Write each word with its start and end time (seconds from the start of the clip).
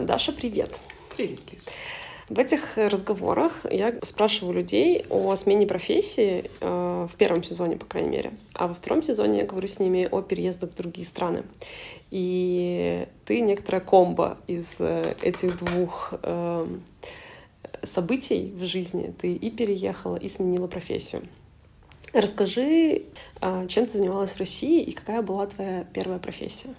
А, 0.00 0.02
Даша, 0.02 0.32
привет. 0.32 0.70
Привет, 1.14 1.40
Лиз. 1.52 1.68
В 2.30 2.38
этих 2.38 2.78
разговорах 2.78 3.66
я 3.70 3.94
спрашиваю 4.02 4.54
людей 4.54 5.04
о 5.10 5.36
смене 5.36 5.66
профессии 5.66 6.50
э, 6.60 7.06
в 7.12 7.14
первом 7.16 7.42
сезоне, 7.42 7.76
по 7.76 7.84
крайней 7.84 8.08
мере. 8.08 8.32
А 8.54 8.68
во 8.68 8.72
втором 8.72 9.02
сезоне 9.02 9.40
я 9.40 9.44
говорю 9.44 9.68
с 9.68 9.78
ними 9.78 10.08
о 10.10 10.22
переездах 10.22 10.70
в 10.70 10.76
другие 10.76 11.06
страны. 11.06 11.42
И 12.10 13.06
ты 13.26 13.40
некоторая 13.42 13.82
комбо 13.82 14.38
из 14.46 14.76
э, 14.78 15.16
этих 15.20 15.58
двух 15.58 16.14
э, 16.22 16.66
событий 17.82 18.54
в 18.56 18.64
жизни. 18.64 19.12
Ты 19.20 19.34
и 19.34 19.50
переехала, 19.50 20.16
и 20.16 20.30
сменила 20.30 20.66
профессию. 20.66 21.28
Расскажи, 22.14 23.02
э, 23.42 23.66
чем 23.68 23.84
ты 23.84 23.98
занималась 23.98 24.32
в 24.32 24.38
России 24.38 24.82
и 24.82 24.92
какая 24.92 25.20
была 25.20 25.46
твоя 25.46 25.84
первая 25.92 26.18
профессия? 26.18 26.74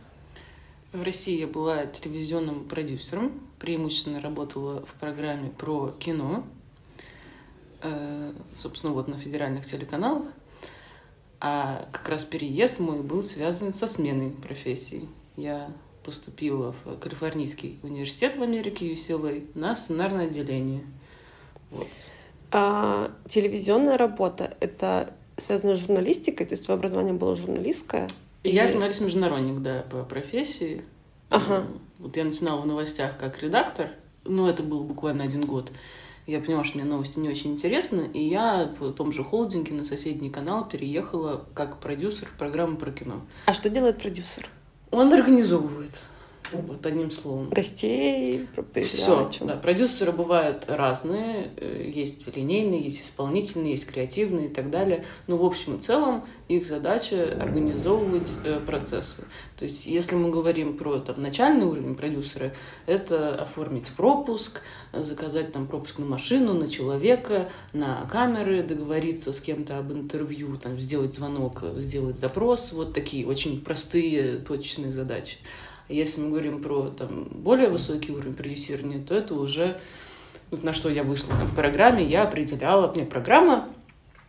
В 0.93 1.03
России 1.03 1.39
я 1.39 1.47
была 1.47 1.85
телевизионным 1.85 2.65
продюсером, 2.65 3.39
преимущественно 3.59 4.19
работала 4.19 4.85
в 4.85 4.93
программе 4.99 5.49
про 5.49 5.91
кино, 5.99 6.43
э, 7.81 8.33
собственно, 8.53 8.91
вот 8.91 9.07
на 9.07 9.17
федеральных 9.17 9.65
телеканалах. 9.65 10.25
А 11.39 11.87
как 11.93 12.09
раз 12.09 12.25
переезд 12.25 12.81
мой 12.81 13.01
был 13.01 13.23
связан 13.23 13.71
со 13.71 13.87
сменой 13.87 14.31
профессии. 14.31 15.07
Я 15.37 15.71
поступила 16.03 16.75
в 16.83 16.97
Калифорнийский 16.97 17.79
университет 17.83 18.35
в 18.35 18.43
Америке 18.43 18.91
UCLA 18.91 19.49
на 19.55 19.75
сценарное 19.75 20.27
отделение. 20.27 20.83
Вот. 21.69 21.87
А, 22.51 23.11
телевизионная 23.29 23.97
работа— 23.97 24.57
это 24.59 25.13
связано 25.37 25.77
с 25.77 25.79
журналистикой? 25.79 26.45
То 26.45 26.53
есть 26.53 26.65
твое 26.65 26.77
образование 26.77 27.13
было 27.13 27.37
журналистское? 27.37 28.09
Я 28.43 28.67
журналист-международник, 28.67 29.61
да, 29.61 29.83
по 29.89 30.03
профессии. 30.03 30.83
Ага. 31.29 31.65
Вот 31.99 32.17
я 32.17 32.25
начинала 32.25 32.61
в 32.61 32.67
новостях 32.67 33.17
как 33.17 33.41
редактор, 33.41 33.91
ну, 34.23 34.47
это 34.47 34.63
был 34.63 34.83
буквально 34.83 35.23
один 35.23 35.45
год. 35.45 35.71
Я 36.27 36.39
поняла, 36.39 36.63
что 36.63 36.77
мне 36.77 36.87
новости 36.87 37.19
не 37.19 37.29
очень 37.29 37.53
интересны, 37.53 38.09
и 38.13 38.27
я 38.27 38.71
в 38.79 38.93
том 38.93 39.11
же 39.11 39.23
холдинге 39.23 39.73
на 39.73 39.83
соседний 39.83 40.29
канал 40.29 40.67
переехала 40.67 41.45
как 41.53 41.79
продюсер 41.79 42.27
в 42.27 42.37
программу 42.37 42.77
про 42.77 42.91
кино. 42.91 43.21
А 43.45 43.53
что 43.53 43.69
делает 43.69 43.97
продюсер? 43.97 44.47
Он 44.91 45.11
организовывает 45.13 46.05
вот 46.53 46.85
одним 46.85 47.11
словом. 47.11 47.49
Гостей, 47.49 48.47
Все, 48.87 49.29
да. 49.41 49.55
Продюсеры 49.55 50.11
бывают 50.11 50.65
разные. 50.67 51.51
Э, 51.57 51.91
есть 51.93 52.35
линейные, 52.35 52.81
есть 52.81 53.01
исполнительные, 53.01 53.71
есть 53.71 53.87
креативные 53.87 54.47
и 54.47 54.49
так 54.49 54.69
далее. 54.69 55.05
Но 55.27 55.37
в 55.37 55.45
общем 55.45 55.77
и 55.77 55.79
целом 55.79 56.25
их 56.47 56.65
задача 56.65 57.37
организовывать 57.39 58.31
э, 58.43 58.59
процессы. 58.59 59.23
То 59.57 59.65
есть 59.65 59.85
если 59.85 60.15
мы 60.15 60.29
говорим 60.29 60.77
про 60.77 60.99
там, 60.99 61.21
начальный 61.21 61.65
уровень 61.65 61.95
продюсера, 61.95 62.53
это 62.85 63.35
оформить 63.35 63.91
пропуск, 63.91 64.61
заказать 64.93 65.51
там 65.51 65.67
пропуск 65.67 65.99
на 65.99 66.05
машину, 66.05 66.53
на 66.53 66.67
человека, 66.67 67.49
на 67.73 68.07
камеры, 68.11 68.63
договориться 68.63 69.33
с 69.33 69.39
кем-то 69.39 69.77
об 69.77 69.91
интервью, 69.93 70.57
там, 70.57 70.79
сделать 70.79 71.13
звонок, 71.13 71.63
сделать 71.77 72.17
запрос. 72.17 72.73
Вот 72.73 72.93
такие 72.93 73.25
очень 73.27 73.61
простые, 73.61 74.39
точечные 74.39 74.91
задачи. 74.91 75.37
Если 75.93 76.21
мы 76.21 76.29
говорим 76.29 76.61
про 76.61 76.89
там, 76.89 77.25
более 77.31 77.69
высокий 77.69 78.11
уровень 78.11 78.33
продюсирования, 78.33 79.03
то 79.03 79.15
это 79.15 79.35
уже 79.35 79.79
вот 80.51 80.63
на 80.63 80.73
что 80.73 80.89
я 80.89 81.03
вышла 81.03 81.35
там, 81.35 81.47
в 81.47 81.55
программе, 81.55 82.03
я 82.03 82.23
определяла, 82.23 82.91
мне 82.93 83.05
программа 83.05 83.69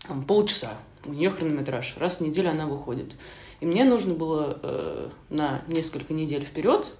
там, 0.06 0.22
полчаса, 0.22 0.74
у 1.04 1.12
нее 1.12 1.30
хронометраж, 1.30 1.96
раз 1.98 2.18
в 2.18 2.20
неделю 2.20 2.50
она 2.50 2.66
выходит. 2.66 3.16
И 3.60 3.66
мне 3.66 3.84
нужно 3.84 4.14
было 4.14 4.58
э, 4.62 5.08
на 5.30 5.62
несколько 5.66 6.12
недель 6.14 6.44
вперед 6.44 6.94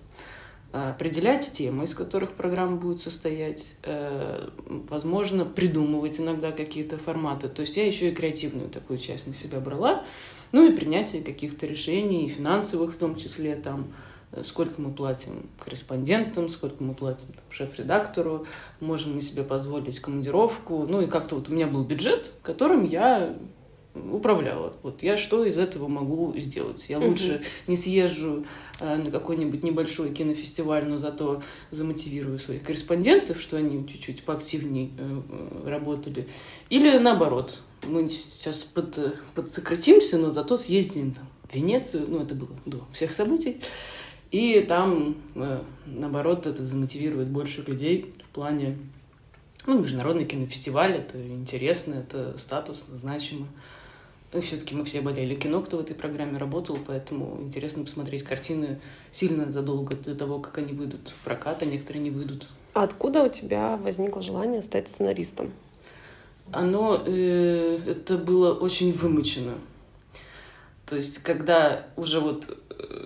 э, 0.72 0.90
определять 0.90 1.50
темы, 1.50 1.84
из 1.84 1.94
которых 1.94 2.32
программа 2.32 2.76
будет 2.76 3.00
состоять, 3.00 3.64
э, 3.84 4.48
возможно, 4.66 5.44
придумывать 5.44 6.20
иногда 6.20 6.50
какие-то 6.50 6.98
форматы. 6.98 7.48
То 7.48 7.62
есть 7.62 7.76
я 7.76 7.86
еще 7.86 8.10
и 8.10 8.14
креативную 8.14 8.68
такую 8.70 8.98
часть 8.98 9.26
на 9.26 9.34
себя 9.34 9.60
брала, 9.60 10.04
ну 10.50 10.68
и 10.68 10.74
принятие 10.74 11.22
каких-то 11.22 11.66
решений, 11.66 12.28
финансовых 12.28 12.94
в 12.94 12.96
том 12.96 13.16
числе, 13.16 13.54
там, 13.54 13.92
сколько 14.42 14.80
мы 14.80 14.92
платим 14.92 15.46
корреспондентам, 15.58 16.48
сколько 16.48 16.82
мы 16.82 16.94
платим 16.94 17.28
шеф-редактору, 17.50 18.46
можем 18.80 19.14
мы 19.14 19.22
себе 19.22 19.42
позволить 19.42 20.00
командировку. 20.00 20.86
Ну 20.88 21.02
и 21.02 21.06
как-то 21.06 21.36
вот 21.36 21.48
у 21.48 21.52
меня 21.52 21.66
был 21.66 21.84
бюджет, 21.84 22.32
которым 22.42 22.84
я 22.84 23.36
управляла. 23.94 24.74
Вот 24.82 25.02
я 25.02 25.16
что 25.16 25.44
из 25.44 25.58
этого 25.58 25.86
могу 25.88 26.34
сделать? 26.38 26.86
Я 26.88 26.98
лучше 26.98 27.42
не 27.66 27.76
съезжу 27.76 28.46
э, 28.80 28.96
на 28.96 29.10
какой-нибудь 29.10 29.62
небольшой 29.62 30.14
кинофестиваль, 30.14 30.86
но 30.86 30.98
зато 30.98 31.42
замотивирую 31.70 32.38
своих 32.38 32.62
корреспондентов, 32.62 33.40
что 33.40 33.58
они 33.58 33.86
чуть-чуть 33.86 34.24
поактивнее 34.24 34.90
э, 34.98 35.20
э, 35.28 35.68
работали. 35.68 36.26
Или 36.70 36.96
наоборот, 36.96 37.60
мы 37.86 38.08
сейчас 38.08 38.60
под, 38.60 38.98
подсократимся, 39.34 40.16
но 40.16 40.30
зато 40.30 40.56
съездим 40.56 41.12
там, 41.12 41.26
в 41.48 41.54
Венецию, 41.54 42.06
ну 42.08 42.22
это 42.22 42.34
было 42.34 42.50
до 42.64 42.82
всех 42.92 43.12
событий, 43.12 43.60
и 44.32 44.64
там, 44.66 45.14
э, 45.34 45.62
наоборот, 45.86 46.46
это 46.46 46.62
замотивирует 46.62 47.28
больше 47.28 47.62
людей 47.62 48.12
в 48.24 48.34
плане 48.34 48.76
ну, 49.66 49.78
международный 49.78 50.24
кинофестиваль, 50.24 50.96
это 50.96 51.24
интересно, 51.24 51.94
это 51.94 52.36
статусно, 52.38 52.98
значимо. 52.98 53.46
Ну, 54.32 54.40
все-таки 54.40 54.74
мы 54.74 54.84
все 54.84 55.02
болели 55.02 55.34
кино, 55.34 55.60
кто 55.60 55.76
в 55.76 55.80
этой 55.80 55.94
программе 55.94 56.38
работал, 56.38 56.78
поэтому 56.86 57.38
интересно 57.42 57.84
посмотреть 57.84 58.22
картины 58.22 58.80
сильно 59.12 59.52
задолго 59.52 59.94
до 59.94 60.14
того, 60.14 60.38
как 60.38 60.58
они 60.58 60.72
выйдут 60.72 61.10
в 61.10 61.24
прокат, 61.24 61.62
а 61.62 61.66
некоторые 61.66 62.02
не 62.02 62.10
выйдут. 62.10 62.48
А 62.72 62.84
откуда 62.84 63.24
у 63.24 63.28
тебя 63.28 63.76
возникло 63.76 64.22
желание 64.22 64.62
стать 64.62 64.88
сценаристом? 64.88 65.52
Оно, 66.50 67.02
э, 67.06 67.78
это 67.86 68.16
было 68.16 68.54
очень 68.54 68.92
вымучено. 68.92 69.54
То 70.86 70.96
есть, 70.96 71.18
когда 71.18 71.86
уже 71.96 72.20
вот 72.20 72.58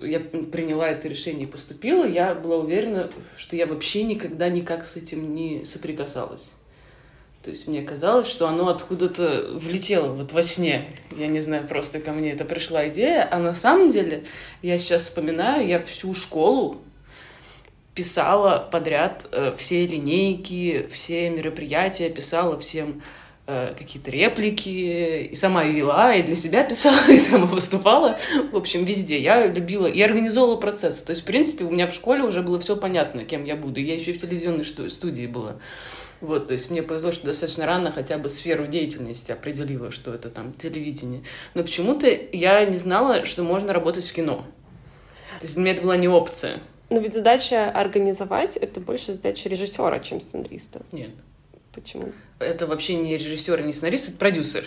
я 0.03 0.19
приняла 0.19 0.89
это 0.89 1.07
решение 1.07 1.47
и 1.47 1.51
поступила, 1.51 2.05
я 2.05 2.33
была 2.35 2.57
уверена, 2.57 3.09
что 3.37 3.55
я 3.55 3.65
вообще 3.65 4.03
никогда 4.03 4.49
никак 4.49 4.85
с 4.85 4.95
этим 4.95 5.33
не 5.33 5.65
соприкасалась. 5.65 6.51
То 7.43 7.51
есть 7.51 7.67
мне 7.67 7.81
казалось, 7.81 8.27
что 8.27 8.47
оно 8.49 8.67
откуда-то 8.67 9.51
влетело 9.53 10.07
вот 10.07 10.33
во 10.33 10.43
сне. 10.43 10.89
Я 11.15 11.27
не 11.27 11.39
знаю, 11.39 11.65
просто 11.65 12.01
ко 12.01 12.11
мне 12.11 12.33
это 12.33 12.43
пришла 12.43 12.89
идея. 12.89 13.27
А 13.31 13.39
на 13.39 13.55
самом 13.55 13.89
деле, 13.89 14.25
я 14.61 14.77
сейчас 14.77 15.03
вспоминаю, 15.03 15.65
я 15.65 15.79
всю 15.79 16.13
школу 16.13 16.81
писала 17.95 18.67
подряд 18.69 19.27
э, 19.31 19.53
все 19.57 19.87
линейки, 19.87 20.87
все 20.91 21.29
мероприятия, 21.29 22.09
писала 22.09 22.57
всем 22.59 23.01
Э, 23.49 23.73
какие-то 23.77 24.11
реплики, 24.11 25.29
и 25.31 25.35
сама 25.35 25.63
вела, 25.63 26.13
и 26.13 26.21
для 26.21 26.35
себя 26.35 26.63
писала, 26.69 27.09
и 27.09 27.17
сама 27.17 27.45
выступала. 27.45 28.19
В 28.51 28.57
общем, 28.57 28.83
везде. 28.83 29.17
Я 29.21 29.47
любила 29.47 29.87
и 29.87 30.01
организовывала 30.01 30.57
процесс. 30.57 31.01
То 31.01 31.11
есть, 31.11 31.21
в 31.21 31.25
принципе, 31.25 31.63
у 31.63 31.69
меня 31.69 31.87
в 31.87 31.93
школе 31.93 32.23
уже 32.23 32.41
было 32.41 32.59
все 32.59 32.75
понятно, 32.75 33.23
кем 33.23 33.45
я 33.45 33.55
буду. 33.55 33.79
Я 33.79 33.95
еще 33.95 34.11
и 34.11 34.17
в 34.17 34.19
телевизионной 34.19 34.65
студии 34.65 35.27
была. 35.27 35.55
Вот, 36.19 36.49
то 36.49 36.55
есть 36.55 36.69
мне 36.71 36.83
повезло, 36.83 37.11
что 37.11 37.27
достаточно 37.27 37.65
рано 37.65 37.89
хотя 37.93 38.17
бы 38.17 38.27
сферу 38.27 38.67
деятельности 38.67 39.31
определила, 39.31 39.91
что 39.91 40.13
это 40.13 40.29
там 40.29 40.51
телевидение. 40.51 41.23
Но 41.53 41.63
почему-то 41.63 42.05
я 42.33 42.65
не 42.65 42.77
знала, 42.77 43.23
что 43.23 43.43
можно 43.43 43.71
работать 43.71 44.03
в 44.03 44.11
кино. 44.11 44.43
То 45.39 45.43
есть 45.43 45.53
для 45.53 45.63
меня 45.63 45.73
это 45.73 45.83
была 45.83 45.95
не 45.95 46.09
опция. 46.09 46.59
Но 46.89 46.99
ведь 46.99 47.13
задача 47.13 47.71
организовать— 47.71 48.57
это 48.57 48.81
больше 48.81 49.13
задача 49.13 49.47
режиссера, 49.47 49.99
чем 49.99 50.19
сценариста. 50.19 50.81
Нет. 50.91 51.11
Почему? 51.77 52.11
Это 52.39 52.65
вообще 52.65 52.95
не 52.95 53.15
режиссер, 53.15 53.61
не 53.61 53.71
сценарист, 53.71 54.09
это 54.09 54.17
продюсер. 54.17 54.65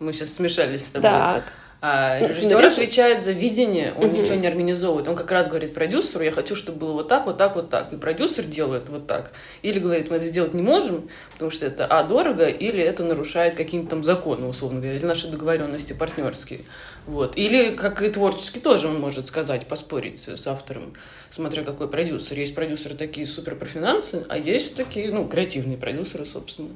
Мы 0.00 0.12
сейчас 0.12 0.34
смешались 0.34 0.86
с 0.86 0.90
тобой. 0.90 1.08
Так. 1.08 1.44
А 1.80 2.18
режиссер 2.18 2.64
отвечает 2.64 3.22
за 3.22 3.30
видение, 3.30 3.94
он 3.96 4.12
ничего 4.12 4.34
не 4.34 4.48
организовывает. 4.48 5.06
Он 5.06 5.14
как 5.14 5.30
раз 5.30 5.46
говорит 5.46 5.74
продюсеру, 5.74 6.24
я 6.24 6.32
хочу, 6.32 6.56
чтобы 6.56 6.78
было 6.78 6.92
вот 6.92 7.08
так, 7.08 7.26
вот 7.26 7.36
так, 7.36 7.54
вот 7.54 7.70
так. 7.70 7.92
И 7.92 7.96
продюсер 7.96 8.44
делает 8.44 8.88
вот 8.88 9.06
так. 9.06 9.32
Или 9.62 9.78
говорит, 9.78 10.10
мы 10.10 10.16
это 10.16 10.26
сделать 10.26 10.54
не 10.54 10.62
можем, 10.62 11.08
потому 11.34 11.52
что 11.52 11.66
это, 11.66 11.86
а, 11.86 12.02
дорого, 12.02 12.46
или 12.46 12.82
это 12.82 13.04
нарушает 13.04 13.54
какие-то 13.54 13.90
там 13.90 14.02
законы, 14.02 14.48
условно 14.48 14.80
говоря, 14.80 14.96
или 14.96 15.06
наши 15.06 15.28
договоренности 15.28 15.92
партнерские. 15.92 16.60
Вот. 17.06 17.36
Или, 17.36 17.76
как 17.76 18.02
и 18.02 18.08
творчески, 18.08 18.58
тоже 18.58 18.88
он 18.88 18.98
может 18.98 19.26
сказать, 19.26 19.66
поспорить 19.66 20.28
с 20.28 20.46
автором, 20.48 20.94
смотря 21.30 21.62
какой 21.62 21.88
продюсер. 21.88 22.36
Есть 22.36 22.56
продюсеры 22.56 22.96
такие 22.96 23.24
супер 23.24 23.54
про 23.54 23.66
финансы, 23.66 24.24
а 24.28 24.36
есть 24.36 24.74
такие, 24.74 25.12
ну, 25.12 25.28
креативные 25.28 25.78
продюсеры, 25.78 26.26
собственно. 26.26 26.70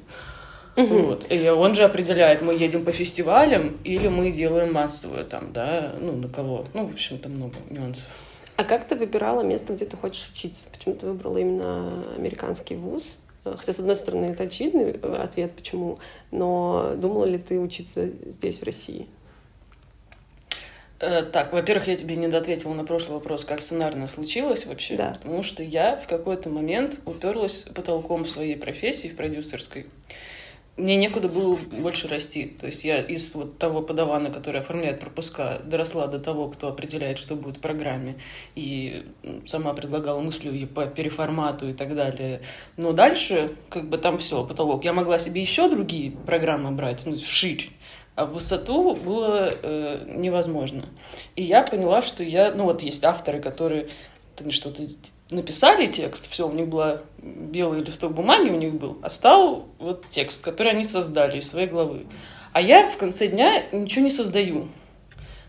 Угу. 0.75 0.97
Вот. 0.97 1.31
И 1.31 1.49
он 1.49 1.75
же 1.75 1.83
определяет, 1.83 2.41
мы 2.41 2.53
едем 2.53 2.83
по 2.83 2.91
фестивалям 2.91 3.77
или 3.83 4.07
мы 4.07 4.31
делаем 4.31 4.73
массовую 4.73 5.25
там, 5.25 5.53
да, 5.53 5.93
ну, 5.99 6.13
на 6.13 6.29
кого. 6.29 6.65
Ну, 6.73 6.87
в 6.87 6.93
общем, 6.93 7.19
там 7.19 7.33
много 7.33 7.55
нюансов. 7.69 8.07
А 8.55 8.63
как 8.63 8.87
ты 8.87 8.95
выбирала 8.95 9.41
место, 9.41 9.73
где 9.73 9.85
ты 9.85 9.97
хочешь 9.97 10.31
учиться? 10.33 10.69
Почему 10.71 10.95
ты 10.95 11.07
выбрала 11.07 11.37
именно 11.37 12.03
американский 12.17 12.75
вуз? 12.75 13.19
Хотя, 13.43 13.73
с 13.73 13.79
одной 13.79 13.95
стороны, 13.95 14.25
это 14.25 14.43
очевидный 14.43 14.91
ответ, 15.19 15.51
почему, 15.51 15.99
но 16.31 16.93
думала 16.95 17.25
ли 17.25 17.37
ты 17.37 17.59
учиться 17.59 18.07
здесь, 18.25 18.59
в 18.59 18.63
России? 18.63 19.07
Э, 20.99 21.23
так, 21.23 21.51
во-первых, 21.51 21.87
я 21.87 21.95
тебе 21.97 22.15
не 22.15 22.29
доответила 22.29 22.73
на 22.73 22.85
прошлый 22.85 23.17
вопрос, 23.17 23.43
как 23.43 23.61
сценарно 23.61 24.07
случилось 24.07 24.65
вообще. 24.65 24.95
Да. 24.95 25.17
Потому 25.21 25.43
что 25.43 25.61
я 25.61 25.97
в 25.97 26.07
какой-то 26.07 26.49
момент 26.49 26.99
уперлась 27.05 27.65
потолком 27.75 28.25
своей 28.25 28.55
профессии 28.55 29.09
в 29.09 29.17
продюсерской. 29.17 29.87
Мне 30.75 30.95
некуда 30.95 31.27
было 31.27 31.55
больше 31.55 32.07
расти. 32.07 32.45
То 32.45 32.65
есть 32.65 32.83
я 32.83 32.99
из 32.99 33.35
вот 33.35 33.59
того 33.59 33.83
подавана, 33.83 34.31
который 34.31 34.61
оформляет 34.61 34.99
пропуска, 34.99 35.61
доросла 35.63 36.07
до 36.07 36.17
того, 36.17 36.49
кто 36.49 36.67
определяет, 36.67 37.19
что 37.19 37.35
будет 37.35 37.57
в 37.57 37.59
программе, 37.59 38.15
и 38.55 39.05
сама 39.45 39.73
предлагала 39.73 40.19
мысли 40.19 40.65
по 40.65 40.87
переформату 40.87 41.69
и 41.69 41.73
так 41.73 41.95
далее. 41.95 42.41
Но 42.75 42.91
дальше, 42.91 43.51
как 43.69 43.87
бы 43.87 43.99
там 43.99 44.17
все, 44.17 44.43
потолок. 44.43 44.83
Я 44.83 44.93
могла 44.93 45.19
себе 45.19 45.41
еще 45.41 45.69
другие 45.69 46.11
программы 46.11 46.71
брать, 46.71 47.05
ну, 47.05 47.15
ширь 47.15 47.69
а 48.15 48.25
высоту 48.25 48.95
было 48.95 49.51
э, 49.51 50.05
невозможно. 50.07 50.85
И 51.35 51.41
я 51.41 51.63
поняла, 51.63 52.01
что 52.01 52.23
я, 52.23 52.51
ну 52.51 52.65
вот 52.65 52.83
есть 52.83 53.03
авторы, 53.03 53.41
которые 53.41 53.89
что-то 54.51 54.83
написали 55.29 55.87
текст, 55.87 56.29
все, 56.29 56.47
у 56.47 56.53
них 56.53 56.67
была 56.67 57.01
белый 57.17 57.83
листок 57.83 58.13
бумаги 58.13 58.49
у 58.49 58.57
них 58.57 58.73
был, 58.73 58.97
а 59.01 59.09
стал 59.09 59.67
вот 59.79 60.05
текст, 60.09 60.43
который 60.43 60.73
они 60.73 60.83
создали 60.83 61.37
из 61.37 61.49
своей 61.49 61.67
головы. 61.67 62.05
А 62.51 62.61
я 62.61 62.87
в 62.87 62.97
конце 62.97 63.27
дня 63.27 63.63
ничего 63.71 64.03
не 64.03 64.11
создаю. 64.11 64.67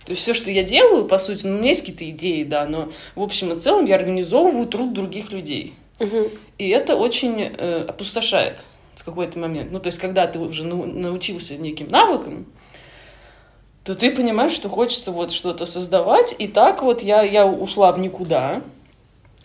То 0.07 0.11
есть 0.11 0.23
все, 0.23 0.35
что 0.35 0.51
я 0.51 0.63
делаю, 0.63 1.07
по 1.07 1.19
сути, 1.19 1.47
ну, 1.47 1.57
у 1.57 1.59
меня 1.59 1.69
есть 1.69 1.81
какие-то 1.81 2.09
идеи, 2.11 2.45
да, 2.45 2.67
но 2.67 2.91
в 3.15 3.23
общем 3.23 3.53
и 3.53 3.59
целом 3.59 3.87
я 3.87 3.97
организовываю 3.97 4.67
труд 4.67 4.93
других 4.93 5.33
людей. 5.33 5.75
Угу. 6.01 6.31
И 6.59 6.69
это 6.69 6.97
очень 6.97 7.41
э, 7.41 7.85
опустошает 7.89 8.61
в 8.97 9.05
какой-то 9.05 9.39
момент. 9.39 9.71
Ну, 9.71 9.79
то 9.79 9.87
есть, 9.87 9.99
когда 9.99 10.27
ты 10.27 10.39
уже 10.39 10.65
научился 10.65 11.57
неким 11.57 11.89
навыкам, 11.89 12.47
то 13.85 13.95
ты 13.95 14.11
понимаешь, 14.11 14.53
что 14.53 14.69
хочется 14.69 15.13
вот 15.13 15.31
что-то 15.31 15.67
создавать. 15.67 16.35
И 16.39 16.49
так 16.49 16.83
вот 16.83 17.03
я, 17.03 17.23
я 17.23 17.47
ушла 17.47 17.93
в 17.93 17.99
никуда. 17.99 18.63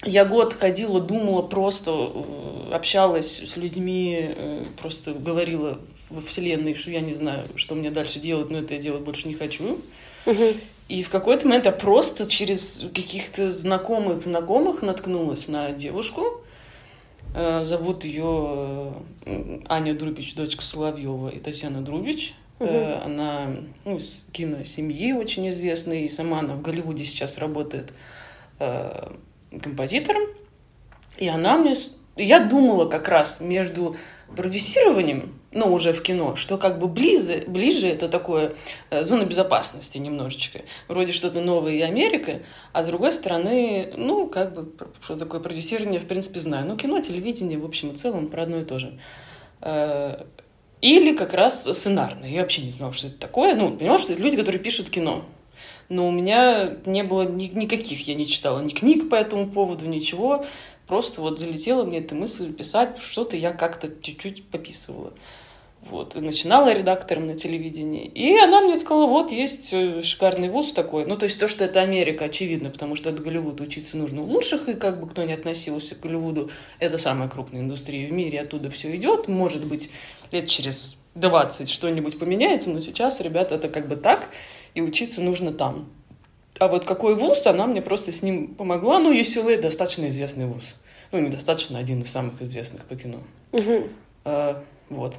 Я 0.05 0.25
год 0.25 0.53
ходила, 0.53 1.01
думала, 1.01 1.41
просто 1.41 1.91
э, 1.91 2.71
общалась 2.73 3.39
с 3.39 3.57
людьми, 3.57 4.17
э, 4.19 4.65
просто 4.81 5.13
говорила 5.13 5.79
во 6.09 6.21
вселенной, 6.21 6.73
что 6.73 6.91
я 6.91 7.01
не 7.01 7.13
знаю, 7.13 7.45
что 7.55 7.75
мне 7.75 7.91
дальше 7.91 8.19
делать, 8.19 8.49
но 8.49 8.59
это 8.59 8.75
я 8.75 8.79
делать 8.79 9.01
больше 9.01 9.27
не 9.27 9.33
хочу. 9.33 9.79
И 10.87 11.03
в 11.03 11.09
какой-то 11.09 11.47
момент 11.47 11.65
я 11.65 11.71
просто 11.71 12.27
через 12.27 12.85
каких-то 12.95 13.51
знакомых 13.51 14.23
знакомых 14.23 14.81
наткнулась 14.81 15.47
на 15.47 15.71
девушку, 15.71 16.41
Э, 17.35 17.63
зовут 17.63 18.05
ее 18.05 18.93
Аня 19.67 19.93
Друбич, 19.93 20.35
дочка 20.35 20.63
Соловьева 20.63 21.29
и 21.29 21.39
Татьяна 21.39 21.81
Друбич. 21.81 22.33
Угу. 22.59 22.69
Она 23.05 23.55
ну, 23.85 23.95
из 23.95 24.25
киносемьи 24.31 25.13
очень 25.13 25.47
известной, 25.49 26.05
и 26.05 26.09
сама 26.09 26.39
она 26.39 26.55
в 26.55 26.61
Голливуде 26.61 27.03
сейчас 27.03 27.37
работает 27.37 27.93
композитором. 29.51 30.23
И 31.17 31.27
она 31.27 31.57
мне... 31.57 31.75
Я 32.15 32.39
думала 32.39 32.85
как 32.85 33.07
раз 33.07 33.39
между 33.39 33.95
продюсированием 34.35 35.39
ну, 35.51 35.73
уже 35.73 35.93
в 35.93 36.01
кино, 36.01 36.35
что 36.35 36.57
как 36.57 36.79
бы 36.79 36.87
ближе, 36.87 37.43
ближе 37.47 37.87
это 37.87 38.07
такое 38.07 38.55
э, 38.91 39.03
зона 39.03 39.23
безопасности 39.23 39.97
немножечко. 39.97 40.61
Вроде 40.87 41.11
что-то 41.11 41.41
новое 41.41 41.73
и 41.73 41.81
Америка, 41.81 42.41
а 42.71 42.83
с 42.83 42.87
другой 42.87 43.11
стороны, 43.11 43.91
ну, 43.97 44.27
как 44.27 44.53
бы, 44.53 44.71
что 45.01 45.15
такое 45.15 45.39
продюсирование, 45.39 45.99
в 45.99 46.05
принципе, 46.05 46.39
знаю. 46.39 46.67
Ну, 46.67 46.77
кино, 46.77 46.99
телевидение, 46.99 47.57
в 47.57 47.65
общем 47.65 47.91
и 47.91 47.95
целом, 47.95 48.27
про 48.27 48.43
одно 48.43 48.59
и 48.59 48.63
то 48.63 48.77
же. 48.77 48.99
Э, 49.61 50.23
или 50.81 51.15
как 51.15 51.33
раз 51.33 51.63
сценарное. 51.63 52.29
Я 52.29 52.41
вообще 52.41 52.61
не 52.61 52.71
знала, 52.71 52.93
что 52.93 53.07
это 53.07 53.17
такое. 53.17 53.55
Ну, 53.55 53.75
понимала, 53.75 53.99
что 53.99 54.13
это 54.13 54.21
люди, 54.21 54.37
которые 54.37 54.61
пишут 54.61 54.89
кино. 54.89 55.25
Но 55.89 56.07
у 56.07 56.11
меня 56.11 56.77
не 56.85 57.03
было 57.03 57.23
ни, 57.23 57.47
никаких, 57.47 58.07
я 58.07 58.15
не 58.15 58.27
читала 58.27 58.61
ни 58.61 58.71
книг 58.71 59.09
по 59.09 59.15
этому 59.15 59.47
поводу, 59.47 59.85
ничего. 59.85 60.45
Просто 60.87 61.21
вот 61.21 61.39
залетела 61.39 61.83
мне 61.83 61.99
эта 61.99 62.15
мысль 62.15 62.53
писать, 62.53 62.99
что-то 62.99 63.35
я 63.35 63.51
как-то 63.51 63.89
чуть-чуть 64.01 64.45
пописывала. 64.45 65.13
Вот, 65.81 66.15
и 66.15 66.19
начинала 66.19 66.73
редактором 66.73 67.27
на 67.27 67.35
телевидении. 67.35 68.05
И 68.05 68.37
она 68.37 68.61
мне 68.61 68.75
сказала, 68.75 69.05
вот, 69.05 69.31
есть 69.31 69.69
э, 69.71 70.01
шикарный 70.01 70.49
вуз 70.49 70.73
такой. 70.73 71.05
Ну, 71.05 71.15
то 71.15 71.23
есть 71.23 71.39
то, 71.39 71.47
что 71.47 71.63
это 71.63 71.79
Америка, 71.79 72.25
очевидно, 72.25 72.69
потому 72.69 72.97
что 72.97 73.09
это 73.09 73.23
Голливуд, 73.23 73.61
учиться 73.61 73.97
нужно 73.97 74.21
у 74.21 74.25
лучших, 74.25 74.67
и 74.67 74.73
как 74.73 74.99
бы 74.99 75.07
кто 75.07 75.23
ни 75.23 75.31
относился 75.31 75.95
к 75.95 76.01
Голливуду, 76.01 76.49
это 76.79 76.97
самая 76.97 77.29
крупная 77.29 77.61
индустрия 77.61 78.09
в 78.09 78.11
мире, 78.11 78.41
оттуда 78.41 78.69
все 78.69 78.93
идет. 78.95 79.29
Может 79.29 79.65
быть, 79.65 79.89
лет 80.31 80.47
через 80.49 81.01
20 81.15 81.69
что-нибудь 81.69 82.19
поменяется, 82.19 82.69
но 82.69 82.81
сейчас, 82.81 83.21
ребята, 83.21 83.55
это 83.55 83.69
как 83.69 83.87
бы 83.87 83.95
так, 83.95 84.31
и 84.79 84.81
учиться 84.81 85.21
нужно 85.21 85.51
там. 85.51 85.89
А 86.57 86.67
вот 86.67 86.85
какой 86.85 87.15
вуз, 87.15 87.45
она 87.45 87.67
мне 87.67 87.81
просто 87.81 88.11
с 88.11 88.21
ним 88.21 88.55
помогла. 88.55 88.99
Ну, 88.99 89.13
UCLA 89.13 89.61
достаточно 89.61 90.07
известный 90.07 90.45
вуз. 90.45 90.77
Ну, 91.11 91.19
недостаточно 91.19 91.79
один 91.79 91.99
из 91.99 92.11
самых 92.11 92.41
известных 92.41 92.85
по 92.85 92.95
кино. 92.95 93.19
Угу. 93.51 93.87
А, 94.25 94.63
вот. 94.89 95.15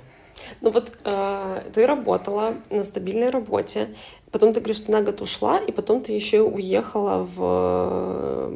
Ну 0.63 0.71
вот 0.71 0.93
э, 1.05 1.71
ты 1.75 1.87
работала 1.87 2.57
на 2.71 2.85
стабильной 2.85 3.29
работе, 3.29 3.89
потом 4.33 4.53
ты 4.53 4.61
говоришь, 4.61 4.79
что 4.79 4.93
на 4.93 5.03
год 5.03 5.21
ушла, 5.21 5.59
и 5.59 5.73
потом 5.73 6.03
ты 6.03 6.13
еще 6.13 6.43
уехала 6.43 7.29
в 7.35 8.53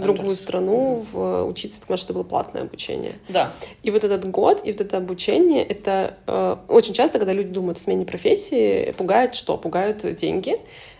другую 0.00 0.36
страну 0.36 0.72
mm 0.72 1.12
в 1.12 1.44
учиться, 1.46 1.80
потому 1.80 1.96
что 1.96 2.06
это 2.06 2.14
было 2.14 2.22
платное 2.22 2.62
обучение. 2.62 3.14
Да. 3.28 3.52
И 3.82 3.90
вот 3.90 4.04
этот 4.04 4.30
год, 4.30 4.60
и 4.64 4.72
вот 4.72 4.80
это 4.80 4.96
обучение, 4.96 5.64
это 5.64 6.16
э, 6.26 6.56
очень 6.68 6.94
часто, 6.94 7.18
когда 7.18 7.32
люди 7.32 7.50
думают 7.50 7.78
о 7.78 7.80
смене 7.80 8.04
профессии, 8.04 8.92
пугает 8.92 9.34
что? 9.34 9.56
Пугают 9.56 10.14
деньги, 10.14 10.58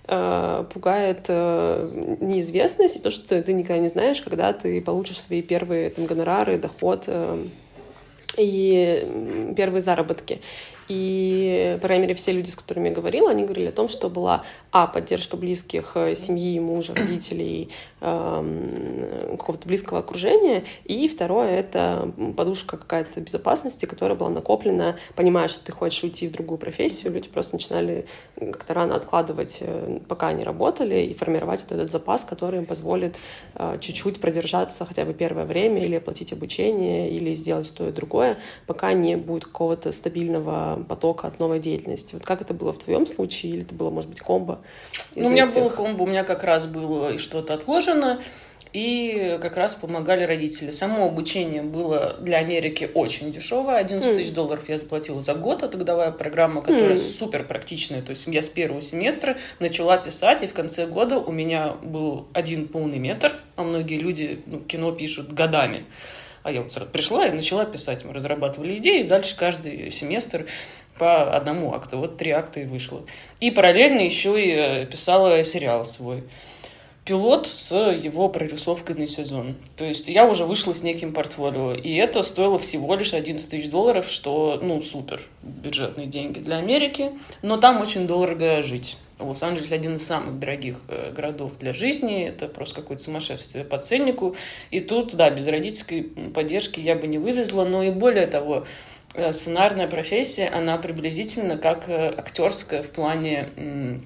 Э, 0.08 0.64
пугает 0.68 1.26
э, 1.28 2.16
неизвестность 2.20 2.96
и 2.96 2.98
то, 2.98 3.12
что 3.12 3.40
ты 3.40 3.52
никогда 3.52 3.78
не 3.78 3.88
знаешь, 3.88 4.20
когда 4.20 4.52
ты 4.52 4.80
получишь 4.80 5.20
свои 5.20 5.42
первые 5.42 5.90
там, 5.90 6.06
гонорары, 6.06 6.58
доход 6.58 7.04
э, 7.06 7.46
и 8.36 9.54
первые 9.56 9.80
заработки. 9.80 10.40
И, 10.94 11.78
по 11.80 11.86
крайней 11.86 12.02
мере, 12.02 12.14
все 12.14 12.32
люди, 12.32 12.50
с 12.50 12.54
которыми 12.54 12.90
я 12.90 12.94
говорила, 12.94 13.30
они 13.30 13.44
говорили 13.44 13.68
о 13.68 13.72
том, 13.72 13.88
что 13.88 14.10
была, 14.10 14.44
а, 14.72 14.86
поддержка 14.86 15.36
близких, 15.36 15.96
семьи, 16.16 16.58
мужа, 16.58 16.94
родителей, 16.96 17.70
Эм, 18.04 19.36
какого-то 19.38 19.68
близкого 19.68 20.00
окружения, 20.00 20.64
и 20.85 21.06
второе— 21.06 21.50
это 21.61 22.12
подушка 22.37 22.76
какая-то 22.76 23.20
безопасности, 23.20 23.87
которая 23.87 24.18
была 24.18 24.28
накоплена, 24.28 24.97
понимая, 25.14 25.47
что 25.47 25.64
ты 25.64 25.70
хочешь 25.70 26.02
уйти 26.02 26.26
в 26.26 26.32
другую 26.32 26.58
профессию, 26.58 27.12
люди 27.12 27.28
просто 27.28 27.54
начинали 27.54 28.06
как-то 28.37 28.75
рано 28.75 28.97
откладывать, 28.97 29.58
э, 29.61 30.00
пока 30.08 30.28
они 30.28 30.42
работали, 30.42 30.97
и 30.97 31.14
формировать 31.14 31.61
вот 31.62 31.70
этот 31.70 31.92
запас, 31.92 32.25
который 32.25 32.58
им 32.58 32.66
позволит 32.66 33.18
э, 33.54 33.78
чуть-чуть 33.80 34.20
продержаться 34.20 34.85
хотя 34.85 35.04
бы 35.04 35.14
первое 35.14 35.44
время, 35.44 35.85
или 35.85 35.94
оплатить 35.94 36.32
обучение, 36.32 37.08
или 37.08 37.35
сделать 37.35 37.73
то 37.73 37.88
и 37.88 37.92
другое, 37.92 38.37
пока 38.66 38.92
не 38.94 39.14
будет 39.14 39.44
какого-то 39.44 39.92
стабильного 39.92 40.85
потока 40.88 41.28
от 41.28 41.38
новой 41.38 41.61
деятельности. 41.61 42.14
Вот 42.14 42.25
как 42.25 42.42
это 42.42 42.52
было 42.52 42.73
в 42.73 42.78
твоем 42.78 43.06
случае, 43.06 43.52
или 43.52 43.62
это 43.62 43.76
было, 43.76 43.90
может 43.90 44.11
быть, 44.11 44.20
комбо? 44.20 44.58
Ну, 45.14 45.26
у 45.26 45.31
меня 45.31 45.47
этих... 45.47 45.57
было 45.57 45.69
комбо, 45.69 46.02
у 46.02 46.07
меня 46.07 46.25
как 46.25 46.45
раз 46.45 46.66
было 46.66 47.14
и 47.14 47.19
что-то 47.19 47.54
отложено, 47.54 48.21
и 48.73 49.38
как 49.42 49.57
раз 49.57 49.75
помогали 49.75 50.25
родители. 50.25 50.71
Само 50.71 51.07
обучение 51.07 51.62
было 51.62 52.16
для 52.21 52.38
Америки 52.38 52.90
очень 52.95 53.31
дешевое. 53.31 53.76
11 53.76 54.16
тысяч 54.16 54.33
долларов 54.33 54.69
я 54.69 54.78
заплатила 54.78 55.21
за 55.21 55.35
год. 55.35 55.62
Это 55.62 55.76
годовая 55.76 56.11
программа, 56.11 56.62
которая 56.62 56.97
mm. 56.97 57.19
супер 57.19 57.45
практичная. 57.45 58.00
То 58.00 58.11
есть 58.11 58.26
я 58.28 58.40
с 58.40 58.49
первого 58.49 58.81
семестра 58.81 59.37
начала 59.59 59.99
писать, 59.99 60.42
и 60.42 60.47
в 60.47 60.54
конце 60.54 60.87
года 60.87 61.19
у 61.19 61.33
меня 61.33 61.75
был 61.83 62.28
один 62.33 62.66
полный 62.66 62.99
метр, 62.99 63.38
а 63.57 63.62
многие 63.62 63.99
люди 63.99 64.42
ну, 64.47 64.61
кино 64.61 64.92
пишут 64.92 65.33
годами. 65.35 65.85
А 66.42 66.50
я 66.50 66.62
вот 66.62 66.73
сразу 66.73 66.90
пришла 66.90 67.26
и 67.28 67.31
начала 67.31 67.64
писать. 67.64 68.04
Мы 68.04 68.12
разрабатывали 68.12 68.76
идеи, 68.76 69.04
и 69.04 69.09
дальше 69.09 69.37
каждый 69.37 69.90
семестр 69.90 70.47
по 71.02 71.35
одному 71.35 71.75
акту. 71.75 71.99
Вот 71.99 72.16
три 72.16 72.30
акта 72.30 72.61
и 72.61 72.64
вышло. 72.64 73.02
И 73.40 73.50
параллельно 73.50 74.02
еще 74.02 74.40
и 74.40 74.52
э, 74.52 74.87
писала 74.87 75.42
сериал 75.42 75.85
свой 75.85 76.23
пилот 77.04 77.49
с 77.49 77.75
его 77.75 78.28
прорисовкой 78.28 78.94
на 78.94 79.09
сезон. 79.09 79.56
То 79.76 79.85
есть 79.85 80.06
я 80.06 80.25
уже 80.26 80.44
вышла 80.44 80.73
с 80.73 80.85
неким 80.85 81.12
портфолио, 81.12 81.75
и 81.75 81.92
это 81.94 82.23
стоило 82.23 82.61
всего 82.61 82.94
лишь 82.94 83.14
11 83.14 83.50
тысяч 83.50 83.68
долларов, 83.68 84.09
что, 84.09 84.61
ну, 84.62 84.80
супер 84.80 85.21
бюджетные 85.42 86.06
деньги 86.06 86.38
для 86.38 86.59
Америки, 86.59 87.11
но 87.42 87.56
там 87.56 87.80
очень 87.80 88.06
дорого 88.06 88.62
жить. 88.62 88.99
Лос-Анджелес 89.18 89.73
один 89.73 89.97
из 89.97 90.06
самых 90.06 90.38
дорогих 90.38 90.76
э, 90.87 91.12
городов 91.12 91.59
для 91.59 91.73
жизни, 91.73 92.23
это 92.23 92.47
просто 92.47 92.76
какое-то 92.76 93.02
сумасшествие 93.02 93.64
по 93.64 93.78
ценнику, 93.78 94.37
и 94.71 94.78
тут, 94.78 95.16
да, 95.16 95.30
без 95.30 95.49
родительской 95.49 96.02
поддержки 96.02 96.78
я 96.78 96.94
бы 96.94 97.09
не 97.09 97.18
вывезла, 97.18 97.64
но 97.64 97.82
и 97.82 97.90
более 97.90 98.28
того, 98.28 98.64
сценарная 99.33 99.88
профессия, 99.88 100.49
она 100.49 100.78
приблизительно 100.78 101.59
как 101.59 101.88
э, 101.88 102.14
актерская 102.16 102.83
в 102.83 102.90
плане 102.90 104.02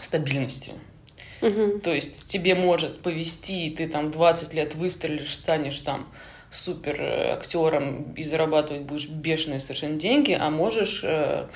стабильности. 0.00 0.72
Угу. 1.40 1.80
То 1.80 1.92
есть 1.92 2.26
тебе 2.26 2.54
может 2.54 3.02
повести, 3.02 3.70
ты 3.70 3.88
там 3.88 4.10
20 4.10 4.54
лет 4.54 4.74
выстрелишь, 4.74 5.34
станешь 5.34 5.80
там 5.82 6.08
супер 6.50 7.00
э, 7.00 7.32
актером 7.34 8.12
и 8.14 8.22
зарабатывать 8.22 8.82
будешь 8.82 9.08
бешеные 9.08 9.60
совершенно 9.60 9.98
деньги, 9.98 10.36
а 10.38 10.50
можешь 10.50 11.02
э, 11.02 11.46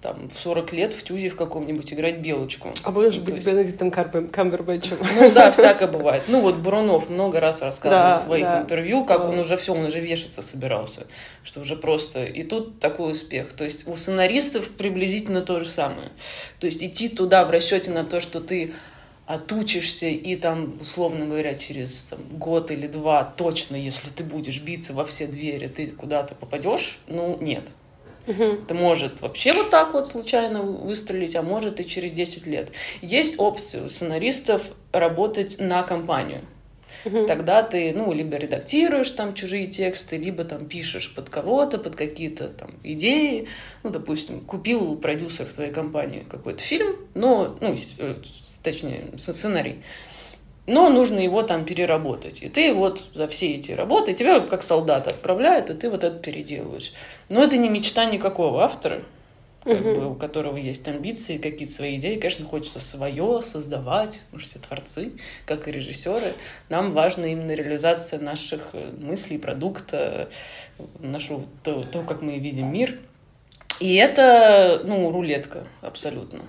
там 0.00 0.28
в 0.28 0.38
40 0.38 0.72
лет 0.72 0.94
в 0.94 1.02
тюзе 1.02 1.28
в 1.28 1.36
каком-нибудь 1.36 1.92
играть 1.92 2.18
белочку. 2.18 2.72
А 2.84 2.90
может 2.90 3.28
Ну, 3.28 3.34
быть, 3.34 3.44
найти 3.46 3.72
там 3.72 3.90
Камбербэтчем? 3.90 4.96
Ну 5.16 5.30
да, 5.32 5.50
всякое 5.50 5.88
бывает. 5.88 6.22
Ну 6.28 6.40
вот 6.40 6.56
Бурунов 6.56 7.08
много 7.08 7.40
раз 7.40 7.62
рассказывал 7.62 8.02
Да, 8.02 8.14
в 8.14 8.18
своих 8.18 8.44
да, 8.44 8.62
интервью, 8.62 8.98
что- 8.98 9.06
как 9.06 9.28
он 9.28 9.38
уже 9.38 9.56
все, 9.56 9.74
он 9.74 9.84
уже 9.84 10.00
вешаться 10.00 10.40
собирался, 10.42 11.06
что 11.42 11.60
уже 11.60 11.74
просто... 11.76 12.24
И 12.24 12.42
тут 12.44 12.78
такой 12.78 13.10
успех. 13.10 13.52
То 13.54 13.64
есть 13.64 13.88
у 13.88 13.96
сценаристов 13.96 14.70
приблизительно 14.70 15.40
то 15.40 15.58
же 15.58 15.66
самое. 15.66 16.12
То 16.60 16.66
есть 16.66 16.82
идти 16.84 17.08
туда 17.08 17.44
в 17.44 17.50
расчете 17.50 17.90
на 17.90 18.04
то, 18.04 18.20
что 18.20 18.40
ты 18.40 18.72
отучишься 19.26 20.06
и 20.06 20.36
там, 20.36 20.78
условно 20.80 21.26
говоря, 21.26 21.54
через 21.54 22.04
там, 22.04 22.20
год 22.38 22.70
или 22.70 22.86
два 22.86 23.24
точно, 23.24 23.76
если 23.76 24.08
ты 24.10 24.24
будешь 24.24 24.60
биться 24.62 24.94
во 24.94 25.04
все 25.04 25.26
двери, 25.26 25.66
ты 25.68 25.86
куда-то 25.88 26.34
попадешь, 26.34 26.98
ну 27.08 27.36
нет. 27.40 27.64
Это 28.28 28.74
может 28.74 29.20
вообще 29.20 29.52
вот 29.52 29.70
так 29.70 29.94
вот 29.94 30.06
случайно 30.06 30.62
выстрелить, 30.62 31.34
а 31.36 31.42
может 31.42 31.80
и 31.80 31.86
через 31.86 32.12
10 32.12 32.46
лет. 32.46 32.70
Есть 33.00 33.38
опция 33.38 33.84
у 33.84 33.88
сценаристов 33.88 34.70
работать 34.92 35.56
на 35.58 35.82
компанию. 35.82 36.42
Тогда 37.04 37.62
ты, 37.62 37.92
ну, 37.92 38.12
либо 38.12 38.36
редактируешь 38.36 39.10
там 39.10 39.34
чужие 39.34 39.66
тексты, 39.66 40.16
либо 40.16 40.44
там 40.44 40.66
пишешь 40.66 41.14
под 41.14 41.28
кого-то, 41.28 41.78
под 41.78 41.96
какие-то 41.96 42.48
там 42.48 42.70
идеи. 42.82 43.48
Ну, 43.82 43.90
допустим, 43.90 44.40
купил 44.40 44.96
продюсер 44.96 45.46
в 45.46 45.52
твоей 45.52 45.72
компании 45.72 46.26
какой-то 46.28 46.62
фильм, 46.62 46.96
но, 47.14 47.56
ну, 47.60 47.74
э, 47.98 48.14
точнее, 48.62 49.10
сценарий. 49.16 49.82
Но 50.68 50.90
нужно 50.90 51.18
его 51.18 51.40
там 51.40 51.64
переработать. 51.64 52.42
И 52.42 52.48
ты 52.50 52.74
вот 52.74 53.02
за 53.14 53.26
все 53.26 53.54
эти 53.54 53.72
работы, 53.72 54.12
тебя 54.12 54.38
как 54.40 54.62
солдата 54.62 55.08
отправляют, 55.08 55.70
и 55.70 55.74
ты 55.74 55.88
вот 55.88 56.04
это 56.04 56.18
переделываешь. 56.18 56.92
Но 57.30 57.42
это 57.42 57.56
не 57.56 57.70
мечта 57.70 58.04
никакого 58.04 58.62
автора, 58.62 59.02
как 59.64 59.82
бы, 59.82 60.10
у 60.10 60.14
которого 60.14 60.58
есть 60.58 60.86
амбиции, 60.86 61.38
какие-то 61.38 61.72
свои 61.72 61.96
идеи. 61.96 62.16
Конечно, 62.16 62.44
хочется 62.44 62.80
свое 62.80 63.40
создавать, 63.40 64.26
мы 64.30 64.40
же 64.40 64.44
все 64.44 64.58
творцы, 64.58 65.12
как 65.46 65.68
и 65.68 65.72
режиссеры. 65.72 66.34
Нам 66.68 66.92
важна 66.92 67.24
именно 67.24 67.52
реализация 67.52 68.20
наших 68.20 68.74
э, 68.74 68.92
мыслей, 68.98 69.38
продукта, 69.38 70.28
нашего, 70.98 71.44
то, 71.64 71.82
то, 71.84 72.02
как 72.02 72.20
мы 72.20 72.38
видим 72.38 72.70
мир. 72.70 72.98
И 73.80 73.94
это, 73.94 74.82
ну, 74.84 75.10
рулетка 75.10 75.66
абсолютно. 75.80 76.40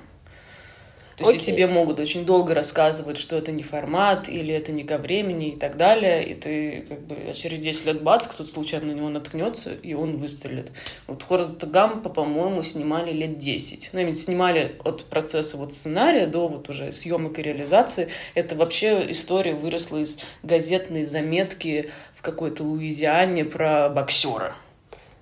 То 1.19 1.25
есть 1.25 1.35
и 1.35 1.51
Окей. 1.51 1.53
тебе 1.53 1.67
могут 1.67 1.99
очень 1.99 2.25
долго 2.25 2.53
рассказывать, 2.53 3.17
что 3.17 3.35
это 3.35 3.51
не 3.51 3.61
формат, 3.61 4.29
или 4.29 4.53
это 4.53 4.71
не 4.71 4.85
ко 4.85 4.97
времени 4.97 5.49
и 5.49 5.55
так 5.57 5.75
далее, 5.75 6.25
и 6.25 6.33
ты 6.33 6.85
как 6.87 7.05
бы 7.05 7.17
а 7.29 7.33
через 7.33 7.59
10 7.59 7.87
лет 7.87 8.01
бац, 8.01 8.25
кто-то 8.25 8.49
случайно 8.49 8.87
на 8.87 8.91
него 8.93 9.09
наткнется, 9.09 9.73
и 9.73 9.93
он 9.93 10.15
выстрелит. 10.15 10.71
Вот 11.07 11.21
Хорст 11.23 11.61
Гампа, 11.65 12.07
по-моему, 12.07 12.63
снимали 12.63 13.11
лет 13.11 13.37
10. 13.37 13.89
Ну, 13.91 13.99
именно 13.99 14.13
снимали 14.13 14.77
от 14.85 15.03
процесса 15.05 15.57
вот 15.57 15.73
сценария 15.73 16.25
до 16.25 16.47
вот 16.47 16.69
уже 16.69 16.93
съемок 16.93 17.37
и 17.37 17.41
реализации. 17.41 18.07
Это 18.33 18.55
вообще 18.55 19.11
история 19.11 19.55
выросла 19.55 19.97
из 19.97 20.19
газетной 20.43 21.03
заметки 21.03 21.89
в 22.15 22.21
какой-то 22.21 22.63
Луизиане 22.63 23.43
про 23.43 23.89
боксера. 23.89 24.55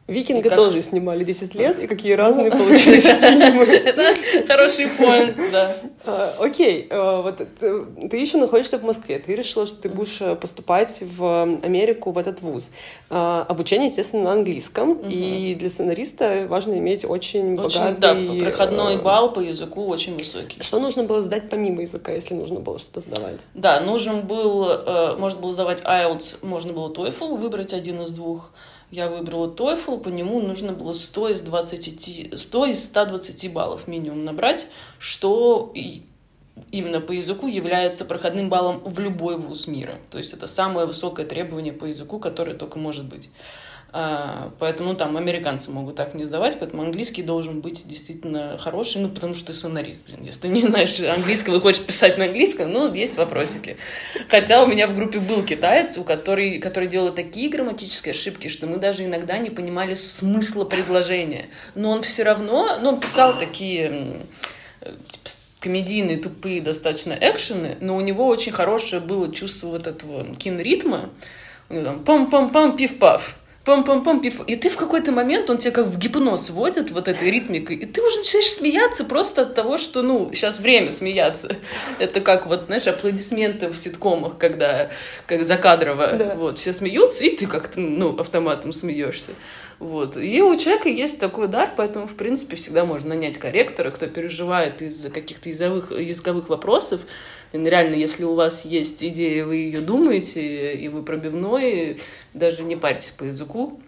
Викинга 0.07 0.49
как- 0.49 0.57
тоже 0.57 0.81
снимали 0.81 1.25
10 1.25 1.53
лет, 1.53 1.83
и 1.83 1.87
какие 1.87 2.13
разные 2.13 2.49
получились 2.51 3.05
фильмы. 3.05 3.63
Это 3.65 4.15
хороший 4.47 4.87
поинт, 4.87 5.35
да. 5.51 5.75
А, 6.05 6.33
Окей, 6.39 6.87
а, 6.89 7.21
вот 7.21 7.45
ты, 7.59 8.17
еще 8.17 8.37
находишься 8.37 8.77
в 8.77 8.83
Москве, 8.83 9.19
ты 9.19 9.35
решила, 9.35 9.65
что 9.65 9.81
ты 9.81 9.89
будешь 9.89 10.21
э, 10.21 10.35
поступать 10.35 11.01
в 11.01 11.59
Америку, 11.61 12.11
в 12.11 12.17
этот 12.17 12.41
вуз. 12.41 12.71
А, 13.09 13.45
Обучение, 13.49 13.87
естественно, 13.87 14.23
на 14.23 14.31
английском, 14.33 14.93
и 15.09 15.55
для 15.55 15.67
сценариста 15.69 16.45
важно 16.47 16.77
иметь 16.77 17.03
очень 17.03 17.59
Очень, 17.59 17.97
да, 17.99 18.13
богатый... 18.13 18.39
проходной 18.41 18.95
э, 18.95 19.01
балл 19.01 19.33
по 19.33 19.41
языку 19.41 19.87
очень 19.87 20.17
высокий. 20.17 20.63
Что 20.63 20.79
нужно 20.79 21.03
было 21.03 21.21
сдать 21.21 21.49
помимо 21.49 21.81
языка, 21.81 22.13
если 22.13 22.33
нужно 22.33 22.61
было 22.61 22.79
что-то 22.79 23.01
сдавать? 23.01 23.41
Да, 23.53 23.81
нужен 23.81 24.21
был, 24.21 24.69
э, 24.69 25.17
можно 25.17 25.41
было 25.41 25.51
сдавать 25.51 25.81
IELTS, 25.81 26.37
можно 26.43 26.71
было 26.71 26.89
TOEFL, 26.93 27.35
выбрать 27.35 27.73
один 27.73 28.01
из 28.03 28.13
двух. 28.13 28.51
Я 28.89 29.09
выбрала 29.09 29.53
TOEFL, 29.53 29.99
по 29.99 30.07
нему 30.07 30.39
нужно 30.41 30.71
было 30.71 30.93
100 30.93 31.29
из, 31.29 31.41
20, 31.41 32.39
100 32.39 32.65
из 32.67 32.85
120 32.85 33.51
баллов 33.51 33.87
минимум 33.87 34.23
набрать, 34.23 34.67
что 34.97 35.73
именно 36.71 37.01
по 37.01 37.11
языку 37.11 37.47
является 37.47 38.05
проходным 38.05 38.49
баллом 38.49 38.79
в 38.85 38.99
любой 38.99 39.37
вуз 39.37 39.67
мира. 39.67 39.99
То 40.09 40.17
есть 40.17 40.31
это 40.31 40.47
самое 40.47 40.87
высокое 40.87 41.25
требование 41.25 41.73
по 41.73 41.85
языку, 41.85 42.17
которое 42.17 42.55
только 42.55 42.79
может 42.79 43.05
быть. 43.05 43.29
А, 43.99 44.51
Поэтому 44.59 44.93
там 44.93 45.17
американцы 45.17 45.71
могут 45.71 45.95
так 45.95 46.13
не 46.13 46.23
сдавать, 46.23 46.59
поэтому 46.59 46.83
английский 46.83 47.23
должен 47.23 47.61
быть 47.61 47.87
действительно 47.87 48.55
хороший, 48.55 49.01
ну, 49.01 49.09
потому 49.09 49.33
что 49.33 49.47
ты 49.47 49.53
сценарист, 49.53 50.05
блин. 50.05 50.19
Если 50.23 50.41
ты 50.41 50.47
не 50.49 50.61
знаешь 50.61 50.99
английского 50.99 51.55
и 51.55 51.59
хочешь 51.59 51.81
писать 51.81 52.15
на 52.19 52.25
английском, 52.25 52.71
ну, 52.71 52.93
есть 52.93 53.17
вопросики. 53.17 53.77
Хотя 54.29 54.63
у 54.63 54.67
меня 54.67 54.87
в 54.87 54.93
группе 54.93 55.17
был 55.17 55.43
китаец, 55.43 55.97
у 55.97 56.03
который, 56.03 56.59
который 56.59 56.87
делал 56.87 57.11
такие 57.11 57.49
грамматические 57.49 58.11
ошибки, 58.11 58.49
что 58.49 58.67
мы 58.67 58.77
даже 58.77 59.03
иногда 59.03 59.39
не 59.39 59.49
понимали 59.49 59.95
смысла 59.95 60.63
предложения. 60.63 61.49
Но 61.73 61.89
он 61.89 62.03
все 62.03 62.21
равно, 62.21 62.77
ну, 62.79 62.89
он 62.89 62.99
писал 62.99 63.39
такие 63.39 64.21
типа, 64.79 65.29
комедийные, 65.59 66.19
тупые 66.19 66.61
достаточно 66.61 67.17
экшены, 67.19 67.77
но 67.81 67.95
у 67.95 68.01
него 68.01 68.27
очень 68.27 68.51
хорошее 68.51 69.01
было 69.01 69.33
чувство 69.33 69.69
вот 69.69 69.87
этого 69.87 70.31
киноритма. 70.35 71.09
У 71.69 71.73
него 71.73 71.83
там 71.83 72.03
пам-пам-пам, 72.03 72.77
пиф-паф. 72.77 73.37
Пам-пам-пам, 73.67 74.21
пиф. 74.21 74.39
И 74.47 74.55
ты 74.55 74.69
в 74.69 74.77
какой-то 74.77 75.11
момент, 75.11 75.49
он 75.49 75.57
тебя 75.57 75.71
как 75.71 75.87
в 75.87 75.97
гипноз 75.97 76.51
вводит 76.51 76.89
вот 76.91 77.09
этой 77.09 77.29
ритмикой, 77.29 77.75
и 77.75 77.85
ты 77.85 78.01
уже 78.01 78.19
начинаешь 78.19 78.49
смеяться 78.49 79.03
просто 79.03 79.41
от 79.41 79.55
того, 79.55 79.77
что, 79.77 80.01
ну, 80.03 80.31
сейчас 80.33 80.61
время 80.61 80.89
смеяться. 80.91 81.53
Это 81.99 82.21
как 82.21 82.47
вот, 82.47 82.67
знаешь, 82.67 82.87
аплодисменты 82.87 83.67
в 83.67 83.77
ситкомах, 83.77 84.37
когда 84.37 84.89
как 85.25 85.43
закадрово, 85.43 86.13
Да. 86.13 86.35
вот, 86.35 86.59
все 86.59 86.71
смеются, 86.71 87.25
и 87.25 87.35
ты 87.35 87.45
как-то, 87.45 87.81
ну, 87.81 88.17
автоматом 88.17 88.71
смеешься. 88.71 89.33
Вот. 89.79 90.15
И 90.15 90.41
у 90.41 90.57
человека 90.57 90.87
есть 90.87 91.19
такой 91.19 91.49
дар, 91.49 91.73
поэтому, 91.75 92.07
в 92.07 92.15
принципе, 92.15 92.55
всегда 92.55 92.85
можно 92.85 93.09
нанять 93.09 93.37
корректора, 93.37 93.91
кто 93.91 94.07
переживает 94.07 94.81
из-за 94.81 95.09
каких-то 95.09 95.49
языковых, 95.49 95.91
языковых 95.91 96.47
вопросов. 96.49 97.01
Реально, 97.65 97.95
если 97.95 98.23
у 98.23 98.35
вас 98.35 98.65
есть 98.65 99.03
идея, 99.03 99.45
вы 99.45 99.57
ее 99.57 99.81
думаете, 99.81 100.73
и 100.75 100.87
вы 100.87 101.03
пробивной, 101.03 101.99
даже 102.33 102.63
не 102.63 102.75
парьтесь 102.75 103.11
по 103.11 103.23
языку, 103.23 103.79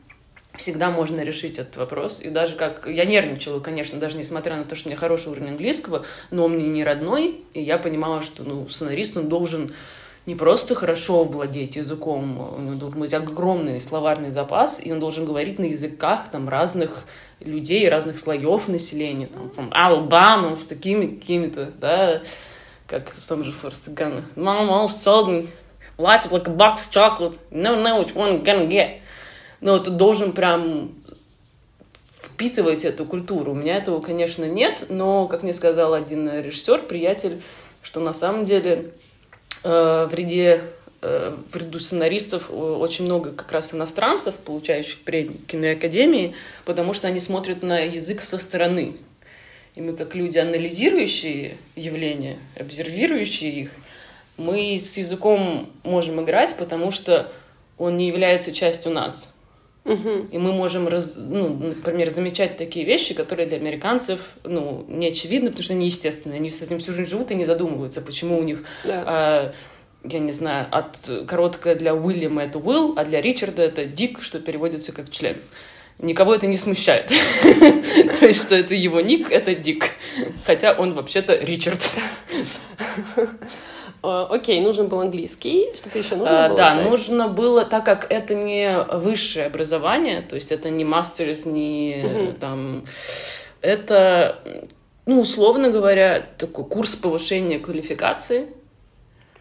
всегда 0.56 0.92
можно 0.92 1.22
решить 1.22 1.58
этот 1.58 1.78
вопрос. 1.78 2.22
И 2.22 2.30
даже 2.30 2.56
как... 2.56 2.88
Я 2.88 3.06
нервничала, 3.06 3.60
конечно, 3.60 4.00
даже 4.00 4.18
несмотря 4.18 4.56
на 4.58 4.64
то, 4.64 4.76
что 4.76 4.88
у 4.88 4.92
меня 4.92 5.00
хороший 5.00 5.32
уровень 5.32 5.50
английского, 5.50 6.06
но 6.32 6.46
он 6.46 6.54
мне 6.54 6.68
не 6.68 6.84
родной, 6.84 7.42
и 7.54 7.62
я 7.62 7.78
понимала, 7.78 8.22
что, 8.22 8.44
ну, 8.44 8.68
сценарист, 8.68 9.18
он 9.18 9.30
должен 9.30 9.74
не 10.26 10.36
просто 10.36 10.76
хорошо 10.76 11.24
владеть 11.24 11.76
языком, 11.76 12.56
у 12.56 12.60
него 12.60 12.76
должен 12.76 13.00
быть 13.00 13.14
огромный 13.14 13.82
словарный 13.82 14.32
запас, 14.32 14.80
и 14.84 14.92
он 14.92 15.00
должен 15.00 15.26
говорить 15.26 15.60
на 15.60 15.66
языках 15.66 16.30
там 16.32 16.48
разных 16.50 17.06
людей, 17.40 17.90
разных 17.90 18.20
слоев 18.20 18.68
населения, 18.68 19.28
там, 19.56 19.72
Alabama, 19.72 20.56
с 20.56 20.66
такими 20.66 21.16
какими-то, 21.16 21.72
да, 21.80 22.22
как 22.90 23.12
в 23.12 23.28
том 23.28 23.44
же 23.44 23.52
Форсте 23.52 23.92
Гана. 23.92 24.24
Mom 24.36 24.86
told 24.86 25.28
me, 25.28 25.48
life 25.98 26.26
is 26.26 26.32
like 26.32 26.48
a 26.48 26.52
box 26.52 26.88
of 26.88 26.92
chocolate, 26.92 27.40
you 27.52 27.62
never 27.62 27.82
know 27.82 28.04
which 28.04 28.16
one 28.16 28.34
you're 28.34 28.44
gonna 28.44 28.68
get. 28.68 29.00
Но 29.62 29.78
ты 29.78 29.92
должен 29.92 30.32
прям 30.32 30.94
впитывать 32.08 32.86
эту 32.86 33.06
культуру. 33.06 33.52
У 33.52 33.56
меня 33.56 33.78
этого, 33.78 34.00
конечно, 34.02 34.46
нет, 34.46 34.86
но, 34.90 35.28
как 35.28 35.44
мне 35.44 35.54
сказал 35.54 35.94
один 35.94 36.30
режиссер, 36.30 36.84
приятель, 36.84 37.42
что 37.82 38.00
на 38.00 38.14
самом 38.14 38.46
деле 38.46 38.92
э, 39.64 40.08
в 40.10 40.14
ряде 40.14 40.62
э, 41.02 41.36
в 41.52 41.56
ряду 41.56 41.80
сценаристов 41.80 42.50
э, 42.50 42.54
очень 42.54 43.06
много 43.06 43.34
как 43.34 43.52
раз 43.52 43.74
иностранцев, 43.74 44.36
получающих 44.36 45.04
премии 45.04 45.38
киноакадемии, 45.48 46.34
потому 46.66 46.94
что 46.94 47.08
они 47.08 47.20
смотрят 47.20 47.62
на 47.62 47.80
язык 47.80 48.22
со 48.22 48.38
стороны. 48.38 48.96
И 49.76 49.82
мы, 49.82 49.94
как 49.94 50.16
люди, 50.16 50.38
анализирующие 50.38 51.58
явления, 51.76 52.38
обсервирующие 52.56 53.52
их, 53.52 53.72
мы 54.38 54.76
с 54.78 54.98
языком 54.98 55.70
можем 55.84 56.22
играть, 56.24 56.56
потому 56.58 56.92
что 56.92 57.32
он 57.78 57.98
не 57.98 58.08
является 58.08 58.52
частью 58.52 58.92
нас. 58.92 59.34
И 59.86 60.38
мы 60.38 60.52
можем, 60.52 60.88
раз, 60.88 61.18
ну, 61.18 61.50
например, 61.50 62.12
замечать 62.12 62.58
такие 62.58 62.86
вещи, 62.86 63.14
которые 63.16 63.48
для 63.48 63.58
американцев 63.58 64.36
ну, 64.44 64.86
не 64.88 65.08
очевидны, 65.08 65.50
потому 65.50 65.64
что 65.64 65.74
они 65.74 65.86
естественные. 65.88 66.38
Они 66.38 66.50
с 66.50 66.62
этим 66.62 66.78
всю 66.80 66.94
жизнь 66.94 67.10
живут 67.10 67.32
и 67.32 67.36
не 67.36 67.46
задумываются, 67.46 68.02
почему 68.02 68.38
у 68.38 68.44
них, 68.44 68.64
Да. 68.84 69.04
а, 69.08 69.54
я 70.04 70.20
не 70.20 70.32
знаю, 70.32 70.68
от 70.70 71.10
короткое 71.28 71.76
для 71.76 71.96
Уильяма 71.96 72.44
это 72.44 72.60
Will, 72.60 72.94
а 72.98 73.06
для 73.06 73.20
Ричарда 73.22 73.64
это 73.64 73.86
Дик, 73.86 74.22
что 74.22 74.40
переводится 74.40 74.92
как 74.92 75.10
член. 75.10 75.38
Никого 76.00 76.34
это 76.34 76.48
не 76.48 76.58
смущает. 76.58 77.08
То 78.20 78.26
есть, 78.26 78.46
что 78.46 78.56
это 78.56 78.74
его 78.74 79.02
ник, 79.02 79.30
это 79.30 79.54
Дик. 79.54 79.92
Хотя 80.46 80.72
он 80.72 80.94
вообще-то 80.94 81.36
Ричард. 81.36 82.00
А, 84.02 84.28
Окей, 84.32 84.62
нужен 84.62 84.88
был 84.88 85.02
английский. 85.02 85.68
Что-то 85.76 86.00
еще 86.00 86.16
нужно 86.16 86.46
А, 86.46 86.48
было 86.48 86.58
Да, 86.58 86.76
нужно 86.76 87.28
было, 87.28 87.66
так 87.66 87.86
как 87.86 88.10
это 88.10 88.34
не 88.34 88.80
высшее 88.94 89.48
образование, 89.48 90.22
то 90.22 90.36
есть 90.36 90.54
это 90.54 90.70
не 90.70 90.86
мастерс, 90.86 91.46
не 91.46 92.34
там 92.40 92.86
Это, 93.60 94.40
ну, 95.06 95.20
условно 95.20 95.70
говоря, 95.70 96.26
такой 96.38 96.64
курс 96.64 96.96
повышения 96.96 97.60
квалификации. 97.60 98.48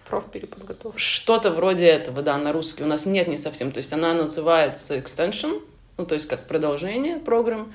Профпереподготовка. 0.09 0.99
Что-то 0.99 1.53
вроде 1.53 1.87
этого, 1.87 2.23
да, 2.23 2.37
на 2.37 2.53
русский. 2.53 2.83
У 2.83 2.87
нас 2.87 3.07
нет 3.07 3.29
не 3.29 3.37
совсем. 3.37 3.71
То 3.71 3.79
есть 3.79 3.93
она 3.93 4.13
называется 4.13 4.97
extension, 4.97 5.61
ну, 5.99 6.07
то 6.07 6.15
есть 6.15 6.27
как 6.29 6.47
продолжение 6.47 7.19
программ, 7.19 7.73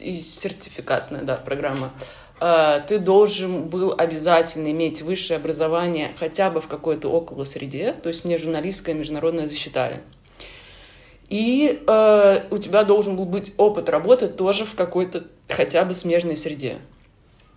и 0.00 0.14
сертификатная, 0.14 1.22
да, 1.22 1.36
программа. 1.36 1.92
А, 2.40 2.80
ты 2.80 2.98
должен 2.98 3.68
был 3.68 3.94
обязательно 3.96 4.72
иметь 4.72 5.00
высшее 5.00 5.38
образование 5.38 6.10
хотя 6.18 6.50
бы 6.50 6.60
в 6.60 6.66
какой-то 6.66 7.08
около 7.08 7.44
среде, 7.44 7.92
то 7.92 8.08
есть 8.08 8.24
мне 8.24 8.36
журналистское 8.36 8.94
международное 8.94 9.46
засчитали. 9.46 10.00
И 11.28 11.82
э, 11.86 12.42
у 12.50 12.58
тебя 12.58 12.84
должен 12.84 13.16
был 13.16 13.24
быть 13.24 13.54
опыт 13.56 13.88
работы 13.88 14.28
тоже 14.28 14.66
в 14.66 14.74
какой-то 14.74 15.24
хотя 15.48 15.84
бы 15.84 15.94
смежной 15.94 16.36
среде. 16.36 16.78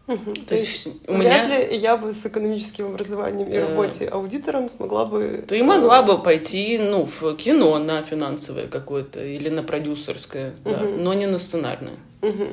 Угу. 0.07 0.31
То, 0.31 0.45
То 0.45 0.53
есть, 0.55 0.85
есть 0.85 0.87
у 1.07 1.13
вряд 1.15 1.47
меня... 1.47 1.67
ли 1.67 1.77
я 1.77 1.97
бы 1.97 2.13
с 2.13 2.23
экономическим 2.25 2.87
образованием 2.87 3.49
и 3.49 3.53
э, 3.53 3.67
работе 3.67 4.07
аудитором 4.07 4.69
смогла 4.69 5.05
бы... 5.05 5.43
Ты 5.47 5.63
могла 5.63 6.03
бы 6.03 6.21
пойти, 6.21 6.77
ну, 6.77 7.05
в 7.05 7.35
кино 7.35 7.79
на 7.79 8.03
финансовое 8.03 8.67
какое-то 8.67 9.23
или 9.23 9.49
на 9.49 9.63
продюсерское, 9.63 10.53
угу. 10.63 10.69
да, 10.69 10.79
но 10.79 11.13
не 11.15 11.25
на 11.25 11.39
сценарное. 11.39 11.95
Угу. 12.21 12.47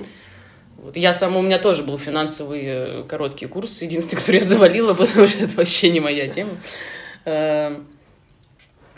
Вот. 0.78 0.96
Я 0.96 1.12
сама, 1.12 1.40
у 1.40 1.42
меня 1.42 1.58
тоже 1.58 1.82
был 1.82 1.98
финансовый 1.98 2.62
э, 2.64 3.02
короткий 3.06 3.46
курс, 3.46 3.82
единственный, 3.82 4.18
который 4.20 4.36
я 4.36 4.44
завалила, 4.44 4.94
потому 4.94 5.26
что 5.26 5.44
это 5.44 5.54
вообще 5.56 5.90
не 5.90 6.00
моя 6.00 6.28
тема. 6.28 6.52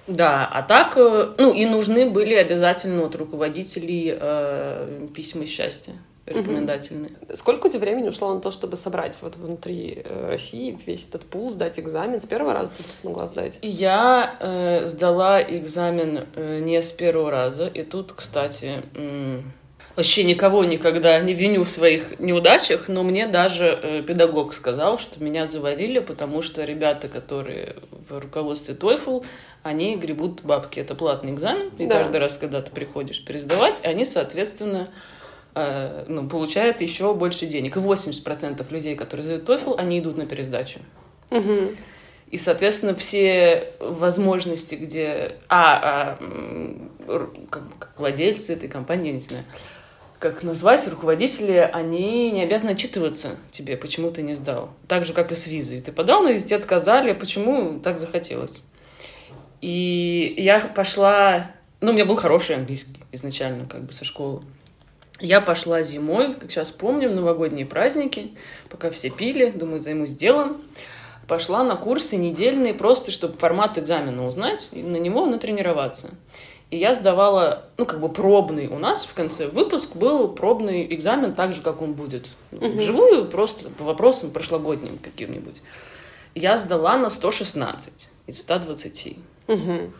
Да, 0.06 0.46
а 0.46 0.62
так, 0.62 0.96
э, 0.96 1.34
ну, 1.38 1.52
и 1.52 1.64
нужны 1.66 2.08
были 2.08 2.34
обязательно 2.34 3.04
от 3.04 3.16
руководителей 3.16 4.14
письма 5.12 5.44
счастья 5.46 5.94
рекомендательные. 6.26 7.12
Угу. 7.20 7.36
Сколько 7.36 7.66
у 7.66 7.70
тебя 7.70 7.80
времени 7.80 8.08
ушло 8.08 8.34
на 8.34 8.40
то, 8.40 8.50
чтобы 8.50 8.76
собрать 8.76 9.16
вот 9.20 9.36
внутри 9.36 10.02
э, 10.04 10.28
России 10.28 10.78
весь 10.86 11.08
этот 11.08 11.24
пул, 11.24 11.50
сдать 11.50 11.78
экзамен? 11.78 12.20
С 12.20 12.26
первого 12.26 12.54
раза 12.54 12.72
ты 12.76 12.82
смогла 12.82 13.26
сдать? 13.26 13.58
Я 13.62 14.36
э, 14.40 14.86
сдала 14.88 15.42
экзамен 15.42 16.24
э, 16.34 16.60
не 16.60 16.82
с 16.82 16.92
первого 16.92 17.30
раза. 17.30 17.66
И 17.66 17.82
тут, 17.82 18.12
кстати, 18.12 18.82
э, 18.94 19.40
вообще 19.96 20.24
никого 20.24 20.64
никогда 20.64 21.20
не 21.20 21.34
виню 21.34 21.64
в 21.64 21.68
своих 21.68 22.18
неудачах, 22.18 22.88
но 22.88 23.02
мне 23.02 23.26
даже 23.26 23.66
э, 23.66 24.02
педагог 24.02 24.54
сказал, 24.54 24.98
что 24.98 25.22
меня 25.22 25.46
завалили, 25.46 25.98
потому 25.98 26.42
что 26.42 26.64
ребята, 26.64 27.08
которые 27.08 27.76
в 27.90 28.18
руководстве 28.18 28.74
TOEFL, 28.74 29.24
они 29.62 29.96
гребут 29.96 30.42
бабки. 30.42 30.80
Это 30.80 30.94
платный 30.94 31.32
экзамен, 31.32 31.70
и 31.78 31.86
да. 31.86 31.98
каждый 31.98 32.18
раз, 32.18 32.36
когда 32.36 32.60
ты 32.60 32.70
приходишь 32.70 33.24
пересдавать, 33.24 33.80
они, 33.84 34.04
соответственно, 34.04 34.88
Э, 35.54 36.04
ну, 36.08 36.28
получает 36.28 36.80
еще 36.80 37.14
больше 37.14 37.46
денег. 37.46 37.76
И 37.76 37.80
80% 37.80 38.66
людей, 38.72 38.96
которые 38.96 39.24
сдают 39.24 39.48
TOEFL, 39.48 39.76
они 39.78 40.00
идут 40.00 40.16
на 40.16 40.26
пересдачу. 40.26 40.80
Угу. 41.30 41.72
И, 42.30 42.38
соответственно, 42.38 42.94
все 42.94 43.72
возможности, 43.78 44.74
где... 44.74 45.36
А, 45.48 46.16
а 46.18 47.34
как, 47.50 47.62
как 47.78 47.92
владельцы 47.98 48.54
этой 48.54 48.68
компании, 48.68 49.08
я 49.08 49.12
не 49.12 49.20
знаю, 49.20 49.44
как 50.18 50.42
назвать, 50.42 50.88
руководители, 50.88 51.70
они 51.72 52.30
не 52.32 52.42
обязаны 52.42 52.70
отчитываться 52.70 53.36
тебе, 53.50 53.76
почему 53.76 54.10
ты 54.10 54.22
не 54.22 54.34
сдал. 54.34 54.70
Так 54.88 55.04
же, 55.04 55.12
как 55.12 55.30
и 55.30 55.34
с 55.34 55.46
визой. 55.46 55.80
Ты 55.80 55.92
подал 55.92 56.22
на 56.22 56.32
визе, 56.32 56.56
отказали, 56.56 57.12
почему 57.12 57.78
так 57.78 58.00
захотелось. 58.00 58.64
И 59.60 60.34
я 60.38 60.60
пошла... 60.60 61.52
Ну, 61.80 61.90
у 61.90 61.94
меня 61.94 62.06
был 62.06 62.16
хороший 62.16 62.56
английский 62.56 63.02
изначально, 63.12 63.66
как 63.66 63.84
бы, 63.84 63.92
со 63.92 64.04
школы. 64.04 64.42
Я 65.20 65.40
пошла 65.40 65.82
зимой, 65.82 66.34
как 66.34 66.50
сейчас 66.50 66.70
помним, 66.70 67.14
новогодние 67.14 67.66
праздники, 67.66 68.32
пока 68.68 68.90
все 68.90 69.10
пили, 69.10 69.50
думаю, 69.50 69.80
займусь 69.80 70.14
делом. 70.14 70.62
Пошла 71.28 71.62
на 71.64 71.76
курсы 71.76 72.16
недельные, 72.16 72.74
просто 72.74 73.10
чтобы 73.10 73.38
формат 73.38 73.78
экзамена 73.78 74.26
узнать 74.26 74.68
и 74.72 74.82
на 74.82 74.96
него 74.96 75.24
натренироваться. 75.24 76.10
И 76.70 76.76
я 76.76 76.92
сдавала, 76.92 77.66
ну, 77.76 77.86
как 77.86 78.00
бы 78.00 78.08
пробный. 78.08 78.66
У 78.66 78.78
нас 78.78 79.04
в 79.04 79.14
конце 79.14 79.48
выпуск 79.48 79.94
был 79.96 80.28
пробный 80.28 80.92
экзамен, 80.92 81.34
так 81.34 81.52
же, 81.52 81.62
как 81.62 81.80
он 81.80 81.92
будет. 81.92 82.28
Угу. 82.52 82.72
Вживую, 82.72 83.26
просто 83.26 83.70
по 83.70 83.84
вопросам 83.84 84.32
прошлогодним 84.32 84.98
каким-нибудь. 84.98 85.62
Я 86.34 86.56
сдала 86.56 86.98
на 86.98 87.10
116 87.10 88.08
из 88.26 88.40
120. 88.40 89.16
Угу. 89.46 89.92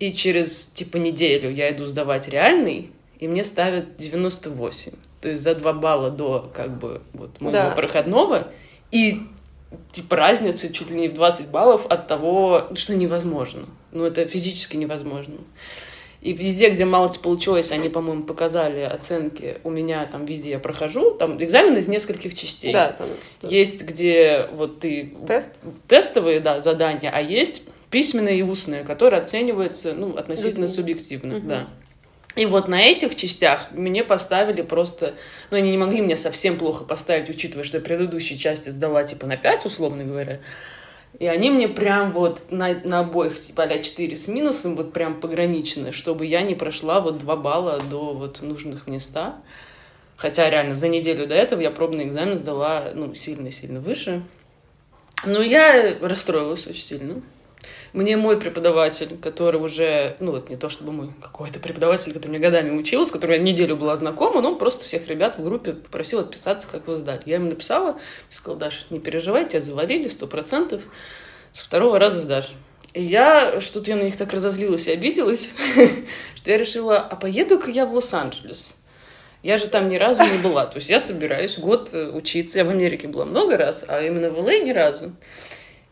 И 0.00 0.12
через, 0.12 0.66
типа, 0.66 0.98
неделю 0.98 1.50
я 1.50 1.70
иду 1.70 1.86
сдавать 1.86 2.28
реальный, 2.28 2.90
и 3.22 3.28
мне 3.28 3.44
ставят 3.44 3.96
98. 3.98 4.92
То 5.20 5.28
есть 5.28 5.44
за 5.44 5.54
2 5.54 5.72
балла 5.74 6.10
до 6.10 6.50
как 6.52 6.76
бы 6.76 7.02
вот 7.12 7.40
моего 7.40 7.52
да. 7.52 7.70
проходного. 7.70 8.48
И 8.90 9.20
типа 9.92 10.16
разница 10.16 10.72
чуть 10.72 10.90
ли 10.90 10.98
не 11.02 11.08
в 11.08 11.14
20 11.14 11.46
баллов 11.46 11.86
от 11.86 12.08
того, 12.08 12.66
что 12.74 12.96
невозможно. 12.96 13.66
Ну, 13.92 14.04
это 14.04 14.26
физически 14.26 14.76
невозможно. 14.76 15.36
И 16.20 16.32
везде, 16.32 16.70
где 16.70 16.84
малость 16.84 17.22
получилось, 17.22 17.70
они, 17.70 17.88
по-моему, 17.88 18.24
показали 18.24 18.80
оценки. 18.80 19.58
У 19.62 19.70
меня 19.70 20.04
там 20.06 20.24
везде 20.24 20.50
я 20.50 20.58
прохожу. 20.58 21.12
Там 21.12 21.40
экзамен 21.40 21.76
из 21.76 21.86
нескольких 21.86 22.34
частей. 22.34 22.72
Да, 22.72 22.90
там, 22.90 23.06
Есть, 23.42 23.86
где 23.86 24.48
вот 24.52 24.80
ты... 24.80 25.14
Тест? 25.28 25.60
Тестовые, 25.86 26.40
да, 26.40 26.60
задания, 26.60 27.12
а 27.14 27.20
есть 27.20 27.62
письменные 27.88 28.40
и 28.40 28.42
устные, 28.42 28.82
которые 28.82 29.20
оцениваются, 29.20 29.94
ну, 29.94 30.16
относительно 30.16 30.62
Людьми. 30.62 30.76
субъективно, 30.76 31.36
угу. 31.36 31.46
да. 31.46 31.68
И 32.34 32.46
вот 32.46 32.66
на 32.68 32.80
этих 32.80 33.14
частях 33.14 33.68
мне 33.72 34.02
поставили 34.04 34.62
просто... 34.62 35.14
Ну, 35.50 35.58
они 35.58 35.70
не 35.70 35.76
могли 35.76 36.00
мне 36.00 36.16
совсем 36.16 36.56
плохо 36.56 36.84
поставить, 36.84 37.28
учитывая, 37.28 37.64
что 37.64 37.76
я 37.76 37.84
предыдущие 37.84 38.38
части 38.38 38.70
сдала, 38.70 39.04
типа, 39.04 39.26
на 39.26 39.36
5, 39.36 39.66
условно 39.66 40.04
говоря. 40.04 40.40
И 41.18 41.26
они 41.26 41.50
мне 41.50 41.68
прям 41.68 42.12
вот 42.12 42.50
на, 42.50 42.74
на 42.84 43.00
обоих, 43.00 43.38
типа, 43.38 43.64
а 43.64 43.78
4 43.78 44.16
с 44.16 44.28
минусом, 44.28 44.76
вот 44.76 44.94
прям 44.94 45.20
пограничены, 45.20 45.92
чтобы 45.92 46.24
я 46.24 46.40
не 46.40 46.54
прошла 46.54 47.00
вот 47.00 47.18
2 47.18 47.36
балла 47.36 47.80
до 47.90 48.14
вот 48.14 48.40
нужных 48.40 48.86
мне 48.86 48.98
100. 48.98 49.34
Хотя 50.16 50.48
реально 50.48 50.74
за 50.74 50.88
неделю 50.88 51.26
до 51.26 51.34
этого 51.34 51.60
я 51.60 51.70
пробный 51.70 52.04
экзамен 52.04 52.38
сдала, 52.38 52.92
ну, 52.94 53.14
сильно-сильно 53.14 53.80
выше. 53.80 54.22
Но 55.26 55.42
я 55.42 55.98
расстроилась 56.00 56.66
очень 56.66 56.82
сильно. 56.82 57.22
Мне 57.92 58.16
мой 58.16 58.40
преподаватель, 58.40 59.18
который 59.18 59.60
уже, 59.60 60.16
ну 60.18 60.32
вот 60.32 60.48
не 60.48 60.56
то 60.56 60.70
чтобы 60.70 60.92
мой 60.92 61.10
какой-то 61.20 61.60
преподаватель, 61.60 62.14
который 62.14 62.30
мне 62.30 62.38
годами 62.38 62.70
учил, 62.70 63.04
с 63.04 63.10
которым 63.10 63.36
я 63.36 63.42
неделю 63.42 63.76
была 63.76 63.96
знакома, 63.96 64.40
но 64.40 64.52
он 64.52 64.58
просто 64.58 64.86
всех 64.86 65.08
ребят 65.08 65.38
в 65.38 65.44
группе 65.44 65.74
попросил 65.74 66.20
отписаться, 66.20 66.66
как 66.70 66.86
вы 66.86 66.94
сдали. 66.94 67.20
Я 67.26 67.34
ему 67.36 67.50
написала, 67.50 67.98
сказала, 68.30 68.58
Даша, 68.58 68.86
не 68.88 68.98
переживай, 68.98 69.46
тебя 69.46 69.60
завалили, 69.60 70.08
сто 70.08 70.26
процентов, 70.26 70.82
с 71.52 71.60
второго 71.60 71.98
раза 71.98 72.22
сдашь. 72.22 72.52
И 72.94 73.02
я 73.02 73.60
что-то 73.60 73.90
я 73.90 73.96
на 73.96 74.02
них 74.02 74.16
так 74.16 74.32
разозлилась 74.32 74.86
и 74.86 74.92
обиделась, 74.92 75.50
что 76.34 76.50
я 76.50 76.56
решила, 76.56 76.98
а 76.98 77.14
поеду-ка 77.16 77.70
я 77.70 77.84
в 77.84 77.94
Лос-Анджелес. 77.94 78.78
Я 79.42 79.56
же 79.56 79.66
там 79.66 79.88
ни 79.88 79.96
разу 79.96 80.22
не 80.22 80.38
была. 80.38 80.66
То 80.66 80.76
есть 80.76 80.88
я 80.88 81.00
собираюсь 81.00 81.58
год 81.58 81.90
э, 81.92 82.10
учиться. 82.10 82.58
Я 82.58 82.64
в 82.64 82.70
Америке 82.70 83.08
была 83.08 83.24
много 83.24 83.56
раз, 83.56 83.84
а 83.88 84.00
именно 84.00 84.30
в 84.30 84.38
ЛА 84.38 84.58
ни 84.58 84.70
разу. 84.70 85.12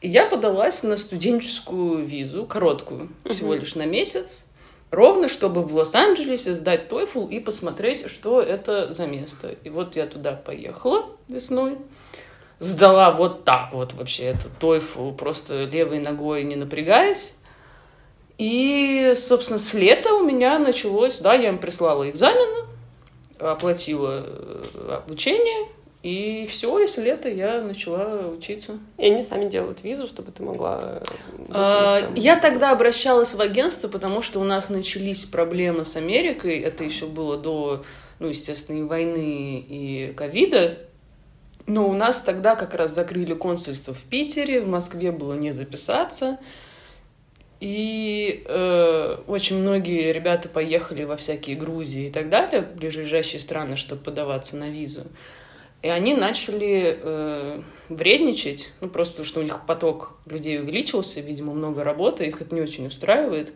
Я 0.03 0.27
подалась 0.27 0.83
на 0.83 0.97
студенческую 0.97 2.05
визу, 2.05 2.47
короткую, 2.47 3.11
uh-huh. 3.25 3.35
всего 3.35 3.55
лишь 3.55 3.75
на 3.75 3.85
месяц, 3.85 4.47
ровно 4.91 5.29
чтобы 5.29 5.63
в 5.63 5.75
Лос-Анджелесе 5.75 6.55
сдать 6.55 6.89
TOEFL 6.89 7.29
и 7.29 7.39
посмотреть, 7.39 8.11
что 8.11 8.41
это 8.41 8.93
за 8.93 9.07
место. 9.07 9.55
И 9.63 9.69
вот 9.69 9.97
я 9.97 10.07
туда 10.07 10.33
поехала 10.33 11.07
весной, 11.29 11.77
сдала 12.61 13.11
вот 13.11 13.45
так 13.45 13.73
вот 13.73 13.93
вообще 13.93 14.25
этот 14.25 14.53
TOEFL, 14.59 15.17
просто 15.17 15.65
левой 15.65 15.99
ногой 15.99 16.45
не 16.45 16.57
напрягаясь. 16.57 17.37
И, 18.39 19.13
собственно, 19.17 19.59
с 19.59 19.75
лета 19.75 20.15
у 20.15 20.25
меня 20.25 20.59
началось, 20.59 21.21
да, 21.21 21.35
я 21.35 21.51
им 21.51 21.59
прислала 21.59 22.09
экзамены, 22.09 22.65
оплатила 23.39 24.25
э, 24.25 24.99
обучение, 25.05 25.69
и 26.03 26.47
все, 26.49 26.79
если 26.79 27.03
лето 27.03 27.29
я 27.29 27.61
начала 27.61 28.29
учиться. 28.29 28.79
И 28.97 29.05
они 29.05 29.21
сами 29.21 29.51
делают 29.51 29.85
визу, 29.85 30.07
чтобы 30.07 30.33
ты 30.33 30.43
могла... 30.43 31.03
А, 31.51 32.01
я 32.17 32.37
тогда 32.37 32.73
обращалась 32.73 33.35
в 33.35 33.41
агентство, 33.41 33.89
потому 33.89 34.23
что 34.23 34.41
у 34.41 34.45
нас 34.45 34.71
начались 34.71 35.27
проблемы 35.27 35.85
с 35.85 35.97
Америкой. 35.97 36.59
Это 36.61 36.85
еще 36.85 37.05
было 37.05 37.37
до, 37.37 37.85
ну, 38.19 38.29
естественно, 38.29 38.79
и 38.79 38.83
войны, 38.83 39.63
и 39.69 40.15
ковида. 40.17 40.79
Но 41.67 41.87
у 41.87 41.93
нас 41.93 42.23
тогда 42.23 42.57
как 42.57 42.75
раз 42.75 42.95
закрыли 42.95 43.35
консульство 43.35 43.93
в 43.93 44.03
Питере, 44.05 44.63
в 44.63 44.69
Москве 44.69 45.13
было 45.13 45.35
не 45.35 45.53
записаться. 45.53 46.39
И 47.61 48.43
э, 48.47 49.19
очень 49.27 49.59
многие 49.59 50.13
ребята 50.13 50.49
поехали 50.49 51.05
во 51.05 51.19
всякие 51.19 51.57
Грузии 51.57 52.07
и 52.07 52.11
так 52.11 52.31
далее, 52.31 52.63
ближайшие 52.63 53.39
страны, 53.39 53.77
чтобы 53.77 54.03
подаваться 54.03 54.57
на 54.57 54.71
визу. 54.71 55.03
И 55.83 55.89
они 55.89 56.15
начали 56.15 56.99
э, 57.01 57.63
вредничать, 57.89 58.73
ну 58.81 58.89
просто 58.89 59.15
потому 59.15 59.27
что 59.27 59.41
у 59.41 59.43
них 59.43 59.67
поток 59.67 60.19
людей 60.27 60.61
увеличился, 60.61 61.21
видимо, 61.21 61.55
много 61.55 61.85
работы, 61.85 62.27
их 62.27 62.43
это 62.43 62.55
не 62.55 62.61
очень 62.61 62.87
устраивает, 62.87 63.53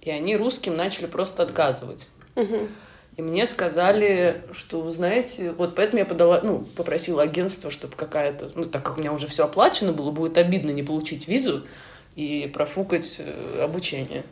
и 0.00 0.10
они 0.10 0.36
русским 0.36 0.74
начали 0.74 1.06
просто 1.06 1.42
отказывать. 1.42 2.08
Угу. 2.34 2.68
И 3.16 3.22
мне 3.22 3.46
сказали, 3.46 4.42
что, 4.52 4.80
вы 4.80 4.92
знаете, 4.92 5.52
вот 5.52 5.74
поэтому 5.74 5.98
я 5.98 6.04
подала, 6.04 6.40
ну, 6.42 6.64
попросила 6.76 7.22
агентство, 7.22 7.68
чтобы 7.68 7.96
какая-то, 7.96 8.52
ну, 8.54 8.64
так 8.64 8.84
как 8.84 8.96
у 8.96 9.00
меня 9.00 9.12
уже 9.12 9.26
все 9.26 9.44
оплачено 9.44 9.92
было, 9.92 10.12
будет 10.12 10.38
обидно 10.38 10.70
не 10.70 10.84
получить 10.84 11.26
визу 11.26 11.66
и 12.14 12.48
профукать 12.52 13.16
э, 13.18 13.60
обучение. 13.62 14.22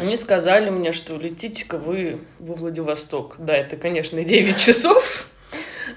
Они 0.00 0.16
сказали 0.16 0.70
мне, 0.70 0.92
что 0.92 1.16
летите-ка 1.16 1.78
вы 1.78 2.20
во 2.40 2.54
Владивосток. 2.54 3.36
Да, 3.38 3.54
это, 3.56 3.76
конечно, 3.76 4.22
9 4.22 4.56
часов, 4.58 5.28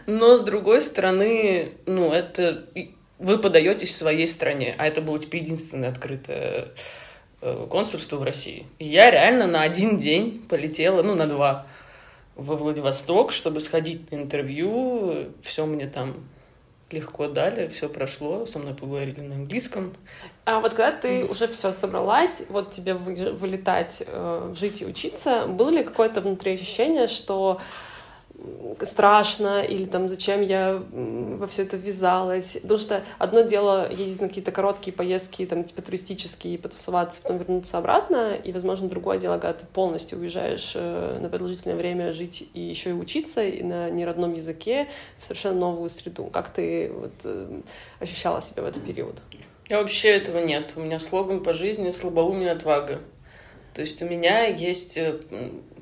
но, 0.06 0.38
с 0.38 0.42
другой 0.42 0.82
стороны, 0.82 1.74
ну, 1.86 2.12
это 2.12 2.68
вы 3.20 3.38
подаетесь 3.38 3.96
своей 3.96 4.28
стране, 4.28 4.76
а 4.78 4.88
это 4.88 5.02
было, 5.02 5.18
типа, 5.18 5.38
единственное 5.38 5.90
открытое 5.90 6.70
э, 7.42 7.68
консульство 7.70 8.18
в 8.18 8.24
России. 8.24 8.66
И 8.78 8.86
я 8.86 9.10
реально 9.10 9.48
на 9.48 9.62
один 9.62 9.98
день 9.98 10.46
полетела, 10.50 11.02
ну, 11.02 11.16
на 11.16 11.26
два, 11.28 11.66
во 12.36 12.56
Владивосток, 12.56 13.32
чтобы 13.32 13.62
сходить 13.62 14.12
на 14.12 14.16
интервью. 14.16 15.30
Все 15.42 15.66
мне 15.66 15.88
там 15.88 16.16
легко 16.92 17.28
дали, 17.28 17.68
все 17.68 17.90
прошло, 17.90 18.46
со 18.46 18.60
мной 18.60 18.76
поговорили 18.76 19.22
на 19.22 19.36
английском. 19.36 19.94
А 20.46 20.60
вот 20.60 20.74
когда 20.74 20.92
ты 20.92 21.22
mm. 21.22 21.32
уже 21.32 21.48
все 21.48 21.72
собралась, 21.72 22.44
вот 22.50 22.72
тебе 22.72 22.94
вылетать, 22.94 24.04
э, 24.06 24.54
жить 24.58 24.82
и 24.82 24.86
учиться, 24.86 25.48
было 25.48 25.70
ли 25.70 25.84
какое-то 25.84 26.22
внутри 26.22 26.54
ощущение, 26.54 27.08
что 27.08 27.60
страшно, 28.82 29.64
или 29.64 29.86
там 29.86 30.10
зачем 30.10 30.42
я 30.42 30.82
во 30.92 31.48
все 31.48 31.64
это 31.64 31.78
ввязалась. 31.78 32.58
Потому 32.62 32.80
что 32.80 33.04
одно 33.18 33.42
дело 33.42 33.92
ездить 33.92 34.22
на 34.22 34.28
какие-то 34.28 34.52
короткие 34.52 34.94
поездки, 34.94 35.46
там, 35.46 35.64
типа 35.64 35.82
туристические, 35.82 36.58
потусоваться, 36.58 37.22
потом 37.22 37.38
вернуться 37.38 37.78
обратно, 37.78 38.32
и, 38.32 38.52
возможно, 38.52 38.90
другое 38.90 39.18
дело, 39.18 39.38
когда 39.38 39.54
ты 39.54 39.66
полностью 39.66 40.20
уезжаешь 40.20 40.74
э, 40.76 41.20
на 41.20 41.30
продолжительное 41.30 41.76
время 41.76 42.14
жить 42.14 42.50
и 42.54 42.62
еще 42.62 42.92
и 42.92 42.94
учиться 42.94 43.44
и 43.44 43.64
на 43.64 43.90
неродном 43.90 44.34
языке 44.34 44.88
в 45.20 45.26
совершенно 45.26 45.60
новую 45.60 45.90
среду. 45.90 46.26
Как 46.26 46.50
ты 46.50 46.92
вот, 46.92 47.14
э, 47.24 47.62
ощущала 48.00 48.42
себя 48.42 48.64
в 48.64 48.70
этот 48.70 48.84
период? 48.84 49.16
Я 49.68 49.80
вообще 49.80 50.10
этого 50.10 50.40
нет. 50.40 50.74
У 50.76 50.82
меня 50.82 51.00
слоган 51.00 51.42
по 51.42 51.54
жизни 51.54 51.90
«Слабоумие 51.92 52.52
отвага». 52.52 53.00
То 53.76 53.82
есть 53.82 54.02
у 54.02 54.06
меня 54.06 54.46
есть, 54.46 54.96
э, 54.96 55.20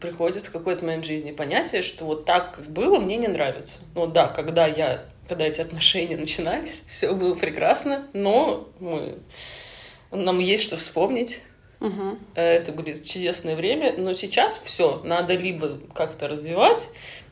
приходит 0.01 0.47
в 0.47 0.51
какой-то 0.51 0.84
момент 0.84 1.06
жизни 1.06 1.32
понятие, 1.32 1.84
что 1.84 2.06
вот 2.06 2.25
так, 2.25 2.56
как 2.56 2.65
было, 2.65 2.99
мне 2.99 3.17
не 3.17 3.27
нравится. 3.27 3.82
Ну 3.93 4.08
да, 4.08 4.27
когда 4.27 4.65
я, 4.65 5.06
когда 5.29 5.45
эти 5.45 5.62
отношения 5.62 6.17
начинались, 6.17 6.84
все 6.89 7.13
было 7.13 7.36
прекрасно, 7.36 8.08
но 8.13 8.67
мы, 8.79 9.19
нам 10.10 10.39
есть 10.39 10.63
что 10.63 10.75
вспомнить. 10.75 11.41
Угу. 11.82 12.17
Это 12.34 12.71
были 12.71 12.93
чудесное 12.93 13.56
время, 13.56 13.93
но 13.95 14.13
сейчас 14.13 14.60
все, 14.63 14.99
надо 15.03 15.36
либо 15.36 15.79
как-то 15.93 16.27
развивать, 16.27 16.89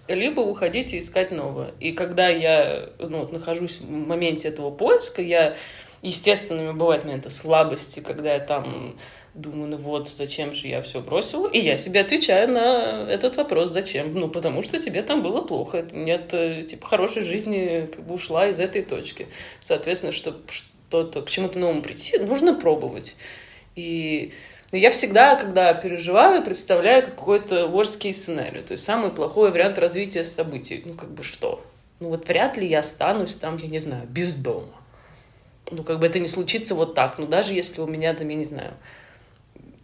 либо 0.08 0.42
уходить 0.42 0.94
и 0.94 1.00
искать 1.00 1.32
новое. 1.32 1.72
И 1.80 1.92
когда 1.92 2.30
я 2.30 2.90
ну, 3.00 3.28
нахожусь 3.32 3.80
в 3.80 3.90
моменте 3.90 4.50
этого 4.50 4.70
поиска, 4.70 5.24
я, 5.24 5.56
естественно, 6.04 6.72
бывают 6.74 7.04
моменты 7.04 7.32
слабости, 7.32 8.02
когда 8.02 8.36
я 8.36 8.40
там 8.40 8.96
Думаю, 9.34 9.70
ну 9.70 9.78
вот, 9.78 10.10
зачем 10.10 10.54
же 10.54 10.68
я 10.68 10.82
все 10.82 11.00
бросила? 11.00 11.48
И 11.48 11.60
я 11.60 11.78
себе 11.78 12.02
отвечаю 12.02 12.50
на 12.50 13.08
этот 13.10 13.38
вопрос, 13.38 13.70
зачем? 13.70 14.14
Ну, 14.14 14.28
потому 14.28 14.62
что 14.62 14.78
тебе 14.78 15.04
там 15.04 15.22
было 15.22 15.42
плохо. 15.42 15.86
Нет, 15.94 16.34
э, 16.34 16.64
типа, 16.64 16.86
хорошей 16.86 17.24
жизни 17.24 17.88
как 17.94 18.06
бы 18.06 18.16
ушла 18.16 18.48
из 18.48 18.60
этой 18.60 18.82
точки. 18.82 19.28
Соответственно, 19.62 20.12
чтобы 20.12 20.40
что-то, 20.50 21.22
к 21.22 21.30
чему-то 21.30 21.60
новому 21.60 21.82
прийти, 21.82 22.18
нужно 22.18 22.54
пробовать. 22.54 23.16
И 23.78 24.34
но 24.72 24.78
я 24.78 24.90
всегда, 24.90 25.36
когда 25.36 25.74
переживаю, 25.74 26.44
представляю 26.44 27.04
какой-то 27.04 27.66
worst 27.66 28.00
case 28.00 28.14
сценарий, 28.14 28.62
то 28.62 28.72
есть 28.74 28.86
самый 28.86 29.12
плохой 29.12 29.52
вариант 29.52 29.78
развития 29.78 30.24
событий. 30.24 30.82
Ну, 30.86 30.94
как 30.94 31.10
бы 31.12 31.24
что? 31.24 31.62
Ну, 32.00 32.10
вот 32.10 32.28
вряд 32.28 32.56
ли 32.56 32.68
я 32.68 32.80
останусь 32.80 33.36
там, 33.36 33.58
я 33.58 33.68
не 33.68 33.80
знаю, 33.80 34.08
без 34.08 34.36
дома. 34.36 34.74
Ну, 35.70 35.84
как 35.84 36.00
бы 36.00 36.08
это 36.08 36.20
не 36.20 36.28
случится 36.28 36.74
вот 36.74 36.96
так. 36.96 37.18
Ну, 37.18 37.28
даже 37.28 37.54
если 37.54 37.82
у 37.82 37.88
меня 37.88 38.14
там, 38.14 38.30
я 38.30 38.36
не 38.36 38.46
знаю, 38.46 38.74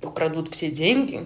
украдут 0.01 0.49
все 0.49 0.71
деньги, 0.71 1.25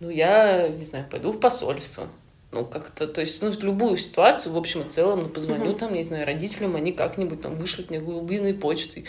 ну, 0.00 0.10
я, 0.10 0.68
не 0.68 0.84
знаю, 0.84 1.06
пойду 1.08 1.30
в 1.30 1.40
посольство. 1.40 2.08
Ну, 2.50 2.66
как-то, 2.66 3.06
то 3.06 3.22
есть, 3.22 3.40
ну, 3.40 3.50
в 3.50 3.64
любую 3.64 3.96
ситуацию, 3.96 4.52
в 4.52 4.58
общем 4.58 4.82
и 4.82 4.88
целом, 4.88 5.20
ну, 5.20 5.28
позвоню 5.28 5.72
там, 5.72 5.94
не 5.94 6.02
знаю, 6.02 6.26
родителям, 6.26 6.76
они 6.76 6.92
как-нибудь 6.92 7.40
там 7.40 7.56
вышлют 7.56 7.88
мне 7.88 7.98
глубинной 7.98 8.52
почтой. 8.52 9.06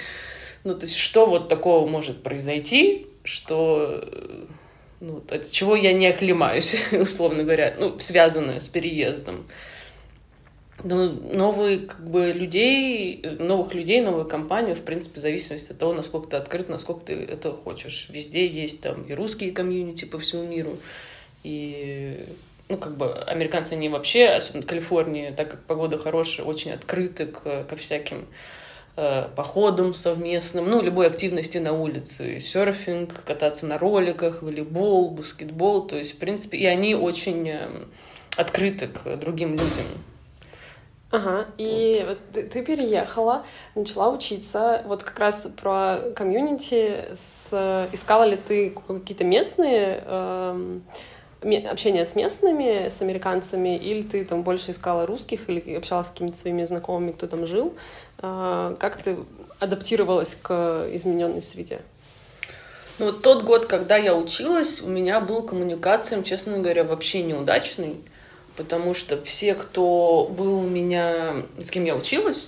Ну, 0.64 0.76
то 0.76 0.86
есть, 0.86 0.96
что 0.96 1.26
вот 1.26 1.50
такого 1.50 1.86
может 1.88 2.24
произойти, 2.24 3.08
что, 3.24 4.08
ну, 5.02 5.22
от 5.30 5.52
чего 5.52 5.76
я 5.76 5.92
не 5.92 6.08
оклемаюсь, 6.08 6.78
условно 6.94 7.44
говоря, 7.44 7.76
ну, 7.78 8.00
связанное 8.00 8.60
с 8.60 8.70
переездом. 8.70 9.46
Ну, 10.84 11.10
новые, 11.12 11.80
как 11.80 12.10
бы, 12.10 12.34
людей, 12.34 13.22
новых 13.40 13.74
людей, 13.74 14.02
новую 14.02 14.26
компанию, 14.26 14.76
в 14.76 14.82
принципе, 14.82 15.20
в 15.20 15.24
зависимости 15.24 15.72
от 15.72 15.80
того, 15.80 15.94
насколько 15.94 16.32
ты 16.32 16.38
открыт, 16.38 16.68
насколько 16.68 17.06
ты 17.06 17.14
это 17.14 17.54
хочешь. 17.54 18.10
Везде 18.10 18.46
есть 18.48 18.82
там 18.82 19.04
и 19.04 19.14
русские 19.14 19.54
комьюнити 19.54 20.04
по 20.04 20.20
всему 20.20 20.44
миру, 20.44 20.78
и 21.44 22.26
ну, 22.68 22.78
как 22.78 22.98
бы, 22.98 23.14
американцы, 23.14 23.74
они 23.74 23.88
вообще, 23.88 24.28
особенно 24.28 24.64
в 24.64 24.68
Калифорнии, 24.68 25.32
так 25.32 25.52
как 25.52 25.64
погода 25.64 25.98
хорошая, 25.98 26.46
очень 26.46 26.72
открыты 26.72 27.28
к, 27.28 27.66
ко 27.66 27.76
всяким 27.76 28.26
э, 28.96 29.28
походам 29.36 29.94
совместным, 29.94 30.70
ну, 30.70 30.82
любой 30.82 31.08
активности 31.08 31.60
на 31.60 31.74
улице, 31.74 32.40
серфинг, 32.40 33.24
кататься 33.24 33.68
на 33.68 33.78
роликах, 33.78 34.42
волейбол, 34.42 35.12
баскетбол, 35.12 35.88
то 35.88 35.98
есть, 35.98 36.14
в 36.14 36.18
принципе, 36.18 36.58
и 36.58 36.66
они 36.66 36.96
очень 36.96 37.48
э, 37.48 37.70
открыты 38.36 38.88
к 38.88 39.18
другим 39.18 39.52
людям. 39.52 39.86
Ага, 41.14 41.46
и 41.60 42.04
вот 42.08 42.18
ты, 42.34 42.42
ты 42.42 42.66
переехала, 42.66 43.46
начала 43.76 44.10
учиться. 44.10 44.82
Вот 44.88 45.04
как 45.04 45.20
раз 45.20 45.48
про 45.62 46.00
комьюнити. 46.16 47.06
С... 47.14 47.88
Искала 47.92 48.24
ли 48.24 48.36
ты 48.36 48.72
какие-то 48.72 49.24
местные 49.24 50.04
э, 50.04 50.80
общение 51.70 52.06
с 52.06 52.16
местными, 52.16 52.90
с 52.90 53.00
американцами, 53.04 53.78
или 53.78 54.02
ты 54.02 54.26
там 54.26 54.42
больше 54.42 54.72
искала 54.72 55.06
русских, 55.06 55.52
или 55.52 55.76
общалась 55.76 56.08
с 56.08 56.10
какими-то 56.10 56.36
своими 56.36 56.64
знакомыми, 56.64 57.12
кто 57.12 57.28
там 57.28 57.46
жил? 57.46 57.76
Э, 58.18 58.76
как 58.80 59.04
ты 59.04 59.20
адаптировалась 59.60 60.34
к 60.34 60.88
измененной 60.94 61.44
среде? 61.44 61.82
Ну 62.98 63.06
вот 63.06 63.22
тот 63.22 63.44
год, 63.44 63.68
когда 63.68 63.98
я 63.98 64.16
училась, 64.16 64.82
у 64.82 64.88
меня 64.88 65.20
был 65.20 65.44
коммуникациям, 65.44 66.24
честно 66.24 66.58
говоря, 66.58 66.84
вообще 66.84 67.22
неудачный 67.22 67.98
потому 68.56 68.94
что 68.94 69.22
все, 69.24 69.56
кто 69.56 70.28
был 70.36 70.60
у 70.60 70.70
меня, 70.70 71.44
с 71.60 71.72
кем 71.72 71.86
я 71.86 71.96
училась, 71.96 72.48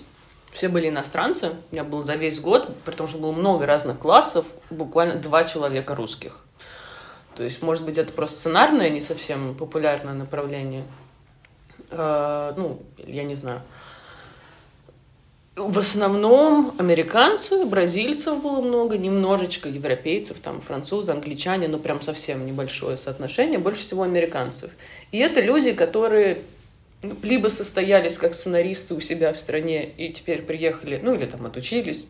все 0.51 0.69
были 0.69 0.89
иностранцы. 0.89 1.49
У 1.49 1.75
меня 1.75 1.83
был 1.83 2.03
за 2.03 2.15
весь 2.15 2.39
год, 2.39 2.73
при 2.85 2.93
том, 2.93 3.07
что 3.07 3.17
было 3.17 3.31
много 3.31 3.65
разных 3.65 3.99
классов, 3.99 4.45
буквально 4.69 5.15
два 5.15 5.43
человека 5.43 5.95
русских. 5.95 6.45
То 7.35 7.43
есть, 7.43 7.61
может 7.61 7.83
быть, 7.83 7.97
это 7.97 8.13
просто 8.13 8.39
сценарное, 8.39 8.89
не 8.89 9.01
совсем 9.01 9.55
популярное 9.55 10.13
направление. 10.13 10.85
Э, 11.89 12.53
ну, 12.55 12.81
я 12.97 13.23
не 13.23 13.35
знаю. 13.35 13.61
В 15.55 15.79
основном 15.79 16.73
американцы, 16.79 17.63
бразильцев 17.63 18.41
было 18.41 18.59
много, 18.59 18.97
немножечко 18.97 19.69
европейцев, 19.69 20.41
там 20.41 20.59
французы, 20.59 21.13
англичане, 21.13 21.69
но 21.69 21.77
прям 21.77 22.01
совсем 22.01 22.45
небольшое 22.45 22.97
соотношение, 22.97 23.57
больше 23.57 23.79
всего 23.79 24.03
американцев. 24.03 24.71
И 25.13 25.17
это 25.17 25.39
люди, 25.39 25.71
которые 25.71 26.39
ну, 27.03 27.15
либо 27.23 27.47
состоялись 27.47 28.17
как 28.17 28.33
сценаристы 28.33 28.95
у 28.95 28.99
себя 28.99 29.31
в 29.31 29.39
стране 29.39 29.89
и 29.89 30.11
теперь 30.11 30.41
приехали, 30.41 30.99
ну 31.01 31.15
или 31.15 31.25
там 31.25 31.45
отучились, 31.45 32.07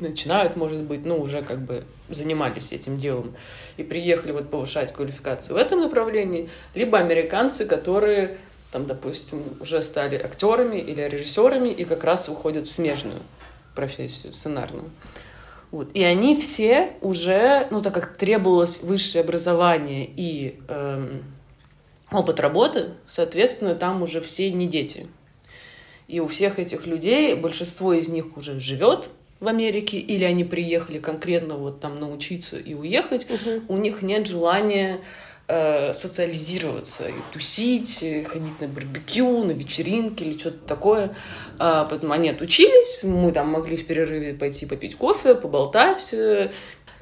начинают, 0.00 0.56
может 0.56 0.80
быть, 0.80 1.04
ну 1.04 1.20
уже 1.20 1.42
как 1.42 1.60
бы 1.60 1.84
занимались 2.08 2.72
этим 2.72 2.96
делом 2.96 3.36
и 3.76 3.84
приехали 3.84 4.32
вот 4.32 4.50
повышать 4.50 4.92
квалификацию 4.92 5.54
в 5.54 5.56
этом 5.56 5.82
направлении, 5.82 6.50
либо 6.74 6.98
американцы, 6.98 7.64
которые 7.64 8.38
там, 8.72 8.84
допустим, 8.84 9.44
уже 9.60 9.82
стали 9.82 10.16
актерами 10.16 10.78
или 10.78 11.02
режиссерами 11.02 11.68
и 11.68 11.84
как 11.84 12.04
раз 12.04 12.28
уходят 12.30 12.66
в 12.66 12.72
смежную 12.72 13.20
профессию, 13.74 14.32
сценарную. 14.32 14.90
Вот. 15.70 15.90
И 15.94 16.02
они 16.02 16.40
все 16.40 16.94
уже, 17.02 17.68
ну, 17.70 17.80
так 17.80 17.94
как 17.94 18.16
требовалось 18.16 18.82
высшее 18.82 19.22
образование 19.22 20.08
и 20.16 20.58
эм, 20.68 21.22
опыт 22.10 22.40
работы, 22.40 22.90
соответственно, 23.06 23.74
там 23.74 24.02
уже 24.02 24.20
все 24.20 24.50
не 24.50 24.66
дети. 24.66 25.06
И 26.08 26.20
у 26.20 26.26
всех 26.26 26.58
этих 26.58 26.86
людей, 26.86 27.34
большинство 27.34 27.92
из 27.92 28.08
них 28.08 28.36
уже 28.36 28.58
живет 28.58 29.10
в 29.40 29.48
Америке, 29.48 29.98
или 29.98 30.24
они 30.24 30.44
приехали 30.44 30.98
конкретно 30.98 31.56
вот 31.56 31.80
там 31.80 32.00
научиться 32.00 32.56
и 32.56 32.74
уехать, 32.74 33.26
угу. 33.28 33.64
у 33.68 33.76
них 33.76 34.02
нет 34.02 34.26
желания 34.26 35.00
Э, 35.48 35.92
социализироваться, 35.92 37.08
и 37.08 37.14
тусить, 37.32 37.98
ходить 38.28 38.60
на 38.60 38.68
барбекю, 38.68 39.42
на 39.42 39.50
вечеринки 39.50 40.22
или 40.22 40.38
что-то 40.38 40.58
такое. 40.68 41.16
А, 41.58 41.84
поэтому 41.84 42.12
они 42.12 42.30
отучились, 42.30 43.02
мы 43.02 43.32
там 43.32 43.48
могли 43.48 43.76
в 43.76 43.84
перерыве 43.84 44.34
пойти 44.34 44.66
попить 44.66 44.94
кофе, 44.94 45.34
поболтать. 45.34 46.14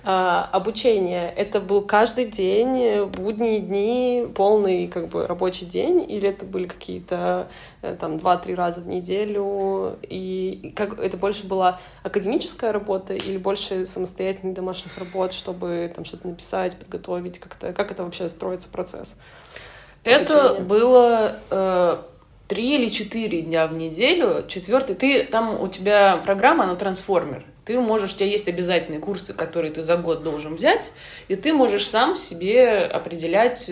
А, 0.03 0.49
обучение 0.53 1.31
это 1.31 1.61
был 1.61 1.83
каждый 1.83 2.25
день, 2.25 3.05
будние 3.07 3.61
дни, 3.61 4.27
полный 4.35 4.89
как 4.89 5.09
бы 5.09 5.27
рабочий 5.27 5.67
день, 5.67 6.11
или 6.11 6.29
это 6.29 6.47
были 6.47 6.67
какие-то 6.67 7.49
э, 7.83 7.97
там 8.01 8.17
два-три 8.17 8.55
раза 8.55 8.81
в 8.81 8.89
неделю, 8.89 9.99
и 10.03 10.73
как 10.75 10.99
это 10.99 11.17
больше 11.17 11.47
была 11.47 11.81
академическая 12.03 12.73
работа 12.73 13.15
или 13.15 13.37
больше 13.37 13.85
самостоятельных 13.85 14.55
домашних 14.55 14.97
работ, 14.97 15.33
чтобы 15.33 15.93
там 15.95 16.05
что-то 16.07 16.29
написать, 16.29 16.77
подготовить, 16.77 17.39
как-то 17.39 17.73
как 17.73 17.91
это 17.91 18.03
вообще 18.05 18.29
строится 18.31 18.71
процесс? 18.71 19.19
Это 20.03 20.51
обучения? 20.51 20.67
было 20.67 21.37
э, 21.51 21.97
три 22.49 22.77
или 22.77 22.89
четыре 22.89 23.43
дня 23.43 23.67
в 23.67 23.75
неделю. 23.75 24.47
Четвертый, 24.49 24.97
ты 24.97 25.25
там 25.25 25.61
у 25.61 25.69
тебя 25.69 26.17
программа, 26.25 26.65
она 26.65 26.75
трансформер. 26.75 27.45
Ты 27.64 27.79
можешь, 27.81 28.14
у 28.14 28.16
тебя 28.16 28.29
есть 28.29 28.49
обязательные 28.49 29.01
курсы, 29.01 29.33
которые 29.33 29.73
ты 29.73 29.83
за 29.83 29.96
год 29.96 30.23
должен 30.23 30.55
взять, 30.57 30.92
и 31.29 31.35
ты 31.35 31.53
можешь 31.53 31.87
сам 31.87 32.16
себе 32.16 32.79
определять, 32.79 33.70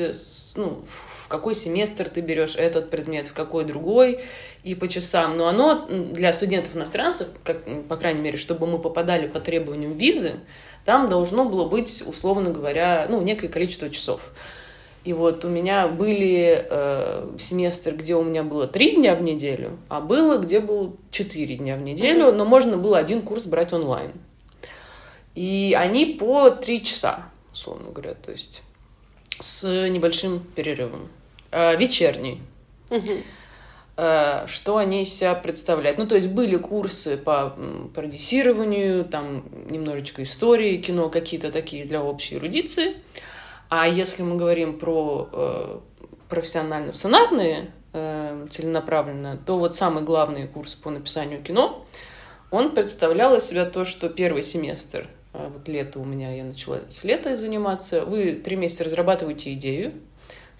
ну, 0.55 0.83
в 0.85 1.29
какой 1.29 1.55
семестр 1.55 2.09
ты 2.09 2.21
берешь 2.21 2.57
этот 2.57 2.91
предмет, 2.91 3.29
в 3.29 3.35
какой 3.35 3.65
другой, 3.65 4.21
и 4.65 4.75
по 4.75 4.89
часам. 4.89 5.37
Но 5.37 5.49
оно 5.49 5.87
для 5.89 6.33
студентов-иностранцев, 6.33 7.29
как, 7.45 7.65
по 7.89 7.97
крайней 7.97 8.21
мере, 8.21 8.39
чтобы 8.39 8.67
мы 8.67 8.79
попадали 8.79 9.27
по 9.27 9.41
требованиям 9.41 9.97
визы, 9.97 10.35
там 10.85 11.09
должно 11.09 11.45
было 11.45 11.69
быть, 11.69 12.03
условно 12.07 12.51
говоря, 12.51 13.07
ну, 13.11 13.21
некое 13.21 13.49
количество 13.49 13.91
часов. 13.91 14.33
И 15.09 15.15
вот 15.15 15.43
у 15.47 15.49
меня 15.49 15.89
были 15.89 16.67
э, 16.69 17.31
семестры, 17.39 17.97
где 17.97 18.15
у 18.15 18.23
меня 18.23 18.43
было 18.43 18.67
три 18.69 18.95
дня 18.95 19.15
в 19.15 19.23
неделю, 19.23 19.79
а 19.89 20.03
было, 20.03 20.37
где 20.37 20.61
было 20.61 20.93
четыре 21.11 21.57
дня 21.57 21.77
в 21.77 21.81
неделю, 21.81 22.31
но 22.31 22.45
можно 22.45 22.77
было 22.77 22.99
один 22.99 23.23
курс 23.23 23.47
брать 23.47 23.73
онлайн. 23.73 24.13
И 25.35 25.75
они 25.75 26.05
по 26.21 26.51
три 26.51 26.85
часа, 26.85 27.23
условно 27.51 27.91
говоря, 27.91 28.13
то 28.13 28.33
есть 28.33 28.61
с 29.41 29.89
небольшим 29.89 30.41
перерывом. 30.55 31.09
Э, 31.53 31.75
вечерний. 31.75 32.43
Э, 33.97 34.47
что 34.47 34.77
они 34.77 35.05
из 35.05 35.15
себя 35.15 35.35
представляют? 35.35 35.97
Ну, 35.97 36.07
то 36.07 36.17
есть 36.17 36.29
были 36.29 36.57
курсы 36.57 37.17
по 37.17 37.57
продюсированию, 37.95 39.07
там 39.07 39.47
немножечко 39.71 40.23
истории 40.23 40.77
кино, 40.77 41.09
какие-то 41.09 41.51
такие 41.51 41.87
для 41.87 42.05
общей 42.05 42.35
эрудиции. 42.35 42.97
А 43.69 43.87
если 43.87 44.23
мы 44.23 44.37
говорим 44.37 44.79
про 44.79 45.29
э, 45.31 45.79
профессионально-сценарные 46.29 47.71
э, 47.93 48.47
целенаправленно, 48.51 49.37
то 49.37 49.59
вот 49.59 49.75
самый 49.75 50.05
главный 50.05 50.47
курс 50.47 50.75
по 50.75 50.91
написанию 50.91 51.43
кино, 51.43 51.85
он 52.51 52.75
представлял 52.75 53.37
из 53.37 53.45
себя 53.45 53.67
то, 53.67 53.85
что 53.85 54.09
первый 54.09 54.43
семестр, 54.43 55.09
э, 55.35 55.51
вот 55.53 55.69
лето 55.69 56.01
у 56.01 56.05
меня, 56.05 56.35
я 56.35 56.45
начала 56.45 56.81
с 56.89 57.05
лета 57.05 57.37
заниматься, 57.37 58.07
вы 58.07 58.33
три 58.33 58.57
месяца 58.57 58.85
разрабатываете 58.85 59.53
идею, 59.53 59.93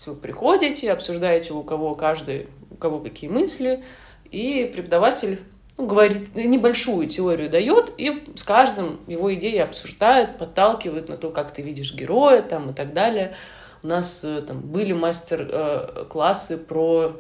вы 0.07 0.15
приходите, 0.15 0.93
обсуждаете, 0.93 1.55
у 1.55 1.63
кого 1.63 1.95
каждый, 1.95 2.49
у 2.71 2.77
кого 2.77 3.01
какие 3.01 3.31
мысли, 3.31 3.83
и 4.31 4.71
преподаватель 4.73 5.41
ну, 5.79 5.87
говорит, 5.87 6.35
небольшую 6.35 7.07
теорию 7.09 7.49
дает, 7.49 7.93
и 7.97 8.33
с 8.35 8.43
каждым 8.43 8.99
его 9.07 9.33
идеи 9.35 9.59
обсуждают, 9.59 10.37
подталкивают 10.37 11.09
на 11.09 11.17
то, 11.17 11.31
как 11.31 11.53
ты 11.53 11.63
видишь 11.63 11.95
героя 11.95 12.43
там, 12.43 12.71
и 12.71 12.75
так 12.75 12.93
далее. 12.93 13.37
У 13.85 13.87
нас 13.87 14.25
э, 14.25 14.43
там 14.43 14.59
были 14.59 14.93
мастер-классы 14.93 16.59
про, 16.59 17.13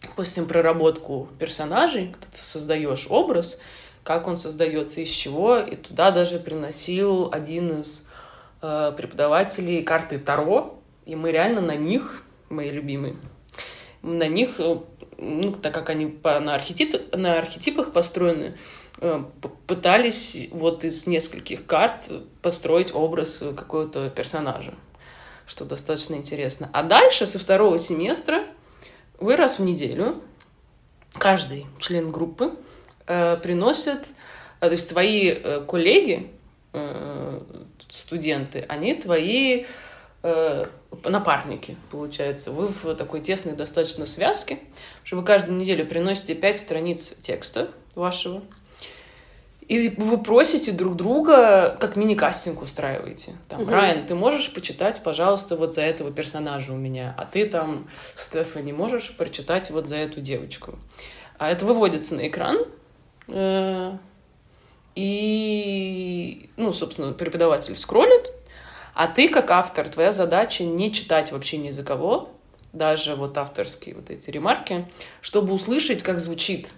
допустим, 0.00 0.46
проработку 0.46 1.28
персонажей, 1.40 2.12
когда 2.12 2.28
ты 2.32 2.40
создаешь 2.40 3.08
образ, 3.10 3.58
как 4.04 4.28
он 4.28 4.36
создается, 4.36 5.00
из 5.00 5.10
чего, 5.10 5.58
и 5.58 5.74
туда 5.74 6.12
даже 6.12 6.38
приносил 6.38 7.30
один 7.32 7.80
из 7.80 8.06
э, 8.62 8.92
преподавателей 8.96 9.82
карты 9.82 10.18
Таро, 10.18 10.78
и 11.04 11.16
мы 11.16 11.32
реально 11.32 11.62
на 11.62 11.74
них, 11.74 12.22
мои 12.48 12.70
любимые, 12.70 13.16
на 14.02 14.28
них 14.28 14.60
э, 14.60 14.78
ну, 15.18 15.52
так 15.52 15.74
как 15.74 15.90
они 15.90 16.06
по, 16.06 16.38
на, 16.38 16.54
архетип, 16.54 17.14
на 17.14 17.38
архетипах 17.38 17.92
построены, 17.92 18.56
э, 19.00 19.22
пытались 19.66 20.48
вот 20.52 20.84
из 20.84 21.06
нескольких 21.06 21.66
карт 21.66 22.10
построить 22.40 22.94
образ 22.94 23.42
какого-то 23.56 24.10
персонажа, 24.10 24.74
что 25.46 25.64
достаточно 25.64 26.14
интересно. 26.14 26.70
А 26.72 26.84
дальше, 26.84 27.26
со 27.26 27.38
второго 27.38 27.78
семестра, 27.78 28.44
вы 29.18 29.34
раз 29.34 29.58
в 29.58 29.62
неделю, 29.64 30.22
каждый 31.14 31.66
член 31.80 32.10
группы 32.12 32.54
э, 33.06 33.36
приносит, 33.38 34.06
э, 34.60 34.68
то 34.68 34.72
есть 34.72 34.88
твои 34.88 35.30
э, 35.30 35.64
коллеги, 35.66 36.30
студенты, 37.88 38.64
они 38.68 38.94
твои 38.94 39.64
напарники, 41.04 41.76
получается. 41.90 42.50
Вы 42.50 42.68
в 42.68 42.94
такой 42.94 43.20
тесной 43.20 43.54
достаточно 43.54 44.06
связке, 44.06 44.58
что 45.04 45.16
вы 45.16 45.24
каждую 45.24 45.58
неделю 45.58 45.86
приносите 45.86 46.34
пять 46.34 46.58
страниц 46.58 47.14
текста 47.20 47.68
вашего, 47.94 48.42
и 49.68 49.90
вы 49.98 50.16
просите 50.16 50.72
друг 50.72 50.96
друга, 50.96 51.76
как 51.78 51.96
мини-кастинг 51.96 52.62
устраиваете. 52.62 53.32
Там, 53.48 53.62
угу. 53.62 53.70
Райан, 53.70 54.06
ты 54.06 54.14
можешь 54.14 54.52
почитать, 54.52 55.02
пожалуйста, 55.02 55.56
вот 55.56 55.74
за 55.74 55.82
этого 55.82 56.10
персонажа 56.10 56.72
у 56.72 56.76
меня, 56.76 57.14
а 57.18 57.26
ты 57.26 57.46
там, 57.46 57.86
Стефани, 58.14 58.72
можешь 58.72 59.14
прочитать 59.16 59.70
вот 59.70 59.86
за 59.86 59.96
эту 59.96 60.22
девочку. 60.22 60.78
А 61.36 61.50
это 61.50 61.66
выводится 61.66 62.14
на 62.14 62.26
экран, 62.26 62.64
э, 63.28 63.98
и, 64.94 66.50
ну, 66.56 66.72
собственно, 66.72 67.12
преподаватель 67.12 67.76
скроллит, 67.76 68.32
а 68.98 69.06
ты, 69.06 69.28
как 69.28 69.52
автор, 69.52 69.88
твоя 69.88 70.10
задача 70.10 70.64
не 70.64 70.92
читать 70.92 71.30
вообще 71.30 71.56
ни 71.58 71.70
за 71.70 71.84
кого, 71.84 72.30
даже 72.72 73.14
вот 73.14 73.38
авторские 73.38 73.94
вот 73.94 74.10
эти 74.10 74.28
ремарки, 74.28 74.88
чтобы 75.20 75.54
услышать, 75.54 76.02
как 76.02 76.18
звучит 76.18 76.70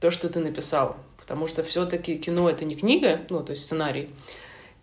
то, 0.00 0.10
что 0.10 0.30
ты 0.30 0.40
написал. 0.40 0.96
Потому 1.18 1.46
что 1.46 1.62
все-таки 1.62 2.16
кино 2.16 2.48
это 2.48 2.64
не 2.64 2.76
книга, 2.76 3.20
ну, 3.28 3.44
то 3.44 3.50
есть 3.50 3.66
сценарий, 3.66 4.08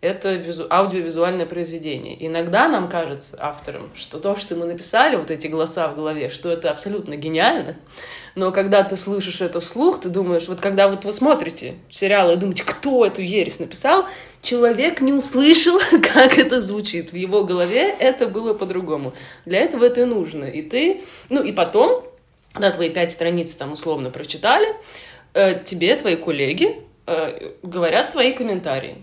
это 0.04 0.34
визу... 0.34 0.68
аудиовизуальное 0.70 1.46
произведение. 1.46 2.28
Иногда 2.28 2.68
нам 2.68 2.90
кажется, 2.90 3.38
авторам, 3.40 3.90
что 3.96 4.20
то, 4.20 4.36
что 4.36 4.56
мы 4.56 4.66
написали, 4.66 5.16
вот 5.16 5.32
эти 5.32 5.48
голоса 5.48 5.88
в 5.88 5.96
голове, 5.96 6.28
что 6.28 6.52
это 6.52 6.70
абсолютно 6.70 7.16
гениально, 7.16 7.78
но 8.36 8.52
когда 8.52 8.84
ты 8.84 8.98
слышишь 8.98 9.40
это 9.40 9.62
вслух, 9.62 10.02
ты 10.02 10.10
думаешь, 10.10 10.50
вот 10.50 10.60
когда 10.60 10.90
вот 10.90 11.06
вы 11.06 11.14
смотрите 11.14 11.76
сериалы 11.90 12.34
и 12.34 12.36
думаете, 12.36 12.64
кто 12.66 13.06
эту 13.06 13.22
ересь 13.22 13.60
написал, 13.60 14.06
человек 14.42 15.00
не 15.00 15.14
услышал, 15.14 15.80
как 16.14 16.38
это 16.38 16.60
звучит. 16.60 17.14
В 17.14 17.16
его 17.16 17.46
голове 17.46 17.90
это 17.98 18.28
было 18.28 18.54
по-другому. 18.54 19.14
Для 19.46 19.60
этого 19.60 19.86
это 19.86 20.02
и 20.02 20.06
нужно. 20.06 20.46
И 20.46 20.62
ты, 20.64 21.04
ну 21.30 21.42
и 21.42 21.54
потом, 21.54 22.04
когда 22.52 22.72
твои 22.72 22.90
пять 22.90 23.12
страниц 23.12 23.56
там 23.56 23.72
условно 23.72 24.10
прочитали, 24.10 24.68
э, 25.34 25.64
тебе 25.64 25.96
твои 25.96 26.18
коллеги 26.18 26.82
э, 27.08 27.54
говорят 27.64 28.10
свои 28.10 28.34
комментарии. 28.34 29.02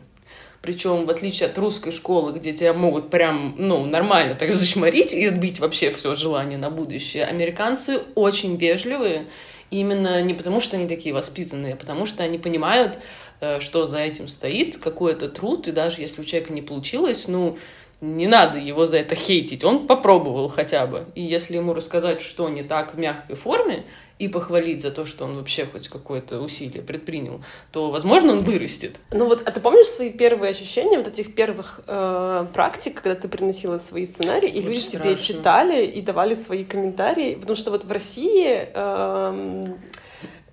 Причем, 0.62 1.06
в 1.06 1.10
отличие 1.10 1.48
от 1.48 1.56
русской 1.56 1.90
школы, 1.90 2.32
где 2.32 2.52
тебя 2.52 2.74
могут 2.74 3.08
прям, 3.08 3.54
ну, 3.56 3.86
нормально 3.86 4.34
так 4.34 4.50
зашморить 4.52 5.14
и 5.14 5.26
отбить 5.26 5.58
вообще 5.58 5.90
все 5.90 6.14
желание 6.14 6.58
на 6.58 6.70
будущее, 6.70 7.24
американцы 7.24 8.02
очень 8.14 8.56
вежливые, 8.56 9.26
именно 9.70 10.20
не 10.22 10.34
потому, 10.34 10.60
что 10.60 10.76
они 10.76 10.86
такие 10.86 11.14
воспитанные, 11.14 11.74
а 11.74 11.76
потому 11.76 12.04
что 12.04 12.22
они 12.22 12.38
понимают, 12.38 12.98
э, 13.40 13.60
что 13.60 13.86
за 13.86 14.00
этим 14.00 14.28
стоит, 14.28 14.76
какой 14.76 15.12
это 15.12 15.28
труд, 15.28 15.66
и 15.68 15.72
даже 15.72 16.02
если 16.02 16.20
у 16.20 16.24
человека 16.24 16.52
не 16.52 16.62
получилось, 16.62 17.26
ну, 17.26 17.56
не 18.00 18.26
надо 18.26 18.58
его 18.58 18.86
за 18.86 18.98
это 18.98 19.14
хейтить, 19.14 19.64
он 19.64 19.86
попробовал 19.86 20.48
хотя 20.48 20.86
бы. 20.86 21.06
И 21.14 21.22
если 21.22 21.56
ему 21.56 21.74
рассказать, 21.74 22.22
что 22.22 22.48
не 22.48 22.62
так 22.62 22.94
в 22.94 22.98
мягкой 22.98 23.36
форме, 23.36 23.84
и 24.20 24.28
похвалить 24.28 24.82
за 24.82 24.90
то, 24.90 25.06
что 25.06 25.24
он 25.24 25.36
вообще 25.36 25.64
хоть 25.64 25.88
какое-то 25.88 26.40
усилие 26.40 26.82
предпринял, 26.82 27.40
то, 27.72 27.90
возможно, 27.90 28.32
он 28.32 28.44
вырастет. 28.44 29.00
Ну 29.10 29.24
вот, 29.24 29.42
а 29.46 29.50
ты 29.50 29.60
помнишь 29.60 29.86
свои 29.86 30.10
первые 30.10 30.50
ощущения 30.50 30.98
вот 30.98 31.08
этих 31.08 31.34
первых 31.34 31.80
э, 31.86 32.46
практик, 32.52 33.00
когда 33.00 33.18
ты 33.18 33.28
приносила 33.28 33.78
свои 33.78 34.04
сценарии, 34.04 34.50
и 34.50 34.58
Очень 34.58 34.68
люди 34.68 34.78
страшно. 34.78 35.14
тебе 35.14 35.22
читали 35.22 35.86
и 35.86 36.02
давали 36.02 36.34
свои 36.34 36.64
комментарии? 36.64 37.34
Потому 37.34 37.56
что 37.56 37.70
вот 37.70 37.84
в 37.84 37.90
России... 37.90 38.68
Э, 38.74 39.66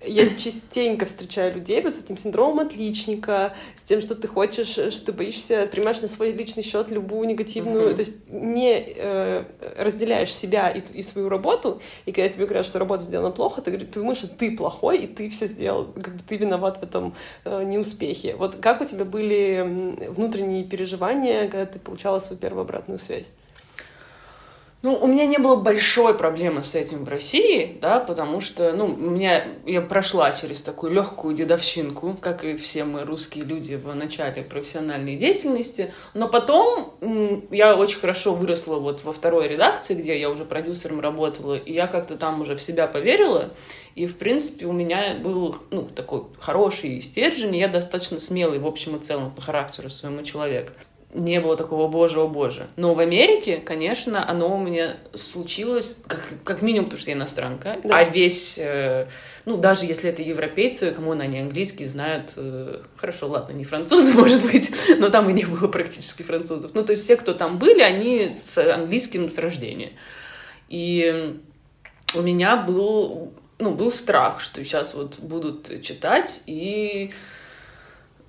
я 0.06 0.34
частенько 0.36 1.06
встречаю 1.06 1.54
людей 1.54 1.80
вот 1.82 1.92
с 1.92 2.04
этим 2.04 2.16
синдромом 2.16 2.60
отличника, 2.60 3.54
с 3.76 3.82
тем, 3.82 4.00
что 4.00 4.14
ты 4.14 4.28
хочешь, 4.28 4.68
что 4.68 5.06
ты 5.06 5.12
боишься, 5.12 5.66
принимаешь 5.66 6.00
на 6.00 6.08
свой 6.08 6.32
личный 6.32 6.62
счет 6.62 6.90
любую 6.90 7.28
негативную, 7.28 7.90
mm-hmm. 7.90 7.94
то 7.94 8.00
есть 8.00 8.30
не 8.30 8.84
э, 8.96 9.44
разделяешь 9.76 10.32
себя 10.34 10.70
и, 10.70 10.80
и 10.92 11.02
свою 11.02 11.28
работу, 11.28 11.80
и 12.06 12.12
когда 12.12 12.28
тебе 12.28 12.46
говорят, 12.46 12.66
что 12.66 12.78
работа 12.78 13.02
сделана 13.02 13.30
плохо, 13.30 13.60
ты, 13.60 13.76
ты 13.76 14.00
думаешь, 14.00 14.18
что 14.18 14.28
ты 14.28 14.56
плохой, 14.56 14.98
и 14.98 15.06
ты 15.06 15.28
все 15.30 15.46
сделал, 15.46 15.86
как 15.86 16.14
бы 16.14 16.22
ты 16.26 16.36
виноват 16.36 16.78
в 16.78 16.82
этом 16.82 17.14
э, 17.44 17.64
неуспехе. 17.64 18.36
Вот 18.36 18.56
как 18.56 18.80
у 18.80 18.84
тебя 18.84 19.04
были 19.04 20.06
внутренние 20.08 20.64
переживания, 20.64 21.48
когда 21.48 21.66
ты 21.66 21.78
получала 21.78 22.20
свою 22.20 22.40
первую 22.40 22.62
обратную 22.62 22.98
связь? 22.98 23.30
Ну, 24.80 24.94
у 24.94 25.08
меня 25.08 25.26
не 25.26 25.38
было 25.38 25.56
большой 25.56 26.16
проблемы 26.16 26.62
с 26.62 26.76
этим 26.76 27.04
в 27.04 27.08
России, 27.08 27.76
да, 27.82 27.98
потому 27.98 28.40
что, 28.40 28.72
ну, 28.72 28.84
у 28.84 29.10
меня, 29.10 29.44
я 29.66 29.80
прошла 29.80 30.30
через 30.30 30.62
такую 30.62 30.92
легкую 30.92 31.34
дедовщинку, 31.34 32.16
как 32.20 32.44
и 32.44 32.56
все 32.56 32.84
мы 32.84 33.02
русские 33.02 33.44
люди 33.44 33.74
в 33.74 33.92
начале 33.92 34.42
профессиональной 34.42 35.16
деятельности, 35.16 35.92
но 36.14 36.28
потом 36.28 36.94
я 37.50 37.74
очень 37.74 37.98
хорошо 37.98 38.34
выросла 38.34 38.76
вот 38.76 39.02
во 39.02 39.12
второй 39.12 39.48
редакции, 39.48 39.94
где 39.94 40.18
я 40.18 40.30
уже 40.30 40.44
продюсером 40.44 41.00
работала, 41.00 41.56
и 41.56 41.72
я 41.72 41.88
как-то 41.88 42.16
там 42.16 42.40
уже 42.40 42.54
в 42.54 42.62
себя 42.62 42.86
поверила, 42.86 43.52
и, 43.96 44.06
в 44.06 44.16
принципе, 44.16 44.66
у 44.66 44.72
меня 44.72 45.16
был, 45.16 45.56
ну, 45.72 45.86
такой 45.86 46.26
хороший 46.38 47.00
стержень, 47.00 47.56
и 47.56 47.58
я 47.58 47.66
достаточно 47.66 48.20
смелый 48.20 48.60
в 48.60 48.66
общем 48.66 48.94
и 48.94 49.00
целом 49.00 49.32
по 49.32 49.42
характеру 49.42 49.90
своему 49.90 50.22
человек 50.22 50.72
не 51.14 51.40
было 51.40 51.56
такого 51.56 51.88
боже, 51.88 52.20
о 52.20 52.28
боже. 52.28 52.66
Но 52.76 52.92
в 52.92 53.00
Америке, 53.00 53.56
конечно, 53.64 54.28
оно 54.28 54.54
у 54.54 54.58
меня 54.58 54.96
случилось, 55.14 55.96
как, 56.06 56.20
как 56.44 56.60
минимум, 56.60 56.86
потому 56.86 57.00
что 57.00 57.10
я 57.10 57.16
иностранка, 57.16 57.78
да. 57.82 57.98
а 57.98 58.04
весь, 58.04 58.58
э, 58.58 59.06
ну, 59.46 59.56
даже 59.56 59.86
если 59.86 60.10
это 60.10 60.22
европейцы, 60.22 60.90
кому 60.90 61.12
они 61.12 61.40
английский 61.40 61.86
знают, 61.86 62.34
э, 62.36 62.82
хорошо, 62.96 63.26
ладно, 63.26 63.54
не 63.54 63.64
французы, 63.64 64.12
может 64.18 64.44
быть, 64.44 64.70
но 64.98 65.08
там 65.08 65.30
и 65.30 65.32
не 65.32 65.46
было 65.46 65.68
практически 65.68 66.22
французов. 66.22 66.72
Ну, 66.74 66.84
то 66.84 66.92
есть 66.92 67.04
все, 67.04 67.16
кто 67.16 67.32
там 67.32 67.58
были, 67.58 67.80
они 67.80 68.40
с 68.44 68.58
английским 68.58 69.30
с 69.30 69.38
рождения. 69.38 69.92
И 70.68 71.40
у 72.14 72.20
меня 72.20 72.56
был, 72.56 73.32
ну, 73.58 73.70
был 73.70 73.90
страх, 73.90 74.40
что 74.40 74.62
сейчас 74.62 74.92
вот 74.92 75.20
будут 75.20 75.80
читать 75.80 76.42
и 76.44 77.12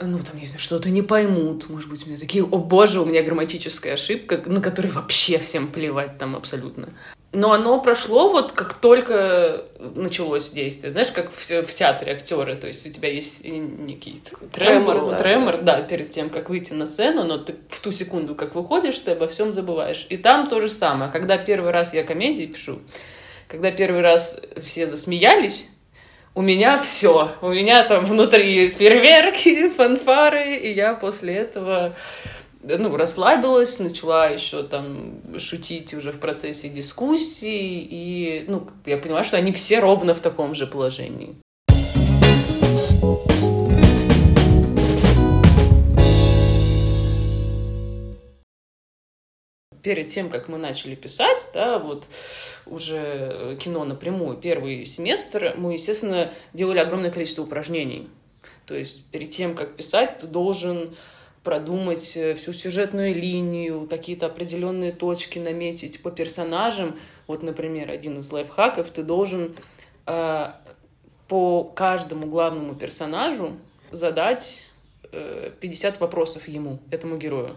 ну, 0.02 0.20
там, 0.20 0.40
не 0.40 0.46
знаю, 0.46 0.60
что-то 0.60 0.90
не 0.90 1.02
поймут, 1.02 1.70
может 1.70 1.90
быть, 1.90 2.06
у 2.06 2.10
меня 2.10 2.18
такие, 2.18 2.44
о 2.44 2.58
боже, 2.58 3.02
у 3.02 3.06
меня 3.06 3.22
грамматическая 3.22 3.94
ошибка, 3.94 4.42
на 4.46 4.62
которой 4.62 4.88
вообще 4.88 5.38
всем 5.38 5.68
плевать 5.68 6.18
там 6.18 6.36
абсолютно. 6.36 6.90
Но 7.32 7.52
оно 7.52 7.80
прошло 7.80 8.30
вот 8.30 8.54
как 8.54 8.74
только 8.74 9.66
началось 9.80 10.50
действие. 10.50 10.90
Знаешь, 10.90 11.12
как 11.12 11.30
в, 11.30 11.38
в 11.38 11.74
театре 11.74 12.14
актеры, 12.14 12.56
то 12.56 12.66
есть 12.66 12.88
у 12.88 12.90
тебя 12.90 13.12
есть 13.12 13.46
некий 13.46 14.20
тремор, 14.52 14.96
тремор, 14.96 15.10
да. 15.12 15.18
тремор, 15.18 15.62
да, 15.62 15.82
перед 15.82 16.10
тем, 16.10 16.32
как 16.32 16.50
выйти 16.50 16.74
на 16.74 16.88
сцену, 16.88 17.24
но 17.26 17.38
ты 17.38 17.54
в 17.70 17.80
ту 17.82 17.92
секунду, 17.92 18.34
как 18.34 18.56
выходишь, 18.56 19.00
ты 19.00 19.12
обо 19.12 19.28
всем 19.28 19.54
забываешь. 19.54 20.08
И 20.10 20.18
там 20.18 20.48
то 20.48 20.60
же 20.60 20.70
самое. 20.70 21.12
Когда 21.12 21.38
первый 21.38 21.70
раз 21.70 21.94
я 21.94 22.04
комедии 22.04 22.48
пишу, 22.48 22.80
когда 23.48 23.72
первый 23.72 24.02
раз 24.02 24.42
все 24.58 24.88
засмеялись, 24.88 25.70
у 26.36 26.42
меня 26.42 26.82
все. 26.82 27.32
У 27.42 27.50
меня 27.50 27.84
там 27.84 28.06
внутри 28.06 28.68
фейерверки, 28.68 29.70
фанфары, 29.76 30.56
и 30.58 30.74
я 30.74 30.94
после 30.94 31.36
этого 31.36 31.96
ну, 32.63 32.96
расслабилась, 32.96 33.80
начала 33.80 34.28
еще 34.28 34.63
там 34.63 35.22
шутить 35.38 35.94
уже 35.94 36.12
в 36.12 36.20
процессе 36.20 36.70
дискуссии, 36.70 37.88
и 37.89 38.46
ну, 38.48 38.68
я 38.86 38.98
поняла, 38.98 39.24
что 39.24 39.38
они 39.38 39.52
все 39.52 39.80
ровно 39.80 40.13
в 40.13 40.20
таком 40.20 40.56
же 40.56 40.68
положении. 40.68 41.36
Перед 49.82 50.08
тем, 50.08 50.30
как 50.30 50.48
мы 50.48 50.58
начали 50.58 50.96
писать, 50.96 51.52
да, 51.54 51.80
вот 51.80 52.06
уже 52.65 53.58
кино 53.60 53.86
напрямую, 53.86 54.38
первый 54.38 54.86
семестр, 54.86 55.54
мы, 55.58 55.74
естественно, 55.74 56.34
делали 56.54 56.80
огромное 56.80 57.12
количество 57.12 57.44
упражнений. 57.44 58.10
То 58.65 58.76
есть 58.76 59.06
перед 59.06 59.30
тем, 59.32 59.56
как 59.56 59.76
писать, 59.76 60.20
ты 60.20 60.28
должен 60.28 60.96
продумать 61.44 62.15
э, 62.15 62.36
всю 62.36 62.54
сюжетную 62.54 63.15
линию, 63.15 63.88
какие-то 63.89 64.28
определенные 64.28 64.92
точки 64.92 65.39
наметить 65.39 66.02
по 66.04 66.12
персонажам. 66.12 66.96
Вот, 67.28 67.44
например, 67.44 67.89
один 67.89 68.20
из 68.20 68.32
лайфхаков, 68.32 68.89
ты 68.89 69.04
должен 69.04 69.56
э, 70.06 70.52
по 71.28 71.63
каждому 71.63 72.28
главному 72.28 72.76
персонажу 72.76 73.54
задать 73.92 74.62
э, 75.12 75.52
50 75.60 76.00
вопросов 76.00 76.48
ему, 76.48 76.80
этому 76.92 77.18
герою 77.18 77.56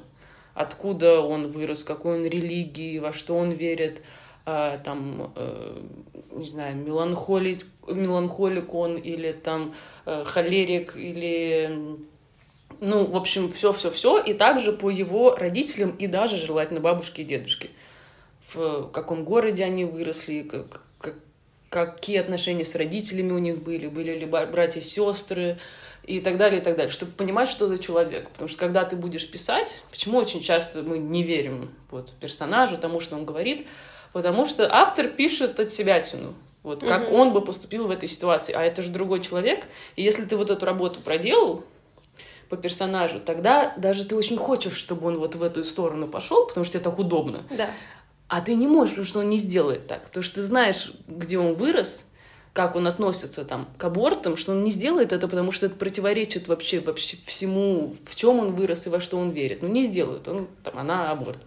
откуда 0.54 1.20
он 1.20 1.48
вырос, 1.48 1.84
какой 1.84 2.18
он 2.18 2.26
религии, 2.26 2.98
во 2.98 3.12
что 3.12 3.36
он 3.36 3.52
верит, 3.52 4.02
э, 4.46 4.78
там, 4.84 5.32
э, 5.36 5.80
не 6.32 6.46
знаю, 6.46 6.76
меланхолик, 6.76 7.64
меланхолик 7.86 8.74
он 8.74 8.96
или 8.96 9.32
там 9.32 9.74
э, 10.06 10.24
холерик 10.24 10.96
или 10.96 11.98
ну, 12.80 13.04
в 13.04 13.16
общем, 13.16 13.48
все-все-все, 13.48 14.18
и 14.18 14.32
также 14.32 14.72
по 14.72 14.90
его 14.90 15.36
родителям 15.36 15.90
и 15.90 16.08
даже 16.08 16.36
желательно 16.36 16.80
бабушке 16.80 17.22
и 17.22 17.24
дедушке. 17.24 17.70
В 18.52 18.88
каком 18.88 19.24
городе 19.24 19.62
они 19.62 19.84
выросли, 19.84 20.42
как, 20.42 20.82
как, 20.98 21.14
какие 21.68 22.18
отношения 22.18 22.64
с 22.64 22.74
родителями 22.74 23.30
у 23.30 23.38
них 23.38 23.62
были, 23.62 23.86
были 23.86 24.18
ли 24.18 24.26
братья 24.26 24.80
и 24.80 24.82
сестры, 24.82 25.58
и 26.04 26.20
так 26.20 26.36
далее, 26.36 26.60
и 26.60 26.64
так 26.64 26.76
далее, 26.76 26.90
чтобы 26.90 27.12
понимать, 27.12 27.48
что 27.48 27.68
за 27.68 27.78
человек. 27.78 28.28
Потому 28.30 28.48
что 28.48 28.58
когда 28.58 28.84
ты 28.84 28.96
будешь 28.96 29.30
писать, 29.30 29.82
почему 29.90 30.18
очень 30.18 30.42
часто 30.42 30.82
мы 30.82 30.98
не 30.98 31.22
верим 31.22 31.70
вот, 31.90 32.12
персонажу, 32.20 32.76
тому, 32.76 33.00
что 33.00 33.16
он 33.16 33.24
говорит, 33.24 33.66
потому 34.12 34.46
что 34.46 34.68
автор 34.72 35.08
пишет 35.08 35.60
от 35.60 35.70
себя 35.70 36.00
тяну. 36.00 36.34
Вот 36.62 36.84
как 36.84 37.08
mm-hmm. 37.08 37.14
он 37.14 37.32
бы 37.32 37.40
поступил 37.40 37.88
в 37.88 37.90
этой 37.90 38.08
ситуации. 38.08 38.52
А 38.52 38.62
это 38.62 38.82
же 38.82 38.90
другой 38.90 39.20
человек. 39.20 39.64
И 39.96 40.02
если 40.02 40.24
ты 40.24 40.36
вот 40.36 40.50
эту 40.50 40.64
работу 40.64 41.00
проделал 41.00 41.64
по 42.48 42.56
персонажу, 42.56 43.18
тогда 43.18 43.74
даже 43.76 44.04
ты 44.04 44.14
очень 44.14 44.36
хочешь, 44.36 44.74
чтобы 44.74 45.08
он 45.08 45.18
вот 45.18 45.34
в 45.34 45.42
эту 45.42 45.64
сторону 45.64 46.06
пошел, 46.06 46.46
потому 46.46 46.64
что 46.64 46.74
тебе 46.74 46.84
так 46.84 46.98
удобно. 46.98 47.44
Да. 47.50 47.68
А 48.28 48.40
ты 48.40 48.54
не 48.54 48.66
можешь, 48.66 48.90
потому 48.90 49.06
что 49.06 49.18
он 49.20 49.28
не 49.28 49.38
сделает 49.38 49.88
так. 49.88 50.04
Потому 50.04 50.22
что 50.22 50.36
ты 50.36 50.42
знаешь, 50.44 50.92
где 51.08 51.38
он 51.38 51.54
вырос, 51.54 52.06
как 52.52 52.76
он 52.76 52.86
относится 52.86 53.44
там 53.44 53.68
к 53.78 53.84
абортам, 53.84 54.36
что 54.36 54.52
он 54.52 54.62
не 54.62 54.70
сделает 54.70 55.12
это, 55.12 55.26
потому 55.26 55.52
что 55.52 55.66
это 55.66 55.74
противоречит 55.74 56.48
вообще, 56.48 56.80
вообще 56.80 57.16
всему, 57.24 57.96
в 58.04 58.14
чем 58.14 58.38
он 58.40 58.52
вырос 58.52 58.86
и 58.86 58.90
во 58.90 59.00
что 59.00 59.18
он 59.18 59.30
верит. 59.30 59.62
Ну, 59.62 59.68
не 59.68 59.84
сделают, 59.84 60.28
он, 60.28 60.48
там, 60.62 60.78
она 60.78 61.10
аборт. 61.10 61.38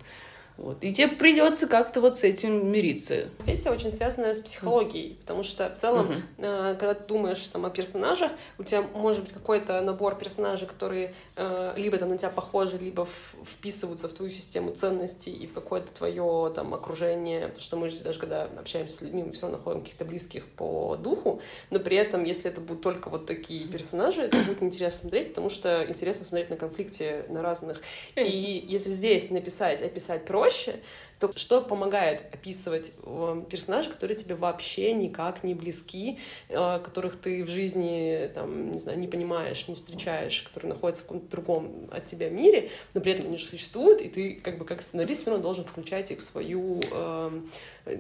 Вот. 0.57 0.83
И 0.83 0.93
тебе 0.93 1.09
придется 1.09 1.67
как-то 1.67 1.99
вот 1.99 2.15
с 2.15 2.23
этим 2.23 2.71
мириться. 2.71 3.27
Профессия 3.37 3.71
очень 3.71 3.91
связана 3.91 4.33
с 4.33 4.39
психологией, 4.39 5.17
потому 5.21 5.43
что 5.43 5.69
в 5.69 5.77
целом, 5.77 6.23
uh-huh. 6.37 6.73
э, 6.73 6.75
когда 6.75 6.93
ты 6.93 7.05
думаешь 7.07 7.41
там, 7.51 7.65
о 7.65 7.69
персонажах, 7.69 8.31
у 8.57 8.63
тебя 8.63 8.81
может 8.93 9.23
быть 9.23 9.33
какой-то 9.33 9.81
набор 9.81 10.15
персонажей, 10.15 10.67
которые 10.67 11.13
э, 11.35 11.73
либо 11.75 11.97
там 11.97 12.09
на 12.09 12.17
тебя 12.17 12.29
похожи, 12.29 12.77
либо 12.77 13.05
вписываются 13.43 14.07
в 14.07 14.13
твою 14.13 14.31
систему 14.31 14.71
ценностей 14.71 15.33
и 15.33 15.45
в 15.45 15.53
какое-то 15.53 15.91
твое 15.91 16.51
там 16.55 16.73
окружение, 16.73 17.47
потому 17.47 17.61
что 17.61 17.77
мы 17.77 17.89
же 17.89 17.99
даже 17.99 18.19
когда 18.19 18.43
общаемся 18.43 18.97
с 18.97 19.01
людьми, 19.01 19.23
мы 19.23 19.33
все 19.33 19.49
находим 19.49 19.81
каких-то 19.81 20.05
близких 20.05 20.45
по 20.45 20.95
духу, 20.95 21.41
но 21.69 21.79
при 21.79 21.97
этом, 21.97 22.23
если 22.23 22.49
это 22.49 22.61
будут 22.61 22.81
только 22.81 23.09
вот 23.09 23.25
такие 23.25 23.67
персонажи, 23.67 24.21
это 24.21 24.37
будет 24.37 24.63
интересно 24.63 25.01
смотреть, 25.01 25.29
потому 25.29 25.49
что 25.49 25.85
интересно 25.85 26.25
смотреть 26.25 26.49
на 26.49 26.55
конфликте 26.55 27.25
на 27.27 27.41
разных. 27.41 27.81
Конечно. 28.13 28.37
И 28.37 28.65
если 28.67 28.89
здесь 28.89 29.29
написать, 29.31 29.81
описать 29.81 30.25
про 30.25 30.44
проще, 30.45 30.75
то 31.19 31.31
что 31.37 31.61
помогает 31.61 32.23
описывать 32.33 32.91
э, 33.03 33.43
персонажей, 33.49 33.91
которые 33.91 34.17
тебе 34.17 34.35
вообще 34.35 34.91
никак 34.91 35.45
не 35.45 35.53
близки, 35.53 36.19
э, 36.49 36.79
которых 36.83 37.15
ты 37.15 37.43
в 37.45 37.47
жизни, 37.47 38.29
там, 38.35 38.71
не 38.71 38.79
знаю, 38.79 38.99
не 38.99 39.07
понимаешь, 39.07 39.67
не 39.69 39.75
встречаешь, 39.75 40.41
которые 40.41 40.73
находятся 40.73 41.03
в 41.03 41.05
каком-то 41.05 41.31
другом 41.31 41.89
от 41.91 42.05
тебя 42.05 42.29
мире, 42.29 42.69
но 42.93 42.99
при 42.99 43.13
этом 43.13 43.27
они 43.27 43.37
же 43.37 43.45
существуют, 43.45 44.01
и 44.01 44.09
ты, 44.09 44.35
как 44.43 44.57
бы, 44.57 44.65
как 44.65 44.81
сценарист, 44.81 45.21
все 45.21 45.31
равно 45.31 45.43
должен 45.43 45.63
включать 45.63 46.11
их 46.11 46.19
в 46.19 46.23
свою 46.23 46.81
э, 46.91 47.41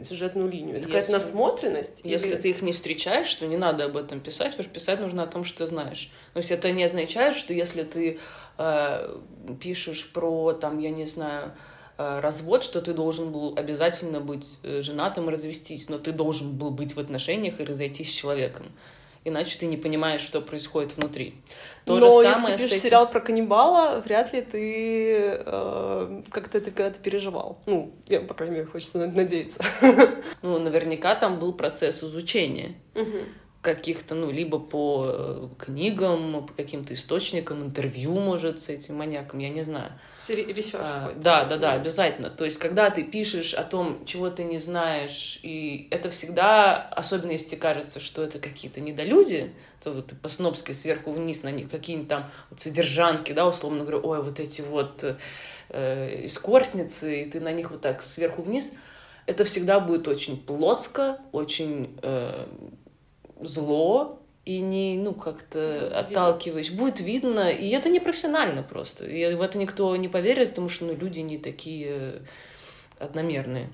сюжетную 0.03 0.49
линию. 0.49 0.75
Это 0.75 0.87
какая-то 0.87 1.13
насмотренность. 1.13 2.01
Если 2.03 2.31
или... 2.31 2.35
ты 2.35 2.49
их 2.49 2.61
не 2.61 2.73
встречаешь, 2.73 3.33
то 3.33 3.47
не 3.47 3.57
надо 3.57 3.85
об 3.85 3.95
этом 3.95 4.19
писать, 4.19 4.51
потому 4.51 4.65
что 4.65 4.73
писать 4.73 4.99
нужно 4.99 5.23
о 5.23 5.27
том, 5.27 5.45
что 5.45 5.59
ты 5.59 5.67
знаешь. 5.67 6.11
То 6.33 6.39
есть 6.39 6.51
это 6.51 6.69
не 6.71 6.83
означает, 6.83 7.33
что 7.33 7.53
если 7.53 7.83
ты 7.83 8.19
э, 8.57 9.19
пишешь 9.61 10.11
про, 10.11 10.51
там, 10.51 10.79
я 10.79 10.89
не 10.89 11.05
знаю, 11.05 11.53
развод, 11.97 12.63
что 12.63 12.81
ты 12.81 12.93
должен 12.93 13.31
был 13.31 13.53
обязательно 13.55 14.19
быть 14.19 14.57
э, 14.63 14.81
женатым 14.81 15.29
и 15.29 15.31
развестись, 15.31 15.89
но 15.89 15.97
ты 15.97 16.11
должен 16.11 16.51
был 16.53 16.71
быть 16.71 16.95
в 16.95 16.99
отношениях 16.99 17.59
и 17.59 17.63
разойтись 17.63 18.09
с 18.09 18.13
человеком. 18.13 18.67
Иначе 19.23 19.57
ты 19.57 19.65
не 19.65 19.77
понимаешь, 19.77 20.21
что 20.21 20.39
происходит 20.39 20.97
внутри. 20.97 21.33
То 21.85 21.97
но 21.97 22.21
же 22.21 22.29
самое 22.29 22.53
если 22.53 22.57
ты 22.57 22.57
пишешь 22.57 22.71
этим... 22.71 22.81
сериал 22.81 23.09
про 23.09 23.19
каннибала, 23.21 23.99
вряд 24.01 24.33
ли 24.33 24.41
ты 24.41 25.41
э, 25.43 26.21
как-то 26.29 26.59
это 26.59 26.69
когда-то 26.69 26.99
переживал. 26.99 27.57
Ну, 27.65 27.91
я, 28.07 28.19
по 28.21 28.35
крайней 28.35 28.55
мере, 28.55 28.67
хочется 28.67 29.07
надеяться. 29.07 29.63
Ну, 30.41 30.59
наверняка 30.59 31.15
там 31.15 31.39
был 31.39 31.53
процесс 31.53 32.03
изучения. 32.03 32.75
Угу 32.93 33.19
каких-то, 33.65 34.13
ну, 34.13 34.31
либо 34.31 34.59
по 34.59 35.05
э, 35.07 35.47
книгам, 35.57 36.45
по 36.45 36.53
каким-то 36.53 36.93
источникам, 36.93 37.63
интервью, 37.63 38.13
может, 38.13 38.59
с 38.59 38.69
этим 38.69 38.97
маньяком, 38.97 39.39
я 39.39 39.49
не 39.49 39.63
знаю. 39.63 39.91
Ресерч 40.27 40.75
а, 40.75 41.13
Да, 41.17 41.45
да, 41.45 41.57
да, 41.57 41.73
обязательно. 41.73 42.29
То 42.29 42.45
есть, 42.45 42.59
когда 42.59 42.91
ты 42.91 43.03
пишешь 43.03 43.55
о 43.55 43.63
том, 43.63 44.05
чего 44.05 44.29
ты 44.29 44.43
не 44.43 44.59
знаешь, 44.59 45.39
и 45.41 45.87
это 45.89 46.11
всегда, 46.11 46.79
особенно 46.91 47.31
если 47.31 47.49
тебе 47.49 47.61
кажется, 47.61 47.99
что 47.99 48.23
это 48.23 48.37
какие-то 48.37 48.79
недолюди, 48.79 49.51
то 49.83 49.91
вот 49.91 50.07
ты 50.07 50.15
по-снобски 50.15 50.71
сверху 50.71 51.11
вниз 51.11 51.41
на 51.41 51.51
них 51.51 51.69
какие-нибудь 51.69 52.07
там 52.07 52.29
вот 52.51 52.59
содержанки, 52.59 53.31
да, 53.31 53.47
условно 53.47 53.79
говоря, 53.79 53.97
ой, 53.97 54.21
вот 54.21 54.39
эти 54.39 54.61
вот 54.61 55.03
э, 55.69 56.25
эскортницы, 56.25 57.23
и 57.23 57.25
ты 57.25 57.39
на 57.39 57.51
них 57.51 57.71
вот 57.71 57.81
так 57.81 58.03
сверху 58.03 58.43
вниз— 58.43 58.71
это 59.25 59.43
всегда 59.43 59.79
будет 59.79 60.07
очень 60.07 60.37
плоско, 60.37 61.17
очень 61.31 61.97
э, 62.01 62.45
зло, 63.39 64.19
и 64.45 64.59
не, 64.59 64.97
ну, 64.97 65.13
как-то 65.13 65.91
отталкиваешь. 65.99 66.71
Будет 66.71 66.99
видно, 66.99 67.49
и 67.49 67.69
это 67.69 67.89
не 67.89 67.99
профессионально 67.99 68.61
просто. 68.61 69.05
И 69.05 69.33
в 69.33 69.41
это 69.41 69.57
никто 69.57 69.95
не 69.95 70.07
поверит, 70.07 70.49
потому 70.49 70.69
что, 70.69 70.85
ну, 70.85 70.95
люди 70.95 71.19
не 71.19 71.37
такие 71.39 72.21
одномерные. 72.99 73.69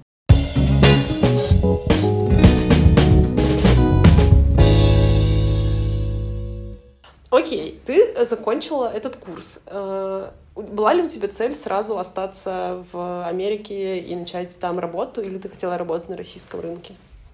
Окей, 7.30 7.80
ты 7.86 8.26
закончила 8.26 8.92
этот 8.94 9.16
курс. 9.16 9.64
Э, 9.66 10.32
была 10.56 10.94
ли 10.94 11.04
у 11.04 11.10
тебя 11.10 11.30
цель 11.30 11.54
сразу 11.54 11.98
остаться 11.98 12.86
в 12.92 13.26
Америке 13.26 14.00
и 14.00 14.16
начать 14.16 14.58
там 14.60 14.80
работу, 14.80 15.22
или 15.22 15.38
ты 15.38 15.48
хотела 15.48 15.78
работать 15.78 16.10
на 16.10 16.18
российском 16.18 16.60
рынке? 16.60 16.94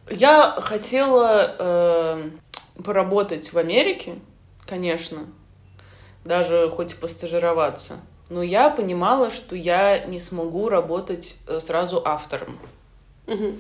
Я 0.10 0.56
хотела 0.60 1.56
э, 1.58 2.30
поработать 2.84 3.52
в 3.52 3.58
Америке, 3.58 4.16
конечно, 4.66 5.26
даже 6.24 6.70
хоть 6.70 6.96
постажироваться. 6.98 8.00
Но 8.30 8.44
я 8.44 8.70
понимала, 8.70 9.30
что 9.30 9.56
я 9.56 10.06
не 10.06 10.20
смогу 10.20 10.70
работать 10.70 11.38
э, 11.48 11.60
сразу 11.60 12.02
автором. 12.06 12.60
Угу. 13.26 13.56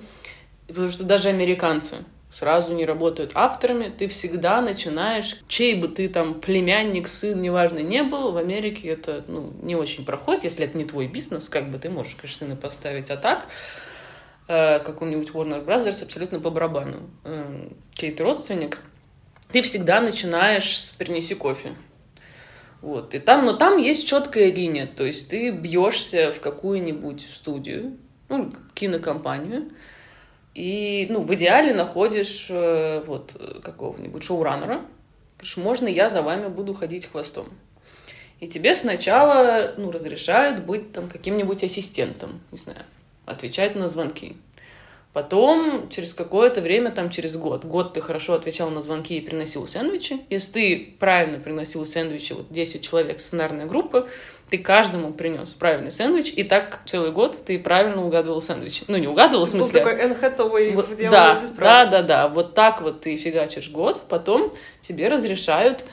Потому 0.67 0.87
что 0.89 1.03
даже 1.03 1.29
американцы 1.29 1.97
сразу 2.31 2.73
не 2.73 2.85
работают 2.85 3.31
авторами. 3.33 3.89
Ты 3.89 4.07
всегда 4.07 4.61
начинаешь, 4.61 5.41
чей 5.47 5.75
бы 5.75 5.87
ты 5.87 6.09
там 6.09 6.35
племянник, 6.35 7.07
сын, 7.07 7.41
неважно, 7.41 7.79
не 7.79 8.03
был, 8.03 8.31
в 8.33 8.37
Америке 8.37 8.89
это 8.89 9.23
ну, 9.27 9.53
не 9.61 9.75
очень 9.75 10.05
проходит, 10.05 10.43
если 10.43 10.65
это 10.65 10.77
не 10.77 10.83
твой 10.83 11.07
бизнес, 11.07 11.47
как 11.49 11.69
бы 11.69 11.79
ты 11.79 11.89
можешь, 11.89 12.15
конечно, 12.15 12.47
сына 12.47 12.55
поставить, 12.55 13.09
а 13.09 13.17
так 13.17 13.47
э, 14.47 14.79
какому-нибудь 14.79 15.31
Warner 15.31 15.65
Brothers 15.65 16.03
абсолютно 16.03 16.39
по 16.39 16.49
барабану. 16.49 17.09
Э, 17.23 17.69
Кейт 17.93 18.19
родственник, 18.21 18.81
ты 19.51 19.61
всегда 19.61 20.01
начинаешь 20.01 20.77
с 20.77 20.91
«принеси 20.91 21.35
кофе». 21.35 21.73
Вот, 22.81 23.15
и 23.15 23.19
там, 23.19 23.43
но 23.43 23.53
там 23.53 23.77
есть 23.77 24.07
четкая 24.07 24.51
линия, 24.51 24.85
то 24.85 25.03
есть 25.03 25.29
ты 25.29 25.49
бьешься 25.49 26.31
в 26.31 26.39
какую-нибудь 26.39 27.21
студию, 27.21 27.97
ну, 28.29 28.53
кинокомпанию, 28.75 29.71
и, 30.53 31.07
ну, 31.09 31.21
в 31.21 31.33
идеале 31.33 31.73
находишь 31.73 32.47
э, 32.49 33.01
вот 33.05 33.35
какого-нибудь 33.63 34.23
шоураннера, 34.23 34.85
говоришь, 35.37 35.57
можно 35.57 35.87
я 35.87 36.09
за 36.09 36.21
вами 36.21 36.49
буду 36.49 36.73
ходить 36.73 37.07
хвостом. 37.07 37.47
И 38.39 38.47
тебе 38.47 38.75
сначала, 38.75 39.73
ну, 39.77 39.89
разрешают 39.91 40.63
быть 40.63 40.93
там 40.93 41.09
каким-нибудь 41.09 41.63
ассистентом, 41.63 42.41
не 42.51 42.59
знаю, 42.59 42.85
отвечать 43.27 43.75
на 43.75 43.87
звонки. 43.87 44.37
Потом, 45.17 45.89
через 45.89 46.13
какое-то 46.13 46.61
время, 46.61 46.91
там 46.91 47.09
через 47.09 47.37
год, 47.37 47.65
год 47.65 47.93
ты 47.93 48.01
хорошо 48.01 48.33
отвечал 48.33 48.69
на 48.69 48.83
звонки 48.83 49.17
и 49.17 49.21
приносил 49.21 49.67
сэндвичи. 49.67 50.19
Если 50.29 50.51
ты 50.51 50.95
правильно 50.99 51.39
приносил 51.39 51.87
сэндвичи, 51.87 52.33
вот 52.33 52.51
10 52.51 52.87
человек 52.87 53.19
сценарной 53.19 53.65
группы, 53.65 54.07
ты 54.51 54.59
каждому 54.59 55.11
принес 55.13 55.49
правильный 55.49 55.89
сэндвич, 55.89 56.31
и 56.35 56.43
так 56.43 56.81
целый 56.85 57.11
год 57.11 57.35
ты 57.45 57.57
правильно 57.57 58.05
угадывал 58.05 58.41
сэндвичи. 58.41 58.83
Ну, 58.87 58.97
не 58.97 59.07
угадывал, 59.07 59.45
в 59.45 59.49
смысле... 59.49 59.83
Был 59.83 59.89
такой 59.89 60.05
Энн 60.05 60.15
Хэтэуэй 60.15 60.75
вот, 60.75 60.89
да, 61.09 61.37
да, 61.57 61.85
да, 61.85 62.01
да. 62.03 62.27
Вот 62.27 62.53
так 62.53 62.81
вот 62.83 63.01
ты 63.01 63.15
фигачишь 63.15 63.71
год, 63.71 64.03
потом 64.07 64.53
тебе 64.81 65.07
разрешают, 65.07 65.83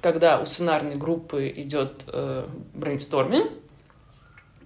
когда 0.00 0.40
у 0.40 0.44
сценарной 0.44 0.96
группы 0.96 1.52
идет 1.54 2.04
э, 2.08 2.48
брейнсторминг, 2.74 3.52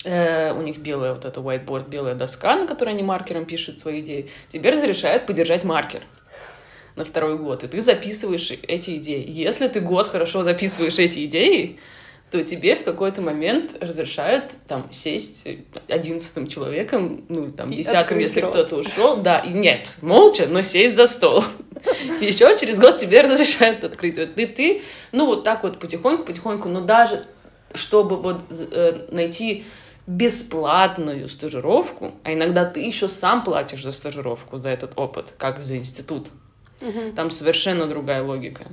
у 0.07 0.63
них 0.63 0.79
белая 0.79 1.15
вот 1.15 1.25
эта 1.25 1.41
whiteboard, 1.41 1.89
белая 1.89 2.15
доска, 2.15 2.55
на 2.55 2.67
которой 2.67 2.91
они 2.91 3.03
маркером 3.03 3.45
пишут 3.45 3.81
свои 3.81 4.01
идеи, 4.01 4.31
тебе 4.49 4.71
разрешают 4.71 5.27
подержать 5.27 5.65
маркер 5.65 6.03
на 6.95 7.05
второй 7.05 7.39
год, 7.39 7.65
и 7.65 7.67
ты 7.67 7.81
записываешь 7.81 8.53
эти 8.63 8.97
идеи. 8.97 9.25
Если 9.27 9.69
ты 9.69 9.81
год 9.81 10.07
хорошо 10.07 10.43
записываешь 10.43 10.99
эти 10.99 11.27
идеи, 11.27 11.79
то 12.31 12.43
тебе 12.43 12.75
в 12.75 12.83
какой-то 12.83 13.23
момент 13.23 13.77
разрешают 13.81 14.53
там 14.67 14.91
сесть 14.91 15.47
одиннадцатым 15.89 16.49
человеком, 16.49 17.25
ну 17.29 17.53
там 17.53 17.71
десятым, 17.71 18.19
если 18.19 18.41
кто-то 18.41 18.77
ушел, 18.77 19.19
да, 19.19 19.39
и 19.39 19.51
нет, 19.51 19.97
молча, 20.03 20.47
но 20.49 20.61
сесть 20.61 20.97
за 20.97 21.07
стол. 21.07 21.45
Еще 22.21 22.57
через 22.59 22.81
год 22.81 22.97
тебе 22.97 23.21
разрешают 23.21 23.85
открыть. 23.85 24.19
И 24.19 24.47
ты, 24.47 24.83
ну 25.13 25.27
вот 25.27 25.45
так 25.45 25.63
вот 25.63 25.79
потихоньку, 25.79 26.25
потихоньку, 26.25 26.69
но 26.69 26.81
даже 26.81 27.25
чтобы 27.75 28.17
вот 28.17 28.43
э, 28.51 29.07
найти 29.11 29.65
бесплатную 30.07 31.29
стажировку, 31.29 32.13
а 32.23 32.33
иногда 32.33 32.65
ты 32.65 32.81
еще 32.81 33.09
сам 33.09 33.43
платишь 33.43 33.83
за 33.83 33.93
стажировку, 33.93 34.59
за 34.59 34.71
этот 34.71 34.93
опыт, 34.97 35.35
как 35.37 35.59
за 35.59 35.77
институт. 35.77 36.29
Угу. 36.81 37.13
Там 37.17 37.31
совершенно 37.31 37.87
другая 37.87 38.23
логика. 38.23 38.67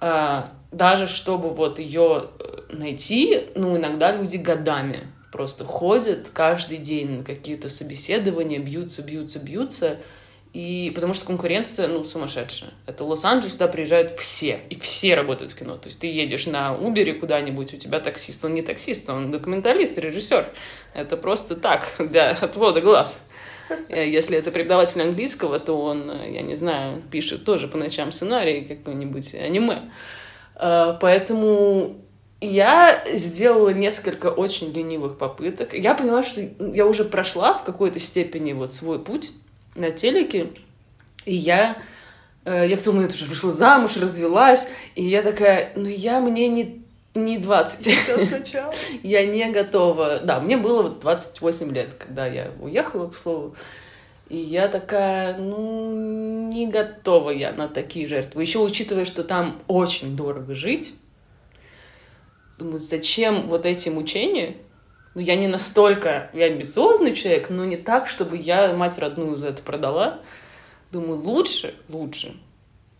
А, 0.00 0.52
даже 0.72 1.06
чтобы 1.06 1.50
вот 1.50 1.78
ее 1.78 2.30
э, 2.40 2.74
найти, 2.74 3.50
ну, 3.54 3.76
иногда 3.76 4.10
люди 4.10 4.36
годами 4.36 5.06
просто 5.30 5.64
ходят 5.64 6.30
каждый 6.30 6.78
день 6.78 7.18
на 7.18 7.24
какие-то 7.24 7.68
собеседования, 7.68 8.58
бьются, 8.58 9.02
бьются, 9.02 9.38
бьются, 9.38 9.98
и 10.52 10.92
потому 10.94 11.14
что 11.14 11.26
конкуренция, 11.26 11.88
ну, 11.88 12.04
сумасшедшая. 12.04 12.70
Это 12.86 13.04
Лос-Анджелес, 13.04 13.54
сюда 13.54 13.68
приезжают 13.68 14.18
все, 14.18 14.60
и 14.68 14.78
все 14.78 15.14
работают 15.14 15.52
в 15.52 15.54
кино. 15.56 15.76
То 15.78 15.86
есть 15.86 16.00
ты 16.00 16.08
едешь 16.08 16.46
на 16.46 16.76
Убере 16.76 17.14
куда-нибудь, 17.14 17.72
у 17.72 17.78
тебя 17.78 18.00
таксист, 18.00 18.44
он 18.44 18.52
не 18.52 18.60
таксист, 18.60 19.08
он 19.08 19.30
документалист, 19.30 19.96
режиссер. 19.96 20.46
Это 20.92 21.16
просто 21.16 21.56
так, 21.56 21.90
для 21.98 22.30
отвода 22.30 22.82
глаз. 22.82 23.24
Э, 23.88 24.06
если 24.06 24.36
это 24.36 24.50
преподаватель 24.50 25.00
английского, 25.00 25.58
то 25.58 25.80
он, 25.80 26.10
э, 26.10 26.32
я 26.32 26.42
не 26.42 26.54
знаю, 26.54 27.02
пишет 27.10 27.46
тоже 27.46 27.66
по 27.66 27.78
ночам 27.78 28.12
сценарий 28.12 28.62
какой-нибудь 28.62 29.34
аниме. 29.34 29.90
Э, 30.56 30.98
поэтому 31.00 31.96
я 32.42 33.02
сделала 33.10 33.70
несколько 33.70 34.26
очень 34.26 34.70
ленивых 34.70 35.16
попыток. 35.16 35.72
Я 35.72 35.94
поняла, 35.94 36.22
что 36.22 36.42
я 36.42 36.86
уже 36.86 37.04
прошла 37.04 37.54
в 37.54 37.64
какой-то 37.64 38.00
степени 38.00 38.52
вот 38.52 38.70
свой 38.70 38.98
путь 38.98 39.30
на 39.74 39.90
телеке, 39.90 40.50
и 41.24 41.34
я, 41.34 41.76
э, 42.44 42.66
я 42.68 42.76
к 42.76 42.82
тому 42.82 42.96
моменту 42.96 43.16
уже 43.16 43.26
вышла 43.26 43.52
замуж, 43.52 43.96
развелась, 43.96 44.68
и 44.94 45.04
я 45.04 45.22
такая, 45.22 45.72
ну 45.76 45.88
я 45.88 46.20
мне 46.20 46.48
не, 46.48 46.82
не 47.14 47.38
20. 47.38 47.86
Все 47.86 48.26
сначала. 48.26 48.74
я 49.02 49.26
не 49.26 49.50
готова. 49.50 50.20
Да, 50.20 50.40
мне 50.40 50.56
было 50.56 50.82
вот 50.82 51.00
28 51.00 51.72
лет, 51.72 51.94
когда 51.94 52.26
я 52.26 52.50
уехала, 52.60 53.08
к 53.08 53.16
слову. 53.16 53.54
И 54.28 54.36
я 54.36 54.68
такая, 54.68 55.36
ну, 55.36 56.48
не 56.50 56.66
готова 56.66 57.30
я 57.30 57.52
на 57.52 57.68
такие 57.68 58.06
жертвы. 58.06 58.40
Еще 58.40 58.60
учитывая, 58.60 59.04
что 59.04 59.24
там 59.24 59.60
очень 59.68 60.16
дорого 60.16 60.54
жить, 60.54 60.94
думаю, 62.58 62.78
зачем 62.78 63.46
вот 63.46 63.66
эти 63.66 63.90
мучения? 63.90 64.56
Ну, 65.14 65.20
я 65.20 65.36
не 65.36 65.46
настолько, 65.46 66.30
я 66.32 66.46
амбициозный 66.46 67.14
человек, 67.14 67.50
но 67.50 67.64
не 67.64 67.76
так, 67.76 68.08
чтобы 68.08 68.36
я 68.36 68.72
мать 68.74 68.98
родную 68.98 69.36
за 69.36 69.48
это 69.48 69.62
продала. 69.62 70.20
Думаю, 70.90 71.20
лучше, 71.20 71.74
лучше 71.88 72.34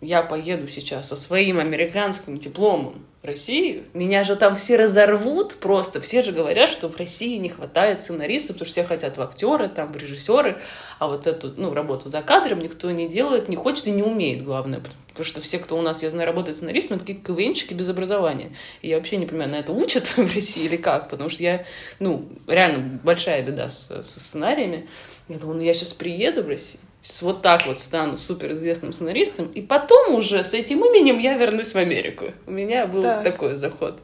я 0.03 0.23
поеду 0.23 0.67
сейчас 0.67 1.09
со 1.09 1.17
своим 1.17 1.61
американским 1.61 2.37
дипломом 2.37 3.07
в 3.23 3.25
Россию, 3.25 3.85
меня 3.95 4.25
же 4.25 4.35
там 4.35 4.57
все 4.57 4.77
разорвут 4.77 5.55
просто. 5.55 6.01
Все 6.01 6.23
же 6.23 6.33
говорят, 6.33 6.69
что 6.69 6.89
в 6.89 6.97
России 6.97 7.39
не 7.39 7.49
хватает 7.49 8.01
сценаристов, 8.01 8.57
потому 8.57 8.67
что 8.67 8.73
все 8.73 8.85
хотят 8.85 9.17
в 9.17 9.23
актеры, 9.23 9.69
там, 9.69 9.93
в 9.93 9.97
режиссеры, 9.97 10.61
а 10.99 11.07
вот 11.07 11.29
эту, 11.29 11.55
ну, 11.57 11.73
работу 11.73 12.09
за 12.09 12.21
кадром 12.21 12.59
никто 12.59 12.91
не 12.91 13.09
делает, 13.09 13.49
не 13.49 13.55
хочет 13.55 13.87
и 13.87 13.93
не 13.93 14.03
умеет, 14.03 14.43
главное. 14.43 14.83
Потому 15.11 15.25
что 15.25 15.41
все, 15.41 15.61
кто 15.61 15.79
у 15.79 15.83
нас, 15.83 16.03
я 16.03 16.11
знаю, 16.11 16.27
работает 16.27 16.57
сценаристами, 16.57 16.97
это 16.97 17.07
какие-то 17.07 17.33
КВНщики 17.33 17.73
без 17.73 17.89
образования. 17.89 18.57
И 18.81 18.89
я 18.89 18.97
вообще 18.97 19.19
не 19.19 19.27
понимаю, 19.27 19.51
на 19.53 19.57
это 19.61 19.73
учат 19.73 20.09
в 20.17 20.35
России 20.35 20.65
или 20.65 20.77
как, 20.77 21.09
потому 21.09 21.31
что 21.31 21.45
я, 21.45 21.65
ну, 22.01 22.29
реально 22.49 22.99
большая 23.05 23.43
беда 23.43 23.69
с, 23.69 23.87
со 23.87 24.03
сценариями. 24.03 24.89
Я 25.29 25.39
думаю, 25.39 25.59
ну, 25.59 25.63
я 25.63 25.75
сейчас 25.75 25.93
приеду 25.93 26.43
в 26.43 26.49
Россию, 26.49 26.81
вот 27.21 27.43
так 27.43 27.67
вот 27.67 27.81
стану 27.81 28.17
суперизвестным 28.17 28.93
сценаристом, 28.93 29.47
и 29.47 29.61
потом 29.61 30.15
уже 30.15 30.45
с 30.45 30.55
этим 30.55 30.85
именем 30.85 31.19
я 31.19 31.37
вернусь 31.37 31.73
в 31.75 31.77
Америку. 31.77 32.27
У 32.47 32.53
меня 32.53 32.87
был 32.87 33.03
так. 33.03 33.25
такой 33.25 33.57
заход. 33.57 34.01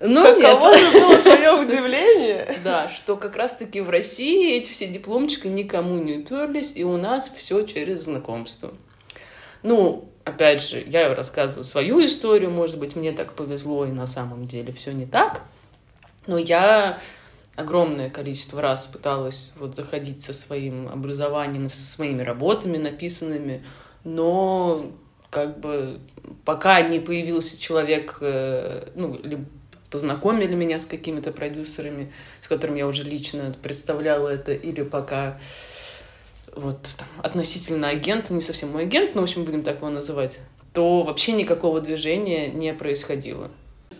Но 0.00 0.22
Каково 0.22 0.74
нет. 0.74 0.80
же 0.80 1.00
было 1.00 1.16
твое 1.18 1.50
удивление? 1.62 2.58
Да, 2.62 2.88
что 2.88 3.16
как 3.16 3.36
раз-таки 3.36 3.80
в 3.80 3.88
России 3.88 4.56
эти 4.56 4.70
все 4.70 4.86
дипломчики 4.86 5.46
никому 5.46 5.96
не 5.96 6.18
уперлись, 6.18 6.72
и 6.74 6.84
у 6.84 6.96
нас 6.96 7.32
все 7.34 7.62
через 7.62 8.02
знакомство. 8.02 8.74
Ну, 9.62 10.10
опять 10.24 10.60
же, 10.60 10.84
я 10.86 11.14
рассказываю 11.14 11.64
свою 11.64 12.04
историю, 12.04 12.50
может 12.50 12.78
быть, 12.78 12.96
мне 12.96 13.12
так 13.12 13.32
повезло, 13.32 13.86
и 13.86 13.90
на 13.90 14.06
самом 14.06 14.46
деле 14.46 14.72
все 14.72 14.92
не 14.92 15.06
так. 15.06 15.42
Но 16.26 16.36
я 16.36 16.98
огромное 17.56 18.10
количество 18.10 18.60
раз 18.60 18.86
пыталась 18.86 19.54
вот 19.58 19.76
заходить 19.76 20.22
со 20.22 20.32
своим 20.32 20.88
образованием, 20.88 21.68
со 21.68 21.84
своими 21.84 22.22
работами 22.22 22.76
написанными, 22.76 23.64
но 24.02 24.92
как 25.30 25.60
бы 25.60 26.00
пока 26.44 26.80
не 26.82 27.00
появился 27.00 27.60
человек, 27.60 28.18
э, 28.20 28.90
ну, 28.94 29.18
либо 29.22 29.44
познакомили 29.90 30.54
меня 30.54 30.80
с 30.80 30.86
какими-то 30.86 31.30
продюсерами, 31.32 32.12
с 32.40 32.48
которыми 32.48 32.78
я 32.78 32.86
уже 32.86 33.04
лично 33.04 33.54
представляла 33.62 34.28
это, 34.28 34.52
или 34.52 34.82
пока 34.82 35.38
вот 36.56 36.96
там, 36.98 37.08
относительно 37.22 37.88
агента, 37.88 38.32
не 38.32 38.40
совсем 38.40 38.70
мой 38.70 38.82
агент, 38.82 39.14
но, 39.14 39.20
в 39.20 39.24
общем, 39.24 39.44
будем 39.44 39.62
так 39.62 39.76
его 39.76 39.90
называть, 39.90 40.38
то 40.72 41.02
вообще 41.02 41.32
никакого 41.32 41.80
движения 41.80 42.48
не 42.48 42.74
происходило. 42.74 43.50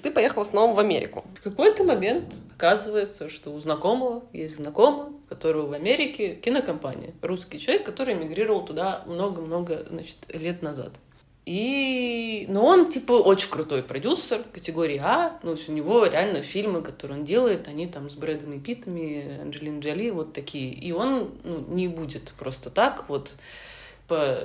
Ты 0.05 0.11
поехала 0.11 0.45
снова 0.45 0.75
в 0.75 0.79
Америку. 0.79 1.25
В 1.41 1.43
какой-то 1.43 1.83
момент 1.83 2.35
оказывается, 2.55 3.31
что 3.31 3.55
у 3.55 3.59
знакомого 3.59 4.23
есть 4.35 4.57
знакомый, 4.57 5.15
которого 5.31 5.69
в 5.69 5.73
Америке 5.73 6.35
кинокомпания. 6.35 7.15
Русский 7.23 7.59
человек, 7.59 7.87
который 7.87 8.13
эмигрировал 8.13 8.67
туда 8.67 9.03
много-много 9.07 9.87
значит, 9.89 10.19
лет 10.29 10.61
назад. 10.61 10.93
И, 11.47 12.45
ну, 12.51 12.63
он, 12.65 12.91
типа, 12.91 13.13
очень 13.13 13.49
крутой 13.49 13.83
продюсер 13.83 14.43
категории 14.53 15.01
А. 15.03 15.39
Ну, 15.43 15.57
у 15.69 15.73
него 15.73 16.05
реально 16.05 16.43
фильмы, 16.43 16.83
которые 16.83 17.21
он 17.21 17.25
делает, 17.25 17.67
они 17.67 17.87
там 17.87 18.11
с 18.11 18.15
Брэдом 18.15 18.53
и 18.53 18.59
Питтами, 18.59 19.41
Анджелиной 19.41 19.81
Джоли, 19.81 20.11
вот 20.11 20.35
такие. 20.35 20.71
И 20.71 20.93
он, 20.93 21.31
ну, 21.45 21.65
не 21.69 21.89
будет 21.89 22.35
просто 22.39 22.69
так 22.69 23.09
вот 23.09 23.33
по 24.07 24.39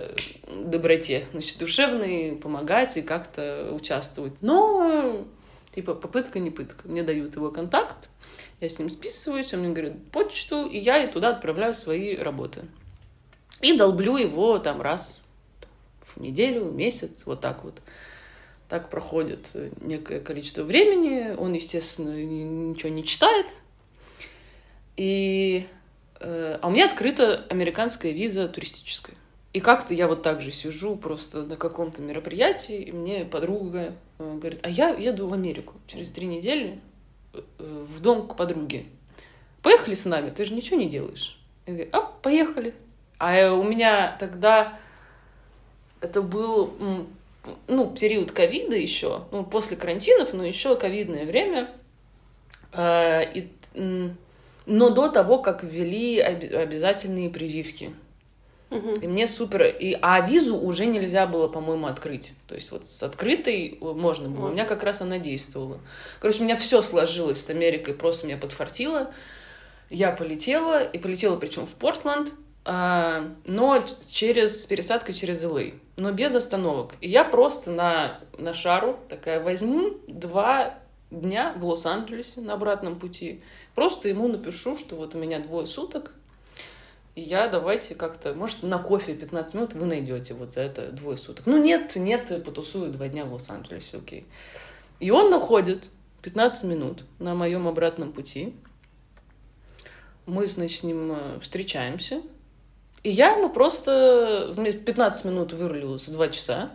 доброте, 0.47 1.25
значит, 1.31 1.57
душевной 1.57 2.39
помогать 2.41 2.95
и 2.95 3.01
как-то 3.01 3.73
участвовать. 3.73 4.33
Но, 4.39 5.25
типа, 5.71 5.95
попытка 5.95 6.39
не 6.39 6.49
пытка. 6.49 6.87
Мне 6.87 7.03
дают 7.03 7.35
его 7.35 7.51
контакт, 7.51 8.09
я 8.59 8.69
с 8.69 8.79
ним 8.79 8.89
списываюсь, 8.89 9.53
он 9.53 9.61
мне 9.61 9.69
говорит 9.69 10.11
почту, 10.11 10.65
и 10.65 10.77
я 10.77 11.03
и 11.03 11.11
туда 11.11 11.29
отправляю 11.29 11.73
свои 11.73 12.15
работы. 12.15 12.65
И 13.61 13.77
долблю 13.77 14.17
его 14.17 14.57
там 14.59 14.81
раз 14.81 15.23
в 16.01 16.19
неделю, 16.19 16.65
месяц, 16.65 17.25
вот 17.25 17.41
так 17.41 17.63
вот. 17.63 17.81
Так 18.67 18.89
проходит 18.89 19.55
некое 19.81 20.19
количество 20.19 20.63
времени. 20.63 21.35
Он, 21.35 21.53
естественно, 21.53 22.15
ничего 22.23 22.89
не 22.89 23.03
читает. 23.03 23.47
И... 24.95 25.65
Э, 26.19 26.59
а 26.61 26.67
у 26.67 26.71
меня 26.71 26.85
открыта 26.85 27.45
американская 27.49 28.11
виза 28.11 28.47
туристическая. 28.47 29.15
И 29.51 29.61
как-то 29.61 29.93
я 29.95 30.07
вот 30.07 30.21
так 30.21 30.41
же 30.41 30.51
сижу 30.51 30.95
просто 30.95 31.43
на 31.43 31.55
каком-то 31.55 32.01
мероприятии, 32.01 32.83
и 32.83 32.91
мне 32.91 33.25
подруга 33.25 33.95
э, 34.19 34.37
говорит, 34.37 34.59
а 34.61 34.69
я 34.69 34.89
еду 34.89 35.27
в 35.27 35.33
Америку 35.33 35.73
через 35.87 36.11
три 36.11 36.27
недели 36.27 36.79
э, 37.33 37.41
в 37.57 37.99
дом 37.99 38.27
к 38.27 38.35
подруге. 38.35 38.85
Поехали 39.63 39.95
с 39.95 40.05
нами, 40.05 40.29
ты 40.29 40.45
же 40.45 40.53
ничего 40.53 40.77
не 40.77 40.87
делаешь. 40.87 41.39
Я 41.65 41.73
говорю, 41.73 41.89
а, 41.93 42.01
поехали. 42.01 42.75
А 43.17 43.51
у 43.53 43.63
меня 43.63 44.15
тогда 44.19 44.77
это 45.99 46.21
был 46.21 46.73
ну, 47.67 47.89
период 47.89 48.31
ковида 48.31 48.75
еще, 48.75 49.23
ну, 49.31 49.43
после 49.43 49.75
карантинов, 49.77 50.31
но 50.33 50.45
еще 50.45 50.75
ковидное 50.75 51.25
время. 51.25 51.71
Э, 52.71 53.23
и, 53.33 53.49
но 54.67 54.89
до 54.91 55.07
того, 55.07 55.39
как 55.39 55.63
ввели 55.63 56.19
обязательные 56.19 57.31
прививки. 57.31 57.91
Угу. 58.71 58.99
И 59.01 59.07
мне 59.07 59.27
супер... 59.27 59.63
И, 59.63 59.97
а 60.01 60.21
визу 60.21 60.57
уже 60.57 60.85
нельзя 60.85 61.25
было, 61.25 61.47
по-моему, 61.47 61.87
открыть. 61.87 62.33
То 62.47 62.55
есть 62.55 62.71
вот 62.71 62.85
с 62.85 63.01
открытой 63.03 63.77
можно 63.81 64.29
было. 64.29 64.47
У 64.47 64.51
меня 64.51 64.65
как 64.65 64.83
раз 64.83 65.01
она 65.01 65.17
действовала. 65.17 65.79
Короче, 66.19 66.41
у 66.41 66.43
меня 66.43 66.55
все 66.55 66.81
сложилось 66.81 67.43
с 67.43 67.49
Америкой, 67.49 67.93
просто 67.93 68.27
меня 68.27 68.37
подфартило. 68.37 69.11
Я 69.89 70.11
полетела, 70.11 70.83
и 70.83 70.99
полетела 70.99 71.35
причем 71.35 71.65
в 71.65 71.73
Портленд. 71.75 72.31
А, 72.65 73.33
но 73.45 73.83
через 74.11 74.65
пересадкой 74.65 75.15
через 75.15 75.43
LA, 75.43 75.79
но 75.95 76.11
без 76.11 76.35
остановок. 76.35 76.93
И 77.01 77.09
я 77.09 77.23
просто 77.23 77.71
на, 77.71 78.19
на 78.37 78.53
шару 78.53 78.99
такая 79.09 79.41
возьму 79.41 79.97
два 80.07 80.77
дня 81.09 81.55
в 81.57 81.65
Лос-Анджелесе 81.65 82.41
на 82.41 82.53
обратном 82.53 82.99
пути. 82.99 83.41
Просто 83.73 84.09
ему 84.09 84.27
напишу, 84.27 84.77
что 84.77 84.95
вот 84.95 85.15
у 85.15 85.17
меня 85.17 85.39
двое 85.39 85.65
суток, 85.65 86.13
и 87.15 87.21
я 87.21 87.47
давайте 87.47 87.95
как-то, 87.95 88.33
может, 88.33 88.63
на 88.63 88.77
кофе 88.79 89.15
15 89.15 89.55
минут 89.55 89.73
вы 89.73 89.85
найдете 89.85 90.33
вот 90.33 90.51
за 90.51 90.61
это 90.61 90.91
двое 90.91 91.17
суток. 91.17 91.45
Ну 91.45 91.57
нет, 91.61 91.95
нет, 91.95 92.43
потусую 92.45 92.91
два 92.91 93.07
дня 93.07 93.25
в 93.25 93.33
Лос-Анджелесе, 93.33 93.97
окей. 93.97 94.25
И 94.99 95.11
он 95.11 95.29
находит 95.29 95.89
15 96.21 96.65
минут 96.65 97.03
на 97.19 97.35
моем 97.35 97.67
обратном 97.67 98.13
пути. 98.13 98.55
Мы, 100.25 100.45
значит, 100.45 100.79
с 100.79 100.83
ним 100.83 101.11
э, 101.11 101.39
встречаемся, 101.41 102.21
и 103.03 103.09
я 103.09 103.31
ему 103.31 103.49
просто... 103.49 104.53
15 104.55 105.25
минут 105.25 105.53
вырулил 105.53 105.97
за 105.97 106.11
2 106.11 106.27
часа. 106.29 106.71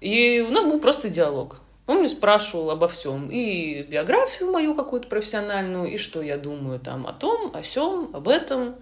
И 0.00 0.44
у 0.46 0.50
нас 0.50 0.64
был 0.64 0.80
просто 0.80 1.08
диалог. 1.08 1.60
Он 1.86 1.98
мне 1.98 2.08
спрашивал 2.08 2.70
обо 2.70 2.88
всем. 2.88 3.28
И 3.28 3.82
биографию 3.82 4.50
мою 4.50 4.74
какую-то 4.74 5.08
профессиональную, 5.08 5.92
и 5.92 5.96
что 5.98 6.22
я 6.22 6.38
думаю 6.38 6.80
там 6.80 7.06
о 7.06 7.12
том, 7.12 7.50
о 7.54 7.62
сем, 7.62 8.10
об 8.14 8.28
этом. 8.28 8.76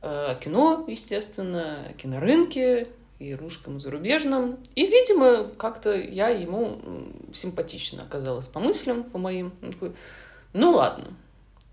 О 0.00 0.34
кино, 0.34 0.84
естественно, 0.86 1.86
о 1.88 1.92
кинорынке, 1.94 2.88
и 3.18 3.34
русском, 3.34 3.78
и 3.78 3.80
зарубежном. 3.80 4.58
И, 4.74 4.86
видимо, 4.86 5.44
как-то 5.44 5.94
я 5.94 6.28
ему 6.28 6.78
симпатично 7.32 8.02
оказалась 8.02 8.46
по 8.46 8.60
мыслям, 8.60 9.02
по 9.04 9.18
моим. 9.18 9.52
Он 9.62 9.72
такой, 9.72 9.92
ну 10.52 10.70
ладно, 10.72 11.08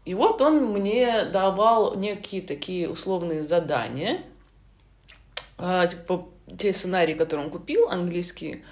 и 0.06 0.14
вот 0.14 0.42
он 0.42 0.66
мне 0.66 1.26
давал 1.26 1.96
некие 1.96 2.42
такие 2.42 2.90
условные 2.90 3.44
задания, 3.44 4.24
а, 5.58 5.88
типа 5.88 6.28
те 6.58 6.74
сценарии, 6.74 7.16
которые 7.16 7.46
он 7.46 7.52
купил, 7.52 7.90
английские, 7.90 8.64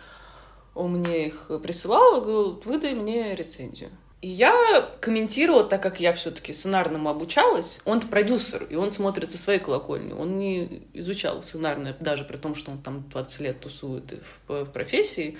он 0.76 0.94
мне 0.94 1.28
их 1.28 1.52
присылал, 1.62 2.22
говорил, 2.22 2.62
выдай 2.66 2.94
мне 2.94 3.36
рецензию. 3.36 3.92
И 4.24 4.30
я 4.30 4.90
комментировала, 5.02 5.66
так 5.66 5.84
как 5.84 6.00
я 6.00 6.14
все-таки 6.14 6.54
сценарному 6.54 7.10
обучалась. 7.10 7.82
он 7.84 8.00
продюсер, 8.00 8.64
и 8.70 8.76
он 8.76 8.90
смотрит 8.90 9.32
со 9.32 9.38
своей 9.38 9.60
колокольни. 9.60 10.14
Он 10.14 10.38
не 10.38 10.84
изучал 10.94 11.44
сценарное, 11.44 11.94
даже 12.00 12.24
при 12.24 12.38
том, 12.38 12.56
что 12.56 12.72
он 12.72 12.82
там 12.82 13.04
20 13.10 13.40
лет 13.42 13.60
тусует 13.60 14.14
в, 14.48 14.64
в 14.64 14.66
профессии. 14.72 15.38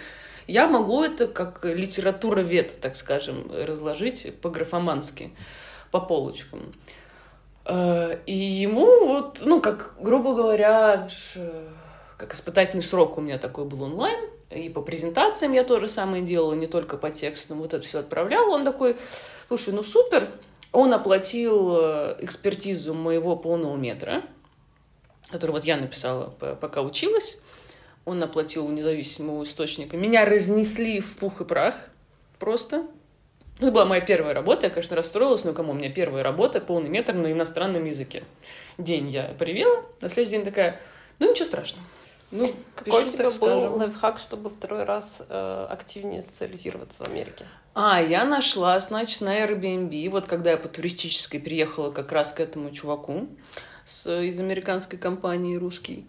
Я 0.48 0.68
могу 0.68 1.02
это 1.02 1.28
как 1.28 1.64
литература 1.64 2.42
вет, 2.42 2.78
так 2.82 2.98
скажем, 2.98 3.50
разложить 3.50 4.36
по-графомански 4.42 5.32
по 5.90 6.02
полочкам. 6.02 6.74
Э, 7.66 8.18
и 8.26 8.36
ему 8.36 9.08
вот, 9.08 9.44
ну, 9.46 9.62
как, 9.62 9.96
грубо 10.02 10.36
говоря, 10.36 11.08
как 12.18 12.34
испытательный 12.34 12.84
срок 12.84 13.18
у 13.18 13.22
меня 13.22 13.38
такой 13.38 13.64
был 13.64 13.84
онлайн, 13.84 14.20
и 14.54 14.70
по 14.70 14.82
презентациям 14.82 15.54
я 15.54 15.64
то 15.64 15.80
же 15.80 15.88
самое 15.88 16.24
делала, 16.24 16.54
не 16.54 16.68
только 16.68 16.97
по 16.97 17.10
текстам, 17.10 17.60
вот 17.60 17.74
это 17.74 17.86
все 17.86 17.99
отправляла. 17.99 18.56
Он 18.56 18.64
такой, 18.66 18.97
слушай, 19.47 19.74
ну 19.74 19.84
супер, 19.84 20.30
он 20.72 20.93
оплатил 20.93 21.78
э, 21.78 22.16
экспертизу 22.20 22.93
моего 22.93 23.36
полного 23.36 23.76
метра, 23.78 24.24
который 25.30 25.51
вот 25.51 25.66
я 25.66 25.78
написала, 25.78 26.30
пока 26.30 26.82
училась. 26.82 27.38
Он 28.06 28.22
оплатил 28.22 28.68
независимого 28.68 29.43
источника. 29.43 29.95
Меня 29.95 30.26
разнесли 30.26 30.99
в 30.99 31.16
пух 31.18 31.41
и 31.41 31.45
прах 31.45 31.89
просто. 32.39 32.86
Это 33.60 33.72
была 33.72 33.86
моя 33.86 34.01
первая 34.01 34.34
работа, 34.34 34.66
я, 34.66 34.70
конечно, 34.72 34.95
расстроилась, 34.95 35.45
но 35.45 35.54
кому 35.54 35.72
у 35.72 35.76
меня 35.76 35.89
первая 35.89 36.24
работа, 36.24 36.60
полный 36.60 36.89
метр 36.89 37.14
на 37.14 37.32
иностранном 37.32 37.86
языке. 37.86 38.24
День 38.78 39.10
я 39.10 39.36
привела, 39.38 39.84
на 40.01 40.10
следующий 40.10 40.38
день 40.38 40.45
такая, 40.45 40.82
ну 41.20 41.30
ничего 41.30 41.45
страшного. 41.45 41.86
Ну, 42.34 42.52
Какой 42.76 43.02
пишу, 43.04 43.08
у 43.08 43.12
тебя 43.12 43.24
был 43.26 43.32
скажем. 43.32 43.74
лайфхак, 43.74 44.18
чтобы 44.18 44.50
второй 44.50 44.86
раз 44.86 45.24
э, 45.30 45.68
активнее 45.70 46.24
социализироваться 46.24 47.04
в 47.04 47.08
Америке? 47.08 47.46
А, 47.76 48.02
я 48.02 48.26
нашла, 48.26 48.80
значит, 48.80 49.22
на 49.22 49.46
Airbnb, 49.46 50.10
вот 50.10 50.26
когда 50.26 50.50
я 50.50 50.58
по 50.58 50.68
туристической 50.68 51.40
приехала 51.40 51.92
как 51.92 52.12
раз 52.12 52.32
к 52.32 52.40
этому 52.40 52.72
чуваку 52.72 53.28
с, 53.86 54.12
из 54.12 54.40
американской 54.40 54.98
компании 54.98 55.58
русский, 55.58 56.08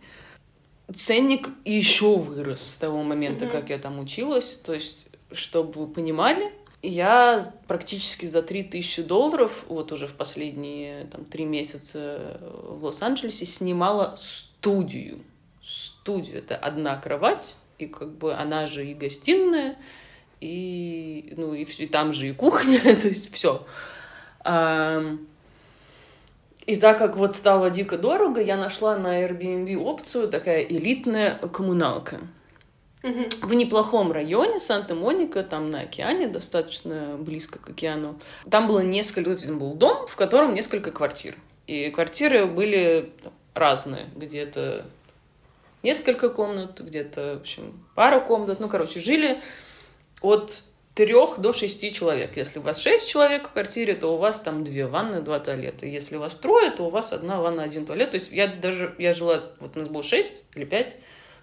ценник 0.90 1.50
еще 1.66 2.16
вырос 2.16 2.62
с 2.62 2.76
того 2.76 3.02
момента, 3.02 3.44
mm-hmm. 3.44 3.50
как 3.50 3.68
я 3.68 3.76
там 3.76 3.98
училась. 3.98 4.58
То 4.64 4.72
есть, 4.72 5.04
чтобы 5.30 5.72
вы 5.72 5.86
понимали, 5.88 6.54
я 6.80 7.42
практически 7.66 8.24
за 8.24 8.40
3000 8.40 9.02
долларов, 9.02 9.66
вот 9.68 9.92
уже 9.92 10.06
в 10.06 10.14
последние 10.14 11.04
там, 11.08 11.26
три 11.26 11.44
месяца 11.44 12.40
в 12.40 12.82
Лос-Анджелесе, 12.82 13.44
снимала 13.44 14.14
студию. 14.16 15.20
Студию. 15.64 16.38
Это 16.38 16.56
одна 16.56 16.96
кровать, 16.96 17.56
и 17.78 17.86
как 17.86 18.10
бы 18.10 18.34
она 18.34 18.66
же 18.66 18.86
и 18.86 18.94
гостиная, 18.94 19.76
и, 20.40 21.32
ну, 21.36 21.54
и, 21.54 21.64
и 21.64 21.86
там 21.86 22.12
же 22.12 22.28
и 22.28 22.32
кухня, 22.32 22.78
то 22.82 23.08
есть 23.08 23.32
все. 23.34 23.66
И 26.66 26.76
так 26.76 26.98
как 26.98 27.16
вот 27.16 27.34
стало 27.34 27.70
дико 27.70 27.98
дорого, 27.98 28.40
я 28.40 28.56
нашла 28.56 28.96
на 28.96 29.22
Airbnb 29.22 29.76
опцию 29.76 30.28
такая 30.28 30.62
элитная 30.62 31.36
коммуналка 31.36 32.20
в 33.42 33.52
неплохом 33.52 34.12
районе 34.12 34.58
Санта-Моника, 34.58 35.42
там 35.42 35.68
на 35.68 35.82
океане, 35.82 36.26
достаточно 36.26 37.16
близко 37.18 37.58
к 37.58 37.68
океану. 37.68 38.18
Там 38.50 38.66
было 38.66 38.80
несколько, 38.80 39.34
там 39.34 39.58
был 39.58 39.74
дом, 39.74 40.06
в 40.06 40.16
котором 40.16 40.54
несколько 40.54 40.90
квартир. 40.90 41.36
И 41.66 41.90
квартиры 41.90 42.46
были 42.46 43.12
разные, 43.52 44.08
где-то 44.16 44.86
несколько 45.84 46.28
комнат, 46.30 46.80
где-то, 46.80 47.36
в 47.36 47.40
общем, 47.42 47.86
пара 47.94 48.20
комнат. 48.20 48.58
Ну, 48.58 48.68
короче, 48.68 48.98
жили 48.98 49.40
от 50.20 50.64
трех 50.94 51.38
до 51.38 51.52
шести 51.52 51.92
человек. 51.92 52.36
Если 52.36 52.58
у 52.58 52.62
вас 52.62 52.80
шесть 52.80 53.08
человек 53.08 53.48
в 53.48 53.52
квартире, 53.52 53.94
то 53.94 54.14
у 54.14 54.16
вас 54.16 54.40
там 54.40 54.64
две 54.64 54.86
ванны, 54.86 55.20
два 55.20 55.40
туалета. 55.40 55.86
Если 55.86 56.16
у 56.16 56.20
вас 56.20 56.36
трое, 56.36 56.70
то 56.70 56.84
у 56.84 56.90
вас 56.90 57.12
одна 57.12 57.40
ванна, 57.40 57.62
один 57.62 57.84
туалет. 57.84 58.10
То 58.12 58.16
есть 58.16 58.32
я 58.32 58.46
даже, 58.46 58.94
я 58.98 59.12
жила, 59.12 59.42
вот 59.60 59.76
у 59.76 59.80
нас 59.80 59.88
было 59.88 60.02
шесть 60.02 60.44
или 60.54 60.64
пять, 60.64 60.96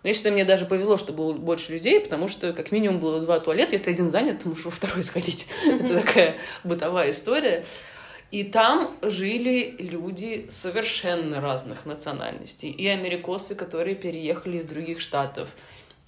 но 0.04 0.10
я 0.10 0.16
считаю, 0.16 0.34
мне 0.34 0.46
даже 0.46 0.66
повезло, 0.66 0.98
что 0.98 1.14
было 1.14 1.34
больше 1.34 1.74
людей, 1.74 2.00
потому 2.00 2.28
что 2.28 2.54
как 2.54 2.72
минимум 2.72 3.00
было 3.00 3.22
два 3.22 3.39
туалета. 3.39 3.74
Если 3.74 3.92
один 3.92 4.10
занят, 4.10 4.42
то 4.42 4.50
можешь 4.50 4.66
во 4.66 4.72
второй 4.72 5.04
сходить. 5.04 5.48
Это 5.66 6.00
такая 6.00 6.38
бытовая 6.64 7.12
история. 7.12 7.64
И 8.32 8.46
там 8.46 8.98
жили 9.02 9.76
люди 9.78 10.46
совершенно 10.48 11.42
разных 11.42 11.86
национальностей. 11.86 12.72
И 12.72 12.88
америкосы, 12.88 13.56
которые 13.56 13.96
переехали 13.96 14.58
из 14.58 14.66
других 14.66 15.02
штатов. 15.02 15.50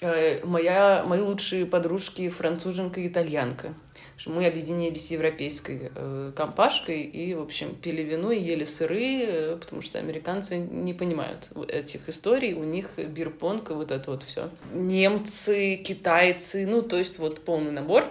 Э, 0.01 0.43
моя, 0.45 1.03
мои 1.05 1.19
лучшие 1.19 1.65
подружки 1.65 2.29
француженка 2.29 3.01
и 3.01 3.07
итальянка. 3.07 3.73
Мы 4.25 4.45
объединились 4.45 5.07
с 5.07 5.11
европейской 5.11 5.91
э, 5.93 6.31
компашкой 6.35 7.01
и, 7.01 7.33
в 7.33 7.41
общем, 7.41 7.75
пили 7.75 8.03
вино 8.03 8.31
и 8.31 8.41
ели 8.41 8.63
сыры, 8.63 9.23
э, 9.23 9.57
потому 9.57 9.81
что 9.81 9.99
американцы 9.99 10.57
не 10.57 10.93
понимают 10.93 11.49
этих 11.67 12.07
историй, 12.07 12.53
у 12.53 12.63
них 12.63 12.97
бирпонг 12.97 13.71
вот 13.71 13.91
это 13.91 14.11
вот 14.11 14.23
все. 14.23 14.49
Немцы, 14.71 15.75
китайцы, 15.75 16.65
ну, 16.65 16.83
то 16.83 16.97
есть 16.97 17.19
вот 17.19 17.43
полный 17.43 17.71
набор. 17.71 18.09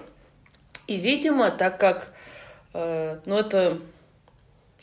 И, 0.87 0.97
видимо, 0.97 1.51
так 1.51 1.81
как, 1.81 2.13
э, 2.75 3.19
ну, 3.25 3.39
это 3.39 3.81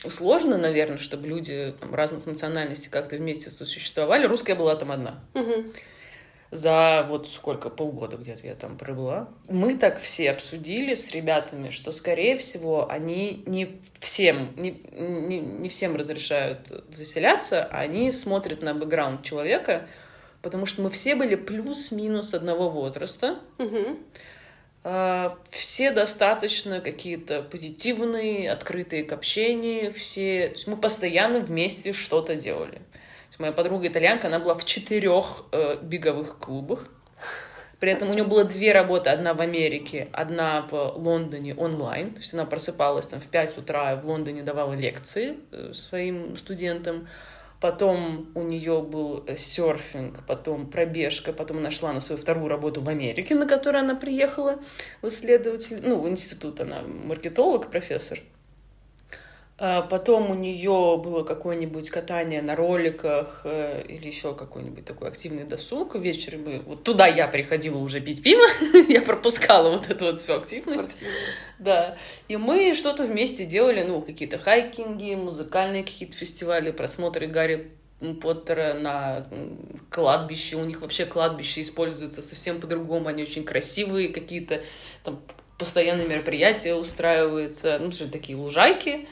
сложно, 0.07 0.57
наверное, 0.57 0.97
чтобы 0.97 1.27
люди 1.27 1.73
там, 1.79 1.93
разных 1.93 2.25
национальностей 2.25 2.89
как-то 2.89 3.17
вместе 3.17 3.49
сосуществовали. 3.49 4.25
Русская 4.25 4.55
была 4.55 4.75
там 4.75 4.91
одна. 4.91 5.23
За 6.51 7.05
вот 7.07 7.27
сколько, 7.27 7.69
полгода 7.69 8.17
где-то 8.17 8.47
я 8.47 8.55
там 8.55 8.75
пробыла. 8.75 9.29
Мы 9.47 9.77
так 9.77 9.99
все 9.99 10.31
обсудили 10.31 10.95
с 10.95 11.11
ребятами, 11.11 11.69
что, 11.69 11.91
скорее 11.91 12.37
всего, 12.37 12.89
они 12.89 13.43
не 13.45 13.79
всем, 13.99 14.51
не, 14.55 14.81
не, 14.91 15.39
не 15.39 15.69
всем 15.69 15.95
разрешают 15.95 16.61
заселяться, 16.89 17.65
а 17.65 17.81
они 17.81 18.11
смотрят 18.11 18.63
на 18.63 18.73
бэкграунд 18.73 19.21
человека, 19.21 19.87
потому 20.41 20.65
что 20.65 20.81
мы 20.81 20.89
все 20.89 21.13
были 21.13 21.35
плюс-минус 21.35 22.33
одного 22.33 22.71
возраста. 22.71 23.39
Мгм. 23.59 23.99
А, 24.83 25.37
Все 25.51 25.91
достаточно 25.91 26.79
какие-то 26.79 27.41
позитивные, 27.41 28.51
открытые 28.51 29.03
к 29.03 29.11
общению, 29.11 29.91
все... 29.91 30.55
Мы 30.67 30.77
постоянно 30.77 31.39
вместе 31.39 31.93
что-то 31.93 32.35
делали. 32.35 32.75
То 32.75 33.31
есть 33.31 33.39
моя 33.39 33.51
подруга 33.51 33.87
итальянка, 33.87 34.27
она 34.27 34.39
была 34.39 34.55
в 34.55 34.65
четырех 34.65 35.45
э, 35.51 35.77
беговых 35.81 36.37
клубах. 36.39 36.87
При 37.79 37.91
этом 37.91 38.09
у 38.09 38.13
нее 38.13 38.25
было 38.25 38.43
две 38.43 38.73
работы. 38.73 39.09
Одна 39.09 39.33
в 39.33 39.41
Америке, 39.41 40.09
одна 40.11 40.67
в 40.69 40.97
Лондоне 40.97 41.55
онлайн. 41.55 42.11
То 42.11 42.19
есть 42.19 42.33
она 42.33 42.45
просыпалась 42.45 43.07
там 43.07 43.21
в 43.21 43.27
5 43.27 43.57
утра 43.57 43.95
в 43.95 44.05
Лондоне 44.05 44.43
давала 44.43 44.73
лекции 44.73 45.37
э, 45.51 45.71
своим 45.73 46.35
студентам. 46.37 47.07
Потом 47.59 48.31
у 48.35 48.41
нее 48.41 48.81
был 48.81 49.23
э, 49.27 49.35
серфинг, 49.35 50.25
потом 50.25 50.69
пробежка, 50.69 51.33
потом 51.33 51.57
она 51.57 51.71
шла 51.71 51.91
на 51.91 51.99
свою 51.99 52.21
вторую 52.21 52.47
работу 52.47 52.81
в 52.81 52.87
Америке, 52.87 53.35
на 53.35 53.45
которую 53.45 53.83
она 53.83 53.95
приехала 53.95 54.59
в 55.01 55.07
исследователь, 55.07 55.81
ну, 55.83 55.99
в 55.99 56.07
институт 56.07 56.61
она 56.61 56.81
маркетолог, 56.81 57.69
профессор. 57.69 58.19
А 59.61 59.81
Потом 59.81 60.31
у 60.31 60.35
нее 60.35 60.99
было 61.03 61.23
какое-нибудь 61.23 61.89
катание 61.89 62.41
на 62.41 62.55
роликах 62.55 63.41
э, 63.43 63.83
или 63.89 64.07
еще 64.07 64.33
какой-нибудь 64.33 64.85
такой 64.85 65.09
активный 65.09 65.43
досуг. 65.43 65.95
Вечером 65.95 66.43
мы... 66.45 66.59
Вот 66.61 66.83
туда 66.83 67.07
я 67.07 67.27
приходила 67.27 67.77
уже 67.77 67.99
пить 67.99 68.23
пиво. 68.23 68.41
я 68.87 69.01
пропускала 69.01 69.69
вот 69.69 69.89
эту 69.89 70.05
вот 70.05 70.21
всю 70.21 70.33
активность. 70.33 70.91
Спортивно. 70.91 71.13
Да. 71.59 71.97
И 72.29 72.37
мы 72.37 72.73
что-то 72.73 73.05
вместе 73.05 73.45
делали, 73.45 73.83
ну, 73.83 74.01
какие-то 74.01 74.37
хайкинги, 74.37 75.15
музыкальные 75.15 75.83
какие-то 75.83 76.15
фестивали, 76.15 76.71
просмотры 76.71 77.27
Гарри 77.27 77.71
Поттера 78.21 78.75
на 78.75 79.27
кладбище. 79.89 80.55
У 80.55 80.63
них 80.63 80.79
вообще 80.79 81.05
кладбище 81.05 81.61
используется 81.61 82.21
совсем 82.21 82.61
по-другому. 82.61 83.09
Они 83.09 83.23
очень 83.23 83.43
красивые, 83.43 84.07
какие-то 84.07 84.61
там 85.03 85.21
постоянные 85.57 86.07
мероприятия 86.07 86.75
устраиваются. 86.75 87.77
Ну, 87.77 87.91
же 87.91 88.07
такие 88.07 88.37
лужайки. 88.37 89.05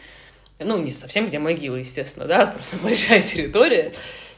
Ну, 0.60 0.78
не 0.78 0.92
совсем 0.92 1.28
где 1.28 1.40
могилы, 1.40 1.80
естественно, 1.80 2.26
да, 2.26 2.46
просто 2.56 2.78
большая 2.78 3.22
территория. 3.22 3.94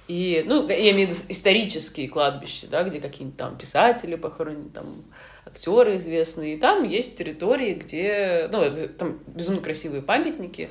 И, 0.08 0.44
ну, 0.48 0.68
я 0.68 0.92
имею 0.92 1.08
в 1.08 1.12
виду 1.12 1.22
исторические 1.30 2.10
кладбища, 2.10 2.68
да, 2.68 2.84
где 2.84 3.00
какие-нибудь 3.00 3.38
там 3.38 3.58
писатели 3.58 4.16
похоронены, 4.16 4.72
там 4.72 5.04
актеры 5.46 5.98
известные. 5.98 6.56
И 6.56 6.60
там 6.60 6.84
есть 6.84 7.18
территории, 7.18 7.76
где, 7.76 8.50
ну, 8.52 8.64
э, 8.64 8.88
там 8.88 9.20
безумно 9.28 9.62
красивые 9.62 10.02
памятники, 10.02 10.70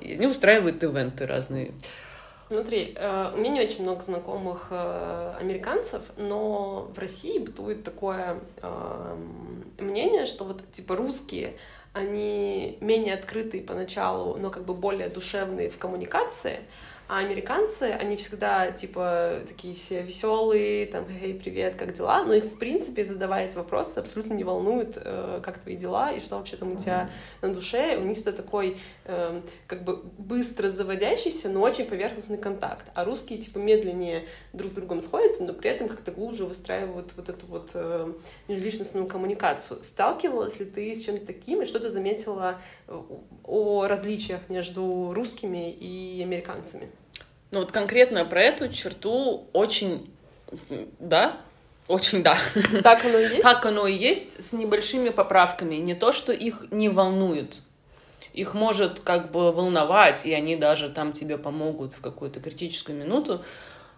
и 0.00 0.14
они 0.14 0.26
устраивают 0.26 0.82
ивенты 0.82 1.26
разные. 1.26 1.72
Смотри, 2.48 2.94
э, 2.96 3.32
у 3.34 3.36
меня 3.36 3.50
не 3.50 3.60
очень 3.60 3.82
много 3.82 4.00
знакомых 4.00 4.68
э, 4.70 5.34
американцев, 5.38 6.02
но 6.16 6.90
в 6.92 6.98
России 6.98 7.38
бытует 7.38 7.84
такое 7.84 8.40
эм, 8.62 9.72
мнение, 9.78 10.26
что 10.26 10.44
вот 10.44 10.62
типа 10.72 10.96
русские, 10.96 11.56
они 11.92 12.78
менее 12.80 13.14
открытые 13.14 13.62
поначалу, 13.62 14.36
но 14.36 14.50
как 14.50 14.64
бы 14.64 14.74
более 14.74 15.08
душевные 15.08 15.70
в 15.70 15.78
коммуникации, 15.78 16.60
а 17.12 17.18
американцы, 17.18 17.90
они 18.00 18.14
всегда 18.14 18.70
типа 18.70 19.40
такие 19.48 19.74
все 19.74 20.00
веселые, 20.02 20.86
там, 20.86 21.04
эй, 21.20 21.34
привет, 21.34 21.74
как 21.74 21.92
дела? 21.92 22.22
Но 22.22 22.34
их, 22.34 22.44
в 22.44 22.56
принципе, 22.56 23.04
задавая 23.04 23.48
эти 23.48 23.56
вопросы, 23.56 23.98
абсолютно 23.98 24.34
не 24.34 24.44
волнует, 24.44 24.96
э, 24.96 25.40
как 25.42 25.58
твои 25.58 25.74
дела 25.74 26.12
и 26.12 26.20
что 26.20 26.38
вообще 26.38 26.56
там 26.56 26.74
у 26.74 26.76
тебя 26.76 27.10
на 27.42 27.52
душе. 27.52 27.96
У 27.96 28.02
них 28.02 28.16
всегда 28.16 28.30
такой 28.30 28.76
эм, 29.06 29.42
как 29.66 29.82
бы 29.82 30.04
быстро 30.18 30.70
заводящийся, 30.70 31.48
но 31.48 31.62
очень 31.62 31.86
поверхностный 31.86 32.38
контакт. 32.38 32.86
А 32.94 33.04
русские 33.04 33.40
типа 33.40 33.58
медленнее 33.58 34.26
друг 34.52 34.70
с 34.70 34.74
другом 34.76 35.00
сходятся, 35.00 35.42
но 35.42 35.52
при 35.52 35.68
этом 35.68 35.88
как-то 35.88 36.12
глубже 36.12 36.44
выстраивают 36.44 37.12
вот 37.16 37.28
эту 37.28 37.44
вот 37.46 37.70
э, 37.74 38.12
межличностную 38.46 39.08
коммуникацию. 39.08 39.82
Сталкивалась 39.82 40.60
ли 40.60 40.64
ты 40.64 40.94
с 40.94 41.04
чем-то 41.04 41.26
таким, 41.26 41.62
и 41.62 41.66
что 41.66 41.80
ты 41.80 41.90
заметила 41.90 42.60
э, 42.86 42.96
о 43.42 43.88
различиях 43.88 44.48
между 44.48 45.12
русскими 45.12 45.72
и 45.72 46.22
американцами? 46.22 46.88
Ну, 47.50 47.60
вот 47.60 47.72
конкретно 47.72 48.24
про 48.24 48.42
эту 48.42 48.68
черту 48.68 49.48
очень, 49.52 50.08
да, 50.98 51.40
очень 51.88 52.22
да. 52.22 52.38
Так 52.82 53.04
оно 53.04 53.18
и 53.18 53.28
есть? 53.28 53.42
Так 53.42 53.66
оно 53.66 53.86
и 53.86 53.96
есть, 53.96 54.44
с 54.44 54.52
небольшими 54.52 55.08
поправками. 55.08 55.74
Не 55.76 55.94
то, 55.94 56.12
что 56.12 56.32
их 56.32 56.66
не 56.70 56.88
волнует. 56.88 57.62
Их 58.32 58.54
может 58.54 59.00
как 59.00 59.32
бы 59.32 59.50
волновать, 59.50 60.24
и 60.24 60.32
они 60.32 60.54
даже 60.54 60.88
там 60.88 61.12
тебе 61.12 61.36
помогут 61.36 61.92
в 61.94 62.00
какую-то 62.00 62.38
критическую 62.40 62.96
минуту, 62.96 63.44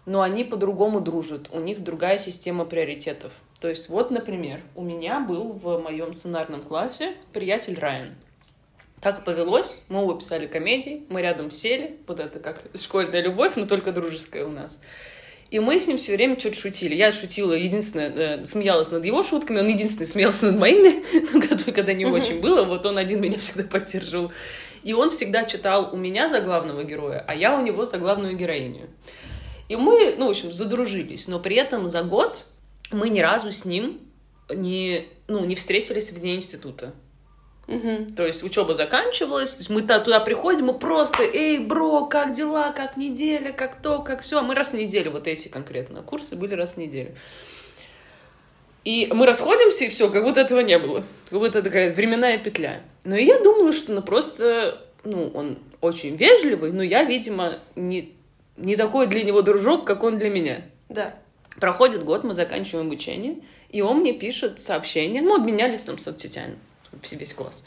но 0.07 0.21
они 0.21 0.43
по-другому 0.43 1.01
дружат. 1.01 1.49
У 1.51 1.59
них 1.59 1.83
другая 1.83 2.17
система 2.17 2.65
приоритетов. 2.65 3.31
То 3.61 3.69
есть 3.69 3.87
вот, 3.89 4.09
например, 4.09 4.61
у 4.75 4.81
меня 4.81 5.19
был 5.19 5.53
в 5.53 5.77
моем 5.77 6.15
сценарном 6.15 6.63
классе 6.63 7.13
приятель 7.31 7.77
Райан. 7.79 8.15
Так 9.03 9.25
повелось, 9.25 9.81
мы 9.89 10.01
оба 10.01 10.17
писали 10.17 10.47
комедии, 10.47 11.03
мы 11.09 11.21
рядом 11.21 11.51
сели, 11.51 11.97
вот 12.07 12.21
это 12.21 12.39
как 12.39 12.63
школьная 12.73 13.21
любовь, 13.21 13.57
но 13.57 13.65
только 13.65 13.91
дружеская 13.91 14.45
у 14.45 14.49
нас. 14.49 14.79
И 15.51 15.59
мы 15.59 15.77
с 15.77 15.87
ним 15.87 15.97
все 15.97 16.15
время 16.15 16.39
что-то 16.39 16.55
шутили. 16.55 16.95
Я 16.95 17.11
шутила, 17.11 17.51
единственное, 17.51 18.39
э, 18.39 18.45
смеялась 18.45 18.91
над 18.91 19.03
его 19.03 19.21
шутками, 19.21 19.59
он 19.59 19.67
единственный 19.67 20.05
смеялся 20.05 20.45
над 20.45 20.57
моими, 20.57 21.03
ну, 21.33 21.41
когда- 21.41 21.71
когда 21.73 21.93
не 21.93 22.05
очень 22.05 22.39
было, 22.39 22.63
вот 22.63 22.85
он 22.85 22.97
один 22.97 23.19
меня 23.19 23.37
всегда 23.37 23.63
поддерживал. 23.65 24.31
И 24.83 24.93
он 24.93 25.09
всегда 25.09 25.43
читал 25.43 25.89
у 25.93 25.97
меня 25.97 26.29
за 26.29 26.39
главного 26.39 26.85
героя, 26.85 27.23
а 27.27 27.35
я 27.35 27.57
у 27.57 27.61
него 27.61 27.83
за 27.83 27.97
главную 27.97 28.37
героиню. 28.37 28.89
И 29.67 29.75
мы, 29.75 30.15
ну, 30.17 30.27
в 30.27 30.29
общем, 30.29 30.53
задружились, 30.53 31.27
но 31.27 31.39
при 31.39 31.57
этом 31.57 31.89
за 31.89 32.03
год 32.03 32.45
мы 32.91 33.09
ни 33.09 33.19
разу 33.19 33.51
с 33.51 33.65
ним 33.65 33.99
не, 34.49 35.07
ну, 35.27 35.43
не 35.45 35.55
встретились 35.55 36.11
вне 36.13 36.35
института. 36.35 36.93
Мгм. 37.67 38.07
То 38.07 38.25
есть 38.27 38.43
учеба 38.43 38.75
заканчивалась, 38.75 39.51
то 39.51 39.57
есть 39.59 39.69
мы 39.69 39.81
туда 39.81 40.19
приходим, 40.19 40.65
мы 40.65 40.73
просто, 40.73 41.23
эй, 41.23 41.59
бро, 41.59 42.05
как 42.05 42.33
дела, 42.33 42.71
как 42.71 42.97
неделя, 42.97 43.53
как 43.53 43.81
то, 43.81 43.99
как 43.99 44.21
все. 44.21 44.41
Мы 44.41 44.53
раз 44.53 44.73
в 44.73 44.77
неделю, 44.77 45.11
вот 45.11 45.27
эти 45.27 45.47
конкретно 45.47 46.01
курсы 46.01 46.35
были 46.35 46.55
раз 46.55 46.73
в 46.73 46.77
неделю. 46.77 47.15
И 48.83 49.09
мы 49.13 49.25
расходимся, 49.25 49.85
и 49.85 49.89
все, 49.89 50.09
как 50.09 50.23
будто 50.23 50.41
этого 50.41 50.59
не 50.59 50.77
было. 50.77 51.05
Как 51.29 51.39
будто 51.39 51.63
такая 51.63 51.93
временная 51.93 52.37
петля. 52.37 52.81
Но 53.05 53.15
я 53.15 53.39
думала, 53.39 53.71
что 53.71 53.93
ну 53.93 54.01
просто, 54.01 54.81
ну, 55.05 55.31
он 55.33 55.57
очень 55.79 56.17
вежливый, 56.17 56.73
но 56.73 56.83
я, 56.83 57.03
видимо, 57.03 57.59
не, 57.75 58.13
не 58.57 58.75
такой 58.75 59.07
для 59.07 59.23
него 59.23 59.41
дружок, 59.41 59.85
как 59.85 60.03
он 60.03 60.17
для 60.17 60.29
меня. 60.29 60.65
Да. 60.89 61.15
Проходит 61.59 62.03
год, 62.03 62.25
мы 62.25 62.33
заканчиваем 62.33 62.87
обучение, 62.87 63.37
и 63.69 63.81
он 63.81 63.99
мне 63.99 64.11
пишет 64.11 64.59
сообщение, 64.59 65.21
ну, 65.21 65.35
обменялись 65.35 65.83
там 65.83 65.97
соцсетями, 65.97 66.57
все 67.01 67.15
весь 67.15 67.33
класс. 67.33 67.63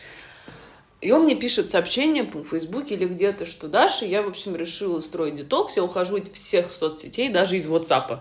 И 1.01 1.13
он 1.13 1.25
мне 1.25 1.37
пишет 1.37 1.69
сообщение 1.69 2.25
по 2.25 2.43
Фейсбуке 2.43 2.95
или 2.95 3.05
где-то, 3.05 3.45
что 3.45 3.69
Даша, 3.69 4.07
я, 4.07 4.23
в 4.23 4.29
общем, 4.29 4.57
решила 4.57 4.97
устроить 4.97 5.37
детокс, 5.37 5.77
я 5.77 5.85
ухожу 5.85 6.17
из 6.17 6.31
всех 6.31 6.71
соцсетей, 6.71 7.29
даже 7.29 7.57
из 7.57 7.69
WhatsApp. 7.69 8.21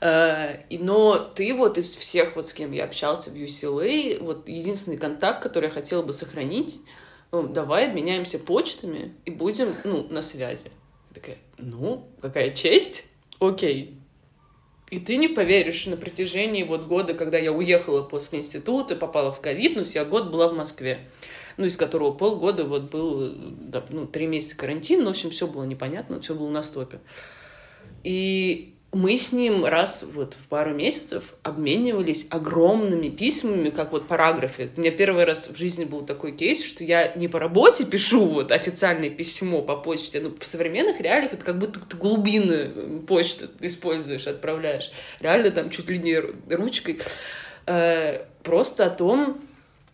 Э, 0.00 0.60
но 0.70 1.18
ты 1.18 1.54
вот 1.54 1.76
из 1.76 1.94
всех 1.94 2.34
вот 2.36 2.46
с 2.46 2.54
кем 2.54 2.72
я 2.72 2.84
общался 2.84 3.30
в 3.30 3.34
UCLA, 3.34 4.22
вот 4.22 4.48
единственный 4.48 4.96
контакт, 4.96 5.42
который 5.42 5.66
я 5.66 5.70
хотела 5.70 6.02
бы 6.02 6.12
сохранить, 6.12 6.80
ну, 7.30 7.46
давай 7.46 7.88
обменяемся 7.88 8.38
почтами 8.38 9.14
и 9.26 9.30
будем, 9.30 9.76
ну, 9.84 10.06
на 10.08 10.22
связи. 10.22 10.70
Я 11.10 11.14
такая, 11.14 11.38
ну, 11.58 12.08
какая 12.22 12.50
честь, 12.50 13.04
окей. 13.38 13.97
И 14.90 14.98
ты 15.00 15.16
не 15.16 15.28
поверишь, 15.28 15.86
на 15.86 15.96
протяжении 15.96 16.62
вот 16.62 16.86
года, 16.86 17.12
когда 17.12 17.36
я 17.36 17.52
уехала 17.52 18.02
после 18.02 18.38
института, 18.38 18.96
попала 18.96 19.30
в 19.30 19.40
ковид, 19.40 19.76
ну, 19.76 19.82
я 19.82 20.04
год 20.04 20.30
была 20.30 20.48
в 20.48 20.56
Москве, 20.56 20.98
ну, 21.58 21.66
из 21.66 21.76
которого 21.76 22.12
полгода 22.12 22.64
вот 22.64 22.90
был, 22.90 23.34
да, 23.36 23.84
ну, 23.90 24.06
три 24.06 24.26
месяца 24.26 24.56
карантин, 24.56 25.00
ну, 25.00 25.06
в 25.06 25.10
общем, 25.10 25.30
все 25.30 25.46
было 25.46 25.64
непонятно, 25.64 26.20
все 26.20 26.34
было 26.34 26.48
на 26.48 26.62
стопе. 26.62 27.00
И 28.02 28.77
мы 28.92 29.18
с 29.18 29.32
ним 29.32 29.66
раз 29.66 30.02
вот 30.14 30.34
в 30.34 30.46
пару 30.48 30.72
месяцев 30.74 31.34
обменивались 31.42 32.26
огромными 32.30 33.10
письмами, 33.10 33.68
как 33.68 33.92
вот 33.92 34.08
параграфы. 34.08 34.70
У 34.76 34.80
меня 34.80 34.90
первый 34.90 35.24
раз 35.24 35.48
в 35.48 35.56
жизни 35.56 35.84
был 35.84 36.06
такой 36.06 36.32
кейс, 36.32 36.64
что 36.64 36.84
я 36.84 37.12
не 37.14 37.28
по 37.28 37.38
работе 37.38 37.84
пишу 37.84 38.24
вот 38.24 38.50
официальное 38.50 39.10
письмо 39.10 39.60
по 39.60 39.76
почте, 39.76 40.20
но 40.20 40.30
в 40.30 40.44
современных 40.44 41.00
реалиях 41.02 41.34
это 41.34 41.44
как 41.44 41.58
будто 41.58 41.80
ты 41.80 41.96
глубины 41.98 43.00
почты 43.06 43.48
используешь, 43.60 44.26
отправляешь. 44.26 44.90
Реально 45.20 45.50
там 45.50 45.68
чуть 45.68 45.90
ли 45.90 45.98
не 45.98 46.16
ручкой. 46.54 47.00
Э, 47.66 48.24
просто 48.42 48.86
о 48.86 48.90
том, 48.90 49.38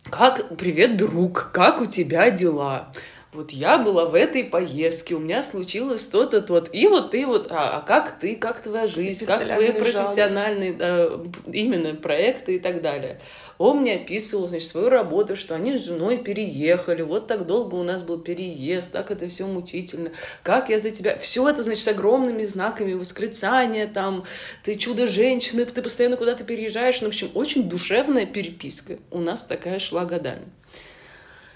как 0.09 0.55
«Привет, 0.57 0.95
друг, 0.95 1.51
как 1.51 1.81
у 1.81 1.85
тебя 1.85 2.29
дела?» 2.31 2.91
Вот 3.35 3.51
я 3.51 3.77
была 3.77 4.05
в 4.05 4.15
этой 4.15 4.43
поездке, 4.43 5.15
у 5.15 5.19
меня 5.19 5.43
случилось 5.43 6.07
то-то, 6.07 6.41
то-то. 6.41 6.71
И 6.71 6.87
вот 6.87 7.11
ты 7.11 7.27
вот, 7.27 7.47
а, 7.51 7.77
а 7.77 7.81
как 7.81 8.19
ты, 8.19 8.35
как 8.35 8.61
твоя 8.61 8.87
жизнь, 8.87 9.25
как 9.25 9.45
твои 9.45 9.71
профессиональные 9.71 10.73
да, 10.73 11.11
именно 11.51 11.93
проекты 11.95 12.55
и 12.55 12.59
так 12.59 12.81
далее. 12.81 13.19
Он 13.57 13.81
мне 13.81 13.95
описывал, 13.95 14.47
значит, 14.47 14.67
свою 14.67 14.89
работу, 14.89 15.35
что 15.35 15.55
они 15.55 15.77
с 15.77 15.85
женой 15.85 16.17
переехали, 16.17 17.01
вот 17.01 17.27
так 17.27 17.45
долго 17.45 17.75
у 17.75 17.83
нас 17.83 18.03
был 18.03 18.19
переезд, 18.19 18.91
так 18.91 19.11
это 19.11 19.27
все 19.27 19.45
мучительно, 19.45 20.11
как 20.43 20.69
я 20.69 20.79
за 20.79 20.91
тебя... 20.91 21.17
Все 21.17 21.47
это, 21.47 21.63
значит, 21.63 21.83
с 21.83 21.87
огромными 21.87 22.45
знаками 22.45 22.93
восклицания, 22.93 23.87
там, 23.87 24.25
ты 24.63 24.75
чудо-женщина, 24.75 25.65
ты 25.65 25.81
постоянно 25.81 26.17
куда-то 26.17 26.43
переезжаешь. 26.43 27.01
Ну, 27.01 27.07
в 27.07 27.09
общем, 27.09 27.29
очень 27.33 27.69
душевная 27.69 28.25
переписка 28.25 28.97
у 29.11 29.19
нас 29.19 29.45
такая 29.45 29.79
шла 29.79 30.05
годами. 30.05 30.45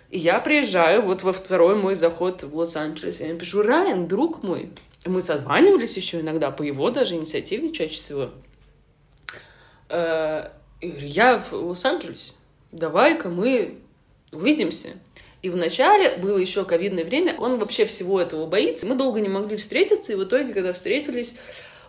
И 0.10 0.18
я 0.18 0.40
приезжаю 0.40 1.04
вот 1.04 1.22
во 1.22 1.32
второй 1.32 1.76
мой 1.76 1.96
заход 1.96 2.44
в 2.44 2.58
Лос-Анджелес, 2.58 3.22
я 3.22 3.34
пишу, 3.36 3.62
Райан, 3.62 4.08
друг 4.08 4.42
мой. 4.42 4.72
Мы 5.06 5.22
созванивались 5.22 5.96
еще 5.98 6.22
иногда 6.22 6.50
по 6.50 6.64
его 6.64 6.90
даже 6.90 7.16
инициативе 7.16 7.72
чаще 7.72 7.96
всего. 7.96 8.32
Э, 9.88 10.50
я 10.82 11.38
в 11.38 11.54
Лос-Анджелесе, 11.54 12.34
давай-ка 12.72 13.30
мы 13.30 13.80
увидимся. 14.32 14.90
И 15.42 15.50
вначале 15.50 16.18
было 16.18 16.38
еще 16.38 16.66
ковидное 16.66 17.06
время, 17.06 17.36
он 17.38 17.60
вообще 17.60 17.86
всего 17.86 18.20
этого 18.20 18.46
боится. 18.46 18.86
Мы 18.86 18.96
долго 18.96 19.22
не 19.22 19.30
могли 19.30 19.58
встретиться, 19.58 20.12
и 20.12 20.16
в 20.16 20.24
итоге, 20.24 20.54
когда 20.54 20.74
встретились, 20.74 21.38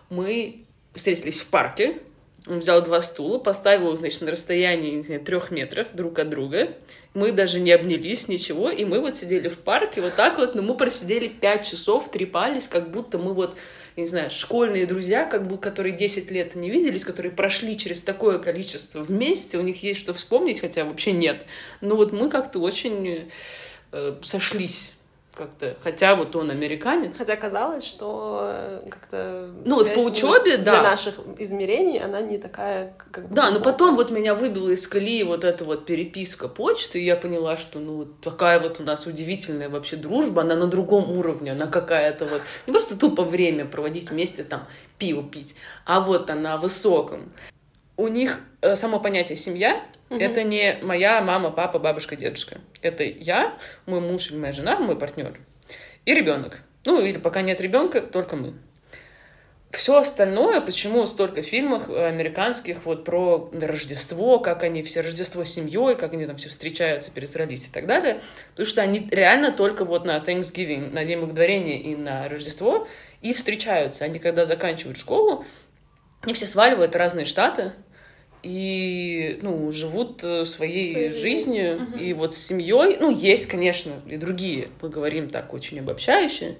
мы 0.09 0.63
встретились 0.93 1.41
в 1.41 1.47
парке, 1.47 1.99
он 2.51 2.59
взял 2.59 2.81
два 2.83 3.01
стула, 3.01 3.39
поставил 3.39 3.93
их, 3.93 3.99
значит, 3.99 4.21
на 4.21 4.31
расстоянии, 4.31 4.91
не 4.91 5.03
знаю, 5.03 5.21
трех 5.21 5.51
метров 5.51 5.87
друг 5.93 6.19
от 6.19 6.29
друга. 6.29 6.75
Мы 7.13 7.31
даже 7.31 7.59
не 7.59 7.71
обнялись, 7.71 8.27
ничего. 8.27 8.69
И 8.69 8.83
мы 8.83 8.99
вот 8.99 9.15
сидели 9.15 9.47
в 9.47 9.57
парке 9.59 10.01
вот 10.01 10.15
так 10.15 10.37
вот, 10.37 10.53
но 10.53 10.61
мы 10.61 10.75
просидели 10.75 11.29
пять 11.29 11.65
часов, 11.65 12.11
трепались, 12.11 12.67
как 12.67 12.91
будто 12.91 13.17
мы 13.17 13.33
вот, 13.33 13.55
не 13.95 14.05
знаю, 14.05 14.29
школьные 14.29 14.85
друзья, 14.85 15.25
как 15.25 15.47
бы, 15.47 15.57
которые 15.57 15.95
10 15.95 16.29
лет 16.29 16.55
не 16.55 16.69
виделись, 16.69 17.05
которые 17.05 17.31
прошли 17.31 17.77
через 17.77 18.01
такое 18.01 18.37
количество 18.37 19.01
вместе, 19.01 19.57
у 19.57 19.61
них 19.61 19.81
есть 19.81 20.01
что 20.01 20.13
вспомнить, 20.13 20.59
хотя 20.59 20.83
вообще 20.83 21.13
нет. 21.13 21.45
Но 21.79 21.95
вот 21.95 22.11
мы 22.11 22.29
как-то 22.29 22.59
очень 22.59 23.29
э, 23.93 24.15
сошлись 24.23 24.95
как-то, 25.41 25.75
хотя 25.81 26.15
вот 26.15 26.35
он 26.35 26.51
американец. 26.51 27.17
Хотя 27.17 27.35
казалось, 27.35 27.83
что 27.83 28.41
э, 28.43 28.79
как-то... 28.87 29.49
Ну 29.65 29.75
вот 29.75 29.91
по 29.95 30.01
учебе, 30.01 30.57
да. 30.57 30.81
Для 30.81 30.83
наших 30.83 31.15
измерений 31.39 31.99
она 31.99 32.21
не 32.21 32.37
такая, 32.37 32.93
как 33.11 33.27
бы... 33.27 33.33
Да, 33.33 33.49
но 33.49 33.59
потом 33.59 33.95
вот 33.95 34.11
меня 34.11 34.35
выбила 34.35 34.69
из 34.69 34.85
колеи 34.85 35.23
вот 35.23 35.43
эта 35.43 35.65
вот 35.65 35.87
переписка 35.87 36.47
почты, 36.47 37.01
и 37.01 37.05
я 37.05 37.15
поняла, 37.15 37.57
что 37.57 37.79
ну 37.79 38.05
такая 38.05 38.59
вот 38.59 38.79
у 38.79 38.83
нас 38.83 39.07
удивительная 39.07 39.69
вообще 39.69 39.95
дружба, 39.95 40.43
она 40.43 40.55
на 40.55 40.67
другом 40.67 41.09
уровне, 41.09 41.53
она 41.53 41.65
какая-то 41.65 42.25
вот... 42.25 42.43
Не 42.67 42.73
просто 42.73 42.99
тупо 42.99 43.23
время 43.23 43.65
проводить 43.65 44.11
вместе, 44.11 44.43
там, 44.43 44.67
пиво 44.99 45.23
пить, 45.23 45.55
а 45.85 46.01
вот 46.01 46.29
она 46.29 46.57
высоком. 46.57 47.31
У 48.01 48.07
них 48.07 48.39
э, 48.61 48.75
само 48.75 48.99
понятие 48.99 49.35
«семья» 49.37 49.83
Угу. 50.11 50.19
Это 50.19 50.43
не 50.43 50.77
моя 50.81 51.21
мама, 51.21 51.51
папа, 51.51 51.79
бабушка, 51.79 52.17
дедушка. 52.17 52.57
Это 52.81 53.03
я, 53.03 53.57
мой 53.85 54.01
муж 54.01 54.29
или 54.29 54.37
моя 54.37 54.51
жена, 54.51 54.77
мой 54.77 54.97
партнер 54.97 55.39
и 56.05 56.13
ребенок. 56.13 56.59
Ну, 56.83 56.99
или 56.99 57.17
пока 57.17 57.41
нет 57.41 57.61
ребенка, 57.61 58.01
только 58.01 58.35
мы. 58.35 58.53
Все 59.69 59.97
остальное, 59.97 60.59
почему 60.59 61.05
столько 61.05 61.43
фильмов 61.43 61.89
американских 61.89 62.83
вот 62.83 63.05
про 63.05 63.49
Рождество, 63.53 64.39
как 64.39 64.63
они 64.63 64.83
все 64.83 64.99
Рождество 64.99 65.45
с 65.45 65.53
семьей, 65.53 65.95
как 65.95 66.11
они 66.11 66.25
там 66.25 66.35
все 66.35 66.49
встречаются, 66.49 67.09
пересрались 67.09 67.69
и 67.69 67.71
так 67.71 67.85
далее, 67.87 68.19
потому 68.49 68.67
что 68.67 68.81
они 68.81 69.07
реально 69.11 69.53
только 69.53 69.85
вот 69.85 70.03
на 70.03 70.17
Thanksgiving, 70.17 70.91
на 70.91 71.05
День 71.05 71.19
Благодарения 71.19 71.79
и 71.79 71.95
на 71.95 72.27
Рождество 72.27 72.85
и 73.21 73.33
встречаются. 73.33 74.03
Они 74.03 74.19
когда 74.19 74.43
заканчивают 74.43 74.97
школу, 74.97 75.45
они 76.21 76.33
все 76.33 76.47
сваливают 76.47 76.93
в 76.93 76.97
разные 76.97 77.25
штаты, 77.25 77.71
и 78.43 79.39
ну, 79.41 79.71
живут 79.71 80.23
э, 80.23 80.45
своей, 80.45 80.93
своей 80.93 81.09
жизнью, 81.11 81.83
угу. 81.83 81.97
и 81.97 82.13
вот 82.13 82.33
с 82.33 82.37
семьей, 82.37 82.97
ну, 82.99 83.11
есть, 83.11 83.47
конечно, 83.47 83.93
и 84.07 84.17
другие, 84.17 84.69
мы 84.81 84.89
говорим 84.89 85.29
так 85.29 85.53
очень 85.53 85.79
обобщающе, 85.79 86.57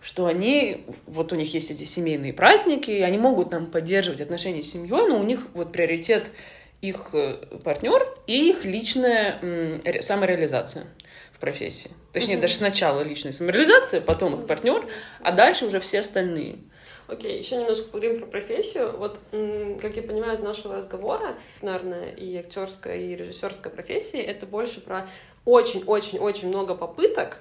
что 0.00 0.26
они, 0.26 0.84
вот 1.06 1.32
у 1.32 1.36
них 1.36 1.54
есть 1.54 1.70
эти 1.70 1.84
семейные 1.84 2.32
праздники, 2.32 2.90
и 2.90 3.02
они 3.02 3.18
могут 3.18 3.50
там 3.50 3.66
поддерживать 3.66 4.20
отношения 4.20 4.62
с 4.62 4.72
семьей, 4.72 5.08
но 5.08 5.18
у 5.18 5.22
них 5.22 5.46
вот 5.54 5.70
приоритет 5.70 6.24
их 6.80 7.10
э, 7.12 7.36
партнер 7.62 8.04
и 8.26 8.50
их 8.50 8.64
личная 8.64 9.80
самореализация 10.00 10.86
в 11.32 11.38
профессии. 11.38 11.92
Точнее, 12.12 12.34
угу. 12.34 12.42
даже 12.42 12.54
сначала 12.54 13.02
личная 13.02 13.32
самореализация, 13.32 14.00
потом 14.00 14.34
их 14.34 14.46
партнер, 14.48 14.88
а 15.22 15.30
дальше 15.30 15.66
уже 15.66 15.78
все 15.78 16.00
остальные. 16.00 16.56
Окей, 17.08 17.38
еще 17.38 17.56
немножко 17.56 17.90
поговорим 17.90 18.20
про 18.20 18.26
профессию. 18.26 18.96
Вот, 18.96 19.18
как 19.80 19.96
я 19.96 20.02
понимаю 20.02 20.34
из 20.34 20.40
нашего 20.40 20.76
разговора, 20.76 21.36
сценарная 21.56 22.10
и 22.10 22.36
актерская, 22.36 22.96
и 22.96 23.16
режиссерская 23.16 23.72
профессии— 23.72 24.20
это 24.22 24.46
больше 24.46 24.80
про 24.80 25.08
очень-очень-очень 25.44 26.48
много 26.48 26.74
попыток 26.74 27.38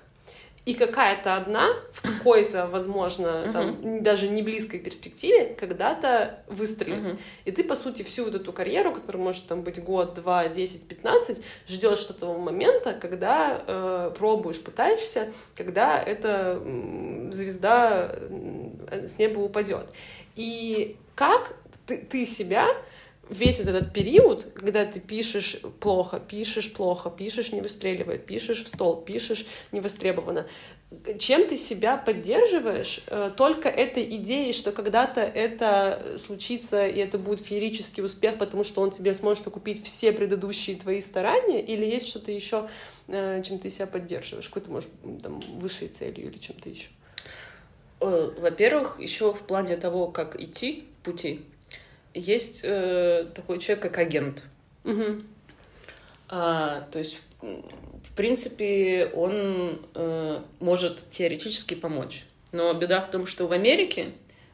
и 0.63 0.75
какая-то 0.75 1.35
одна 1.37 1.69
в 1.91 2.01
какой-то, 2.01 2.67
возможно, 2.67 3.45
uh-huh. 3.47 4.01
даже 4.01 4.27
не 4.27 4.43
близкой 4.43 4.79
перспективе 4.79 5.55
когда-то 5.59 6.43
выстрелит. 6.47 7.03
Uh-huh. 7.03 7.19
И 7.45 7.51
ты, 7.51 7.63
по 7.63 7.75
сути, 7.75 8.03
всю 8.03 8.25
вот 8.25 8.35
эту 8.35 8.53
карьеру, 8.53 8.93
которая 8.93 9.23
может 9.23 9.47
там 9.47 9.63
быть 9.63 9.83
год, 9.83 10.13
два, 10.13 10.47
десять, 10.49 10.87
пятнадцать, 10.87 11.41
ждешь 11.67 12.07
этого 12.09 12.37
момента, 12.37 12.93
когда 12.93 13.63
э, 13.65 14.13
пробуешь, 14.15 14.61
пытаешься, 14.61 15.33
когда 15.55 15.99
эта 15.99 16.61
звезда 17.31 18.15
с 18.91 19.17
неба 19.17 19.39
упадет. 19.39 19.87
И 20.35 20.95
как 21.15 21.55
ты, 21.87 21.97
ты 21.97 22.25
себя 22.25 22.67
весь 23.29 23.59
вот 23.59 23.69
этот 23.69 23.93
период, 23.93 24.51
когда 24.53 24.85
ты 24.85 24.99
пишешь 24.99 25.61
плохо, 25.79 26.19
пишешь 26.19 26.73
плохо, 26.73 27.09
пишешь 27.09 27.51
не 27.51 27.61
выстреливает, 27.61 28.25
пишешь 28.25 28.63
в 28.63 28.67
стол, 28.67 29.01
пишешь 29.01 29.45
не 29.71 29.79
востребовано, 29.79 30.47
чем 31.17 31.47
ты 31.47 31.55
себя 31.55 31.95
поддерживаешь 31.95 33.01
э, 33.07 33.31
только 33.37 33.69
этой 33.69 34.03
идеей, 34.17 34.51
что 34.51 34.73
когда-то 34.73 35.21
это 35.21 36.17
случится, 36.17 36.85
и 36.85 36.99
это 36.99 37.17
будет 37.17 37.39
феерический 37.39 38.03
успех, 38.03 38.37
потому 38.37 38.65
что 38.65 38.81
он 38.81 38.91
тебе 38.91 39.13
сможет 39.13 39.47
окупить 39.47 39.83
все 39.85 40.11
предыдущие 40.11 40.75
твои 40.75 40.99
старания, 40.99 41.61
или 41.61 41.85
есть 41.85 42.07
что-то 42.07 42.31
еще, 42.33 42.67
э, 43.07 43.41
чем 43.43 43.59
ты 43.59 43.69
себя 43.69 43.87
поддерживаешь, 43.87 44.49
какой-то, 44.49 44.71
может, 44.71 44.89
там, 45.23 45.39
высшей 45.39 45.87
целью 45.87 46.29
или 46.29 46.37
чем-то 46.37 46.69
еще? 46.69 46.89
Э, 48.01 48.31
во-первых, 48.37 48.99
еще 48.99 49.31
в 49.31 49.43
плане 49.43 49.77
того, 49.77 50.07
как 50.07 50.37
идти 50.41 50.83
пути, 51.03 51.45
есть 52.13 52.61
э, 52.63 53.25
такой 53.33 53.59
человек, 53.59 53.83
как 53.83 53.97
агент. 53.97 54.43
Угу. 54.83 55.21
А, 56.29 56.87
то 56.91 56.99
есть, 56.99 57.19
в 57.41 58.15
принципе, 58.15 59.11
он 59.13 59.81
э, 59.93 60.39
может 60.59 61.09
теоретически 61.09 61.73
помочь. 61.73 62.25
Но 62.51 62.73
беда 62.73 63.01
в 63.01 63.09
том, 63.09 63.25
что 63.25 63.47
в 63.47 63.51
Америке 63.51 64.11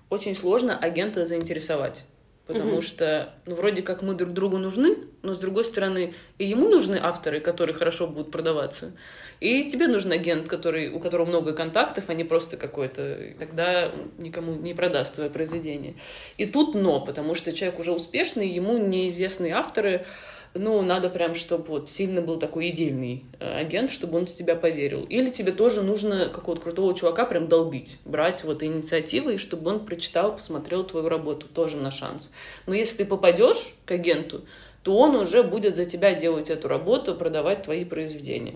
очень 0.09 0.35
сложно 0.35 0.77
агента 0.77 1.25
заинтересовать. 1.25 2.05
Потому 2.47 2.77
mm-hmm. 2.77 2.81
что, 2.81 3.33
ну, 3.45 3.55
вроде 3.55 3.81
как 3.81 4.01
мы 4.01 4.13
друг 4.13 4.31
другу 4.31 4.57
нужны, 4.57 4.95
но 5.21 5.33
с 5.33 5.37
другой 5.37 5.65
стороны, 5.65 6.13
и 6.37 6.45
ему 6.45 6.69
нужны 6.69 6.97
авторы, 7.01 7.41
которые 7.41 7.75
хорошо 7.75 8.07
будут 8.07 8.31
продаваться. 8.31 8.93
И 9.39 9.63
тебе 9.65 9.87
нужен 9.87 10.11
агент, 10.11 10.47
который, 10.47 10.89
у 10.89 10.99
которого 10.99 11.27
много 11.27 11.53
контактов, 11.53 12.05
а 12.07 12.13
не 12.13 12.23
просто 12.23 12.57
какой-то. 12.57 13.17
Тогда 13.39 13.91
никому 14.17 14.53
не 14.53 14.73
продаст 14.73 15.15
твое 15.15 15.29
произведение. 15.29 15.95
И 16.37 16.45
тут 16.45 16.73
но, 16.73 16.99
потому 16.99 17.35
что 17.35 17.53
человек 17.53 17.79
уже 17.79 17.91
успешный, 17.91 18.49
ему 18.49 18.77
неизвестные 18.77 19.53
авторы, 19.53 20.05
ну, 20.53 20.81
надо 20.81 21.09
прям, 21.09 21.35
чтобы 21.35 21.65
вот 21.65 21.89
сильно 21.89 22.21
был 22.21 22.39
такой 22.39 22.69
идейный 22.69 23.25
э, 23.39 23.59
агент, 23.59 23.91
чтобы 23.91 24.17
он 24.17 24.25
в 24.25 24.33
тебя 24.33 24.55
поверил. 24.55 25.03
Или 25.03 25.29
тебе 25.29 25.51
тоже 25.51 25.83
нужно 25.83 26.29
какого-то 26.29 26.63
крутого 26.63 26.95
чувака 26.95 27.25
прям 27.25 27.47
долбить, 27.47 27.97
брать 28.05 28.43
вот 28.43 28.63
инициативы, 28.63 29.35
и 29.35 29.37
чтобы 29.37 29.69
он 29.71 29.85
прочитал, 29.85 30.33
посмотрел 30.33 30.83
твою 30.83 31.09
работу, 31.09 31.47
тоже 31.47 31.77
на 31.77 31.91
шанс. 31.91 32.31
Но 32.65 32.73
если 32.73 33.03
ты 33.03 33.05
попадешь 33.05 33.75
к 33.85 33.91
агенту, 33.91 34.41
то 34.83 34.97
он 34.97 35.15
уже 35.15 35.43
будет 35.43 35.75
за 35.75 35.85
тебя 35.85 36.13
делать 36.13 36.49
эту 36.49 36.67
работу, 36.67 37.13
продавать 37.13 37.63
твои 37.63 37.83
произведения. 37.83 38.55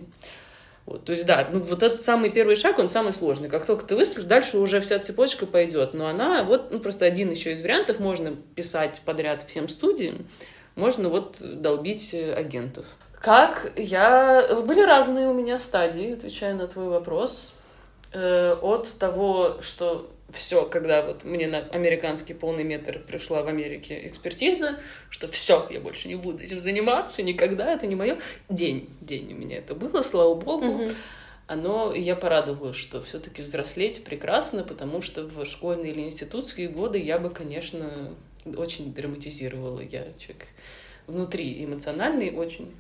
Вот, 0.86 1.05
то 1.05 1.11
есть, 1.11 1.25
да, 1.25 1.47
ну, 1.51 1.59
вот 1.59 1.84
этот 1.84 2.01
самый 2.01 2.32
первый 2.32 2.55
шаг, 2.55 2.79
он 2.79 2.88
самый 2.88 3.13
сложный. 3.13 3.49
Как 3.49 3.65
только 3.65 3.86
ты 3.86 3.95
выстрелишь, 3.95 4.27
дальше 4.27 4.57
уже 4.57 4.82
вся 4.82 4.99
цепочка 4.99 5.45
пойдет. 5.45 5.93
Но 5.93 6.07
она, 6.07 6.43
вот, 6.43 6.71
ну, 6.71 6.79
просто 6.79 7.05
один 7.05 7.29
еще 7.29 7.53
из 7.53 7.61
вариантов, 7.61 7.99
можно 7.99 8.36
писать 8.55 9.01
подряд 9.05 9.43
всем 9.43 9.69
студиям, 9.69 10.27
можно 10.75 11.09
вот 11.09 11.38
долбить 11.39 12.13
агентов. 12.13 12.86
Как 13.21 13.71
я... 13.75 14.61
Были 14.65 14.82
разные 14.82 15.27
у 15.27 15.34
меня 15.34 15.57
стадии, 15.57 16.13
отвечая 16.13 16.55
на 16.55 16.67
твой 16.67 16.89
вопрос. 16.89 17.53
Э, 18.13 18.57
от 18.61 18.91
того, 18.99 19.57
что 19.61 20.09
все, 20.34 20.65
когда 20.65 21.05
вот 21.05 21.23
мне 21.23 21.47
на 21.47 21.59
американский 21.59 22.34
полный 22.34 22.63
метр 22.63 22.99
пришла 22.99 23.43
в 23.43 23.47
Америке 23.47 24.05
экспертиза, 24.05 24.77
что 25.09 25.27
все, 25.27 25.67
я 25.69 25.79
больше 25.79 26.07
не 26.07 26.15
буду 26.15 26.43
этим 26.43 26.61
заниматься, 26.61 27.23
никогда, 27.23 27.71
это 27.73 27.88
не 27.88 27.95
мое. 27.95 28.17
День, 28.49 28.89
день 29.01 29.34
у 29.34 29.36
меня 29.36 29.57
это 29.57 29.75
было, 29.75 30.01
слава 30.01 30.36
богу. 30.36 30.65
Mm-hmm. 30.65 30.95
Оно, 31.47 31.93
я 31.93 32.15
порадовалась, 32.15 32.77
что 32.77 33.01
все-таки 33.01 33.41
взрослеть 33.43 34.05
прекрасно, 34.05 34.63
потому 34.63 35.01
что 35.01 35.23
в 35.25 35.45
школьные 35.45 35.91
или 35.91 36.01
институтские 36.01 36.69
годы 36.69 36.97
я 36.97 37.19
бы, 37.19 37.29
конечно, 37.29 38.15
очень 38.45 38.93
драматизировала. 38.93 39.82
Я 39.82 40.07
человек 40.17 40.47
внутри 41.07 41.63
эмоциональный 41.63 42.32
очень. 42.32 42.73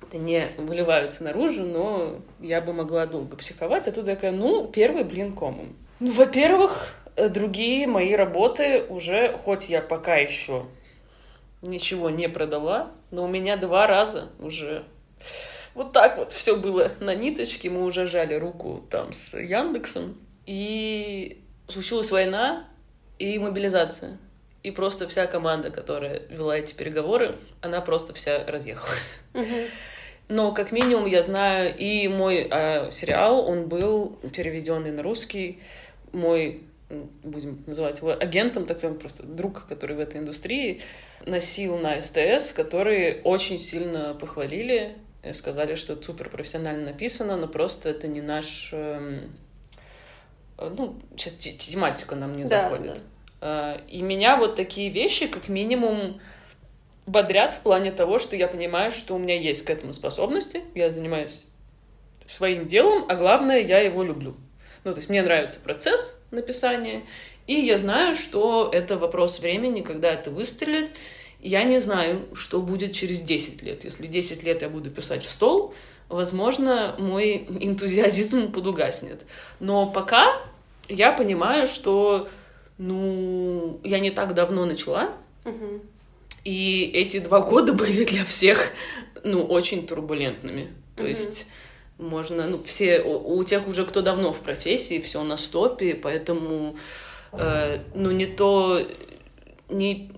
Это 0.00 0.18
не 0.18 0.48
выливаются 0.58 1.22
наружу, 1.22 1.62
но 1.62 2.20
я 2.40 2.60
бы 2.60 2.72
могла 2.72 3.06
долго 3.06 3.36
психовать. 3.36 3.86
А 3.86 3.92
тут 3.92 4.04
такая, 4.06 4.32
ну, 4.32 4.66
первый 4.66 5.04
блин 5.04 5.32
комом. 5.32 5.76
Ну, 6.04 6.10
во-первых, 6.10 6.96
э, 7.14 7.28
другие 7.28 7.86
мои 7.86 8.16
работы 8.16 8.82
уже, 8.88 9.36
хоть 9.38 9.68
я 9.68 9.80
пока 9.80 10.16
еще 10.16 10.66
ничего 11.62 12.10
не 12.10 12.28
продала, 12.28 12.90
но 13.12 13.22
у 13.22 13.28
меня 13.28 13.56
два 13.56 13.86
раза 13.86 14.30
уже 14.40 14.82
вот 15.74 15.92
так 15.92 16.18
вот 16.18 16.32
все 16.32 16.56
было 16.56 16.90
на 16.98 17.14
ниточке. 17.14 17.70
Мы 17.70 17.84
уже 17.84 18.08
жали 18.08 18.34
руку 18.34 18.84
там 18.90 19.12
с 19.12 19.38
Яндексом. 19.38 20.18
И 20.44 21.40
случилась 21.68 22.10
война 22.10 22.68
и 23.20 23.38
мобилизация. 23.38 24.18
И 24.64 24.72
просто 24.72 25.06
вся 25.06 25.28
команда, 25.28 25.70
которая 25.70 26.22
вела 26.30 26.58
эти 26.58 26.74
переговоры, 26.74 27.36
она 27.60 27.80
просто 27.80 28.12
вся 28.12 28.44
разъехалась. 28.44 29.20
Но 30.28 30.52
как 30.52 30.72
минимум 30.72 31.06
я 31.06 31.22
знаю, 31.22 31.76
и 31.76 32.08
мой 32.08 32.48
э, 32.50 32.90
сериал, 32.90 33.46
он 33.46 33.68
был 33.68 34.18
переведенный 34.32 34.90
на 34.90 35.02
русский 35.02 35.60
мой, 36.12 36.62
будем 37.22 37.62
называть 37.66 37.98
его 37.98 38.10
агентом, 38.10 38.66
так 38.66 38.78
сказать, 38.78 38.98
просто 38.98 39.22
друг, 39.24 39.66
который 39.66 39.96
в 39.96 40.00
этой 40.00 40.20
индустрии, 40.20 40.80
носил 41.26 41.78
на 41.78 42.02
СТС, 42.02 42.52
которые 42.52 43.22
очень 43.22 43.58
сильно 43.58 44.14
похвалили, 44.14 44.96
сказали, 45.32 45.74
что 45.74 45.92
это 45.94 46.04
супер 46.04 46.28
профессионально 46.28 46.86
написано, 46.86 47.36
но 47.36 47.48
просто 47.48 47.90
это 47.90 48.08
не 48.08 48.20
наш... 48.20 48.70
Эм, 48.72 49.32
ну, 50.58 51.00
сейчас 51.16 51.34
тематика 51.34 52.16
нам 52.16 52.36
не 52.36 52.44
да, 52.44 52.70
заходит. 52.70 53.00
Да. 53.40 53.80
И 53.88 54.02
меня 54.02 54.36
вот 54.36 54.56
такие 54.56 54.90
вещи, 54.90 55.26
как 55.26 55.48
минимум, 55.48 56.20
бодрят 57.06 57.54
в 57.54 57.60
плане 57.60 57.90
того, 57.90 58.18
что 58.18 58.36
я 58.36 58.48
понимаю, 58.48 58.90
что 58.90 59.14
у 59.14 59.18
меня 59.18 59.38
есть 59.38 59.64
к 59.64 59.70
этому 59.70 59.92
способности, 59.92 60.62
я 60.74 60.90
занимаюсь 60.90 61.46
своим 62.26 62.66
делом, 62.66 63.04
а 63.08 63.16
главное, 63.16 63.60
я 63.60 63.80
его 63.80 64.02
люблю. 64.02 64.36
Ну, 64.84 64.92
то 64.92 64.98
есть 64.98 65.08
мне 65.08 65.22
нравится 65.22 65.60
процесс 65.60 66.18
написания, 66.30 67.02
и 67.46 67.54
я 67.54 67.78
знаю, 67.78 68.14
что 68.14 68.68
это 68.72 68.96
вопрос 68.96 69.40
времени, 69.40 69.82
когда 69.82 70.12
это 70.12 70.30
выстрелит. 70.30 70.90
Я 71.40 71.64
не 71.64 71.80
знаю, 71.80 72.26
что 72.34 72.60
будет 72.60 72.92
через 72.92 73.20
10 73.20 73.62
лет. 73.62 73.84
Если 73.84 74.06
10 74.06 74.42
лет 74.44 74.62
я 74.62 74.68
буду 74.68 74.90
писать 74.90 75.24
в 75.24 75.30
стол, 75.30 75.74
возможно, 76.08 76.94
мой 76.98 77.46
энтузиазм 77.48 78.52
подугаснет. 78.52 79.26
Но 79.58 79.90
пока 79.90 80.40
я 80.88 81.12
понимаю, 81.12 81.66
что, 81.66 82.28
ну, 82.78 83.80
я 83.82 83.98
не 83.98 84.10
так 84.10 84.34
давно 84.34 84.64
начала, 84.66 85.12
угу. 85.44 85.80
и 86.44 86.84
эти 86.84 87.18
два 87.18 87.40
года 87.40 87.72
были 87.72 88.04
для 88.04 88.24
всех, 88.24 88.70
ну, 89.24 89.44
очень 89.44 89.86
турбулентными. 89.86 90.72
То 90.96 91.02
угу. 91.02 91.10
есть 91.10 91.48
можно, 91.98 92.46
ну, 92.46 92.62
все, 92.62 93.00
у, 93.02 93.36
у 93.36 93.44
тех 93.44 93.66
уже, 93.68 93.84
кто 93.84 94.02
давно 94.02 94.32
в 94.32 94.40
профессии, 94.40 95.00
все 95.00 95.22
на 95.22 95.36
стопе, 95.36 95.94
поэтому, 95.94 96.76
э, 97.32 97.80
ну, 97.94 98.10
не 98.10 98.26
то, 98.26 98.80
не, 99.68 100.12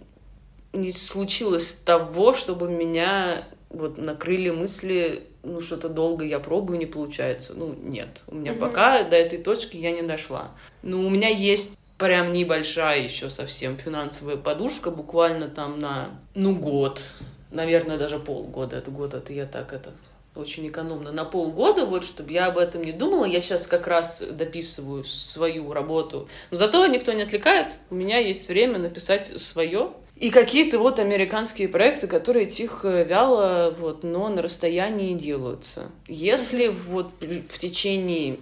не 0.72 0.92
случилось 0.92 1.72
того, 1.74 2.32
чтобы 2.32 2.68
меня 2.68 3.46
вот 3.70 3.98
накрыли 3.98 4.50
мысли, 4.50 5.24
ну, 5.42 5.60
что-то 5.60 5.88
долго 5.88 6.24
я 6.24 6.38
пробую, 6.38 6.78
не 6.78 6.86
получается. 6.86 7.52
Ну, 7.54 7.74
нет. 7.74 8.22
У 8.28 8.36
меня 8.36 8.52
mm-hmm. 8.52 8.58
пока 8.58 9.02
до 9.02 9.16
этой 9.16 9.38
точки 9.38 9.76
я 9.76 9.92
не 9.92 10.02
дошла. 10.02 10.52
Ну, 10.82 11.06
у 11.06 11.10
меня 11.10 11.28
есть 11.28 11.78
прям 11.98 12.32
небольшая 12.32 13.02
еще 13.02 13.30
совсем 13.30 13.76
финансовая 13.76 14.36
подушка, 14.36 14.90
буквально 14.90 15.48
там 15.48 15.78
на, 15.78 16.10
ну, 16.34 16.54
год, 16.54 17.06
наверное, 17.50 17.98
даже 17.98 18.18
полгода. 18.18 18.76
Это 18.76 18.90
год, 18.90 19.14
это 19.14 19.32
я 19.32 19.46
так 19.46 19.72
это 19.72 19.90
очень 20.34 20.66
экономно, 20.68 21.12
на 21.12 21.24
полгода, 21.24 21.86
вот, 21.86 22.04
чтобы 22.04 22.32
я 22.32 22.46
об 22.46 22.58
этом 22.58 22.82
не 22.82 22.92
думала. 22.92 23.24
Я 23.24 23.40
сейчас 23.40 23.66
как 23.66 23.86
раз 23.86 24.20
дописываю 24.20 25.04
свою 25.04 25.72
работу. 25.72 26.28
Но 26.50 26.56
зато 26.56 26.86
никто 26.86 27.12
не 27.12 27.22
отвлекает. 27.22 27.74
У 27.90 27.94
меня 27.94 28.18
есть 28.18 28.48
время 28.48 28.78
написать 28.78 29.40
свое. 29.40 29.92
И 30.16 30.30
какие-то 30.30 30.78
вот 30.78 30.98
американские 30.98 31.68
проекты, 31.68 32.06
которые 32.06 32.46
тихо, 32.46 33.02
вяло, 33.02 33.74
вот, 33.76 34.04
но 34.04 34.28
на 34.28 34.42
расстоянии 34.42 35.14
делаются. 35.14 35.90
Если 36.06 36.68
вот 36.68 37.10
в 37.20 37.58
течение 37.58 38.38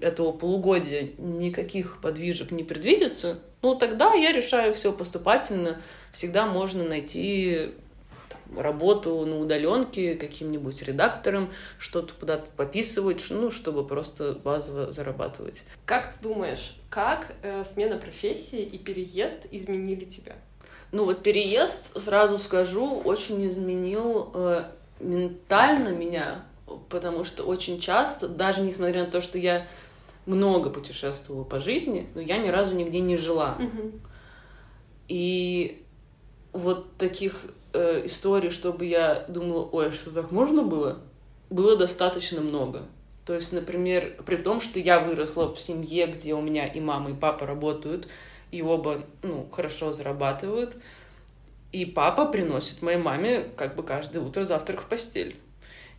этого 0.00 0.32
полугодия 0.32 1.10
никаких 1.18 2.00
подвижек 2.00 2.50
не 2.50 2.64
предвидится, 2.64 3.38
ну 3.62 3.74
тогда 3.74 4.14
я 4.14 4.32
решаю 4.32 4.74
все 4.74 4.92
поступательно. 4.92 5.80
Всегда 6.12 6.46
можно 6.46 6.84
найти 6.84 7.70
работу 8.56 9.24
на 9.26 9.38
удаленке 9.38 10.14
каким-нибудь 10.14 10.82
редактором, 10.82 11.50
что-то 11.78 12.14
куда-то 12.14 12.46
пописывать, 12.56 13.24
ну, 13.30 13.50
чтобы 13.50 13.86
просто 13.86 14.34
базово 14.34 14.92
зарабатывать. 14.92 15.64
Как 15.84 16.14
ты 16.14 16.28
думаешь, 16.28 16.76
как 16.90 17.34
э, 17.42 17.64
смена 17.64 17.96
профессии 17.96 18.62
и 18.62 18.78
переезд 18.78 19.46
изменили 19.50 20.04
тебя? 20.04 20.36
Ну 20.92 21.04
вот 21.04 21.22
переезд, 21.22 21.98
сразу 21.98 22.38
скажу, 22.38 23.00
очень 23.00 23.46
изменил 23.48 24.30
э, 24.34 24.64
ментально 25.00 25.88
меня, 25.88 26.44
потому 26.88 27.24
что 27.24 27.44
очень 27.44 27.80
часто, 27.80 28.28
даже 28.28 28.60
несмотря 28.60 29.04
на 29.04 29.10
то, 29.10 29.20
что 29.20 29.38
я 29.38 29.66
много 30.26 30.70
путешествовала 30.70 31.44
по 31.44 31.58
жизни, 31.58 32.06
но 32.14 32.20
я 32.20 32.38
ни 32.38 32.48
разу 32.48 32.74
нигде 32.74 33.00
не 33.00 33.16
жила. 33.16 33.56
Угу. 33.58 33.92
И 35.08 35.84
вот 36.52 36.96
таких 36.96 37.46
э, 37.74 38.06
историй, 38.06 38.50
чтобы 38.50 38.86
я 38.86 39.24
думала, 39.28 39.68
ой, 39.70 39.88
а 39.88 39.92
что 39.92 40.10
так 40.12 40.30
можно 40.30 40.62
было, 40.62 40.98
было 41.50 41.76
достаточно 41.76 42.40
много. 42.40 42.84
То 43.26 43.34
есть, 43.34 43.52
например, 43.52 44.16
при 44.24 44.36
том, 44.36 44.60
что 44.60 44.78
я 44.78 45.00
выросла 45.00 45.54
в 45.54 45.60
семье, 45.60 46.06
где 46.06 46.34
у 46.34 46.40
меня 46.40 46.66
и 46.66 46.80
мама, 46.80 47.10
и 47.10 47.14
папа 47.14 47.46
работают, 47.46 48.08
и 48.50 48.62
оба, 48.62 49.04
ну, 49.22 49.48
хорошо 49.50 49.92
зарабатывают, 49.92 50.76
и 51.72 51.84
папа 51.84 52.26
приносит 52.26 52.82
моей 52.82 52.98
маме 52.98 53.50
как 53.56 53.74
бы 53.74 53.82
каждое 53.82 54.20
утро 54.20 54.44
завтрак 54.44 54.82
в 54.82 54.86
постель 54.86 55.36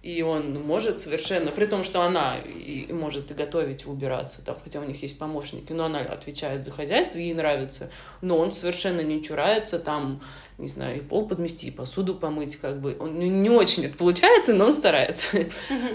и 0.06 0.22
он 0.22 0.62
может 0.62 1.00
совершенно, 1.00 1.50
при 1.50 1.66
том, 1.66 1.82
что 1.82 2.04
она 2.04 2.38
и 2.38 2.94
может 2.94 3.32
и 3.32 3.34
готовить, 3.34 3.86
и 3.86 3.88
убираться, 3.88 4.46
там, 4.46 4.56
хотя 4.64 4.80
у 4.80 4.84
них 4.84 5.02
есть 5.02 5.18
помощники, 5.18 5.74
но 5.74 5.86
она 5.86 6.02
отвечает 6.02 6.62
за 6.62 6.70
хозяйство, 6.70 7.18
ей 7.18 7.34
нравится, 7.34 7.90
но 8.22 8.38
он 8.38 8.52
совершенно 8.52 9.02
не 9.02 9.24
чурается, 9.24 9.80
там, 9.80 10.22
не 10.60 10.70
знаю, 10.70 10.98
и 10.98 11.00
пол 11.00 11.28
подмести, 11.28 11.70
и 11.70 11.72
посуду 11.72 12.14
помыть, 12.14 12.56
как 12.58 12.82
бы, 12.82 12.96
он 13.00 13.18
не, 13.18 13.30
не 13.30 13.50
очень 13.50 13.84
это 13.84 13.98
получается, 13.98 14.54
но 14.54 14.66
он 14.66 14.74
старается. 14.74 15.48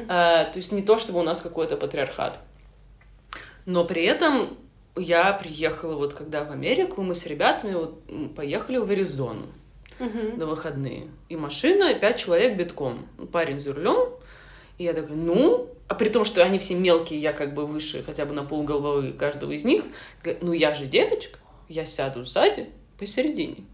А, 0.08 0.46
то 0.46 0.56
есть 0.56 0.72
не 0.72 0.82
то, 0.82 0.98
чтобы 0.98 1.20
у 1.20 1.22
нас 1.22 1.40
какой-то 1.40 1.76
патриархат. 1.76 2.40
Но 3.64 3.84
при 3.84 4.02
этом 4.02 4.58
я 4.96 5.32
приехала 5.34 5.94
вот 5.94 6.14
когда 6.14 6.42
в 6.42 6.50
Америку, 6.50 7.02
мы 7.02 7.14
с 7.14 7.26
ребятами 7.26 7.74
вот 7.74 8.34
поехали 8.34 8.78
в 8.78 8.90
Аризону 8.90 9.46
Мгм. 10.00 10.38
на 10.38 10.46
выходные. 10.46 11.08
И 11.28 11.36
машина, 11.36 11.94
пять 11.94 12.18
человек 12.18 12.56
битком. 12.56 13.06
Парень 13.32 13.60
за 13.60 13.72
рулем. 13.72 14.08
И 14.78 14.84
я 14.84 14.92
такая, 14.94 15.16
ну... 15.16 15.68
А 15.86 15.94
при 15.94 16.08
том, 16.08 16.24
что 16.24 16.42
они 16.44 16.58
все 16.58 16.74
мелкие, 16.76 17.20
я 17.20 17.32
как 17.32 17.52
бы 17.54 17.66
выше 17.66 18.02
хотя 18.04 18.24
бы 18.24 18.32
на 18.32 18.44
пол 18.44 18.62
головы 18.62 19.12
каждого 19.12 19.50
из 19.52 19.64
них. 19.64 19.84
Ну, 20.40 20.52
я 20.52 20.72
же 20.74 20.86
девочка, 20.86 21.38
я 21.68 21.84
сяду 21.84 22.24
сзади 22.24 22.70
посередине. 22.96 23.64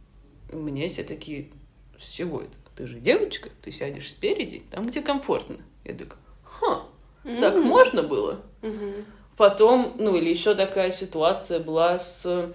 И 0.50 0.56
Мне 0.56 0.88
все 0.88 1.04
такие, 1.04 1.50
с 1.98 2.08
чего 2.10 2.40
это? 2.40 2.56
Ты 2.74 2.86
же 2.86 3.00
девочка, 3.00 3.50
ты 3.62 3.70
сядешь 3.70 4.08
спереди, 4.10 4.62
там, 4.70 4.86
где 4.86 5.02
комфортно. 5.02 5.56
Я 5.84 5.92
такая, 5.94 6.18
ха, 6.42 6.82
так 7.22 7.54
М. 7.54 7.62
можно 7.64 8.02
было? 8.02 8.40
Мгм. 8.62 9.04
Потом, 9.36 9.94
ну 9.98 10.16
или 10.16 10.30
еще 10.30 10.54
такая 10.54 10.90
ситуация 10.90 11.60
была 11.60 11.98
с... 11.98 12.50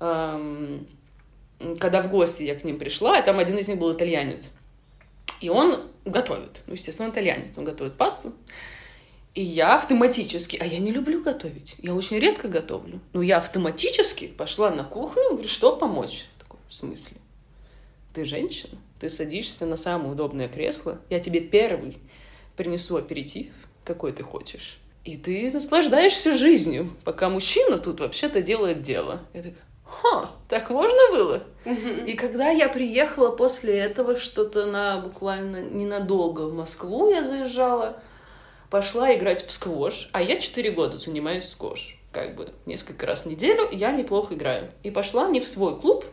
эм, 0.00 0.86
когда 1.78 2.02
в 2.02 2.10
гости 2.10 2.42
я 2.42 2.54
к 2.54 2.64
ним 2.64 2.78
пришла, 2.78 3.18
и 3.18 3.24
там 3.24 3.38
один 3.38 3.58
из 3.58 3.68
них 3.68 3.78
был 3.78 3.92
итальянец. 3.92 4.50
И 5.40 5.48
он 5.48 5.90
готовит. 6.04 6.62
Ну, 6.66 6.74
естественно, 6.74 7.10
итальянец. 7.10 7.56
Он 7.58 7.64
готовит 7.64 7.96
пасту. 7.96 8.32
И 9.34 9.42
я 9.42 9.76
автоматически... 9.76 10.56
А 10.56 10.64
я 10.64 10.78
не 10.78 10.90
люблю 10.90 11.22
готовить. 11.22 11.76
Я 11.78 11.94
очень 11.94 12.18
редко 12.18 12.48
готовлю. 12.48 13.00
Но 13.12 13.22
я 13.22 13.38
автоматически 13.38 14.26
пошла 14.26 14.70
на 14.70 14.84
кухню, 14.84 15.30
говорю, 15.30 15.48
что 15.48 15.76
помочь? 15.76 16.26
Такой, 16.38 16.58
в 16.68 16.74
смысле? 16.74 17.18
Ты 18.14 18.24
женщина, 18.24 18.76
ты 18.98 19.08
садишься 19.08 19.64
на 19.64 19.76
самое 19.76 20.10
удобное 20.10 20.48
кресло, 20.48 21.00
я 21.08 21.20
тебе 21.20 21.40
первый 21.40 21.98
принесу 22.56 22.96
аперитив, 22.96 23.52
какой 23.84 24.12
ты 24.12 24.24
хочешь. 24.24 24.78
И 25.04 25.16
ты 25.16 25.52
наслаждаешься 25.52 26.34
жизнью, 26.34 26.96
пока 27.04 27.28
мужчина 27.28 27.78
тут 27.78 28.00
вообще-то 28.00 28.42
делает 28.42 28.80
дело. 28.80 29.22
Я 29.34 29.42
такая, 29.42 29.62
ха, 29.88 30.30
так 30.48 30.70
можно 30.70 31.10
было? 31.10 31.42
И 32.06 32.14
когда 32.14 32.50
я 32.50 32.68
приехала 32.68 33.30
после 33.30 33.78
этого 33.78 34.16
что-то 34.16 34.66
на 34.66 34.98
буквально 34.98 35.60
ненадолго 35.60 36.42
в 36.42 36.54
Москву, 36.54 37.10
я 37.10 37.22
заезжала, 37.22 38.00
пошла 38.70 39.14
играть 39.14 39.44
в 39.44 39.52
сквош, 39.52 40.08
а 40.12 40.22
я 40.22 40.38
4 40.38 40.70
года 40.70 40.98
занимаюсь 40.98 41.48
сквош. 41.48 41.96
Как 42.12 42.34
бы 42.34 42.50
несколько 42.66 43.06
раз 43.06 43.22
в 43.22 43.26
неделю 43.26 43.68
я 43.70 43.92
неплохо 43.92 44.34
играю. 44.34 44.70
И 44.82 44.90
пошла 44.90 45.28
не 45.28 45.40
в 45.40 45.48
свой 45.48 45.78
клуб, 45.78 46.04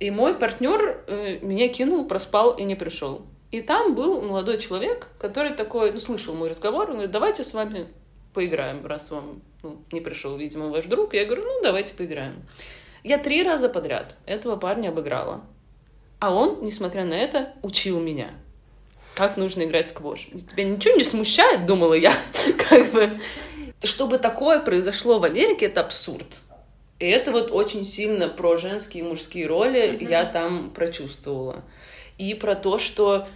и 0.00 0.10
мой 0.10 0.34
партнер 0.34 1.04
э, 1.06 1.38
меня 1.40 1.68
кинул, 1.68 2.06
проспал 2.06 2.52
и 2.52 2.64
не 2.64 2.74
пришел. 2.74 3.22
И 3.52 3.62
там 3.62 3.94
был 3.94 4.20
молодой 4.20 4.58
человек, 4.58 5.06
который 5.18 5.52
такой, 5.52 5.92
ну, 5.92 6.00
слышал 6.00 6.34
мой 6.34 6.48
разговор, 6.48 6.86
он 6.86 6.94
говорит, 6.94 7.12
давайте 7.12 7.44
с 7.44 7.54
вами 7.54 7.86
поиграем, 8.32 8.84
раз 8.84 9.12
вам 9.12 9.42
ну, 9.62 9.82
не 9.92 10.00
пришел, 10.00 10.36
видимо, 10.36 10.68
ваш 10.68 10.86
друг. 10.86 11.14
Я 11.14 11.24
говорю, 11.24 11.44
ну, 11.44 11.62
давайте 11.62 11.94
поиграем. 11.94 12.42
Я 13.04 13.18
три 13.18 13.42
раза 13.42 13.68
подряд 13.68 14.16
этого 14.24 14.56
парня 14.56 14.88
обыграла. 14.88 15.42
А 16.20 16.32
он, 16.34 16.60
несмотря 16.62 17.04
на 17.04 17.12
это, 17.12 17.52
учил 17.62 18.00
меня, 18.00 18.30
как 19.14 19.36
нужно 19.36 19.64
играть 19.64 19.90
сквош. 19.90 20.28
Тебя 20.48 20.64
ничего 20.64 20.96
не 20.96 21.04
смущает, 21.04 21.66
думала 21.66 21.92
я, 21.94 22.14
как 22.68 22.90
бы. 22.92 23.10
Чтобы 23.82 24.16
такое 24.18 24.60
произошло 24.60 25.18
в 25.18 25.24
Америке, 25.24 25.66
это 25.66 25.82
абсурд. 25.82 26.40
И 26.98 27.04
это 27.04 27.30
вот 27.30 27.50
очень 27.50 27.84
сильно 27.84 28.28
про 28.28 28.56
женские 28.56 29.04
и 29.04 29.06
мужские 29.06 29.46
роли 29.46 29.98
Мгм. 30.00 30.08
я 30.08 30.24
там 30.24 30.70
прочувствовала. 30.70 31.62
И 32.16 32.32
про 32.32 32.54
то, 32.54 32.78
что 32.78 33.28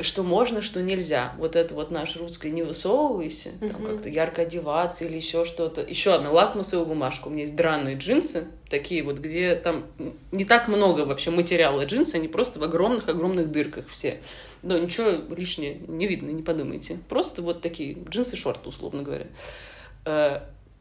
что 0.00 0.22
можно, 0.22 0.62
что 0.62 0.82
нельзя. 0.82 1.34
Вот 1.38 1.54
это 1.54 1.74
вот 1.74 1.90
наш 1.90 2.16
русский 2.16 2.50
«не 2.50 2.62
высовывайся», 2.62 3.50
там 3.60 3.82
Мгм. 3.82 3.86
как-то 3.86 4.08
ярко 4.08 4.42
одеваться 4.42 5.04
или 5.04 5.16
еще 5.16 5.44
что-то. 5.44 5.82
Еще 5.82 6.14
одна 6.14 6.30
лакмусовая 6.30 6.86
бумажка. 6.86 7.28
У 7.28 7.30
меня 7.30 7.42
есть 7.42 7.54
драные 7.54 7.96
джинсы, 7.96 8.46
такие 8.70 9.02
вот, 9.02 9.18
где 9.18 9.54
там 9.54 9.84
не 10.30 10.44
так 10.44 10.68
много 10.68 11.00
вообще 11.02 11.30
материала 11.30 11.84
джинсы, 11.84 12.14
они 12.16 12.28
просто 12.28 12.58
в 12.58 12.64
огромных-огромных 12.64 13.50
дырках 13.50 13.86
все. 13.88 14.20
Но 14.62 14.78
ничего 14.78 15.10
лишнего 15.34 15.90
не 15.92 16.06
видно, 16.06 16.30
не 16.30 16.42
подумайте. 16.42 16.98
Просто 17.08 17.42
вот 17.42 17.60
такие 17.60 17.94
джинсы-шорты, 17.94 18.68
условно 18.68 19.02
говоря. 19.02 19.26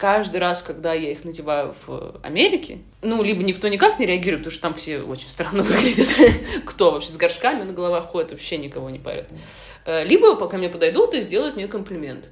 Каждый 0.01 0.37
раз, 0.37 0.63
когда 0.63 0.95
я 0.95 1.11
их 1.11 1.23
надеваю 1.25 1.75
в 1.85 2.19
Америке, 2.23 2.79
ну, 3.03 3.21
либо 3.21 3.43
никто 3.43 3.67
никак 3.67 3.99
не 3.99 4.07
реагирует, 4.07 4.39
потому 4.39 4.51
что 4.51 4.61
там 4.63 4.73
все 4.73 5.01
очень 5.01 5.29
странно 5.29 5.61
выглядят. 5.63 6.07
Кто 6.65 6.89
вообще 6.89 7.11
с 7.11 7.17
горшками 7.17 7.61
на 7.61 7.71
головах 7.71 8.05
ходит, 8.05 8.31
вообще 8.31 8.57
никого 8.57 8.89
не 8.89 8.97
парит. 8.97 9.27
Э, 9.85 10.03
Либо 10.03 10.35
пока 10.37 10.57
мне 10.57 10.69
подойдут 10.69 11.13
и 11.13 11.21
сделают 11.21 11.55
мне 11.55 11.67
комплимент. 11.67 12.31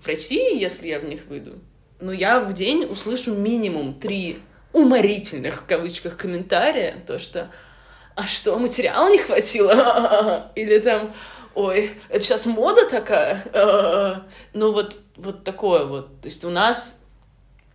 В 0.00 0.08
России, 0.08 0.60
если 0.60 0.88
я 0.88 0.98
в 0.98 1.04
них 1.04 1.26
выйду, 1.28 1.60
ну, 2.00 2.10
я 2.10 2.40
в 2.40 2.52
день 2.54 2.84
услышу 2.86 3.36
минимум 3.36 3.94
три 3.94 4.40
уморительных, 4.72 5.62
в 5.62 5.64
кавычках, 5.64 6.16
комментария, 6.16 7.04
то, 7.06 7.20
что 7.20 7.52
«А 8.16 8.26
что, 8.26 8.58
материала 8.58 9.08
не 9.08 9.18
хватило?» 9.18 10.50
Или 10.56 10.80
там 10.80 11.14
«Ой, 11.54 11.92
это 12.08 12.20
сейчас 12.20 12.46
мода 12.46 12.88
такая?» 12.88 13.44
Ну, 14.52 14.72
вот, 14.72 14.98
вот 15.16 15.44
такое 15.44 15.84
вот. 15.84 16.20
То 16.20 16.28
есть 16.28 16.44
у 16.44 16.50
нас 16.50 17.02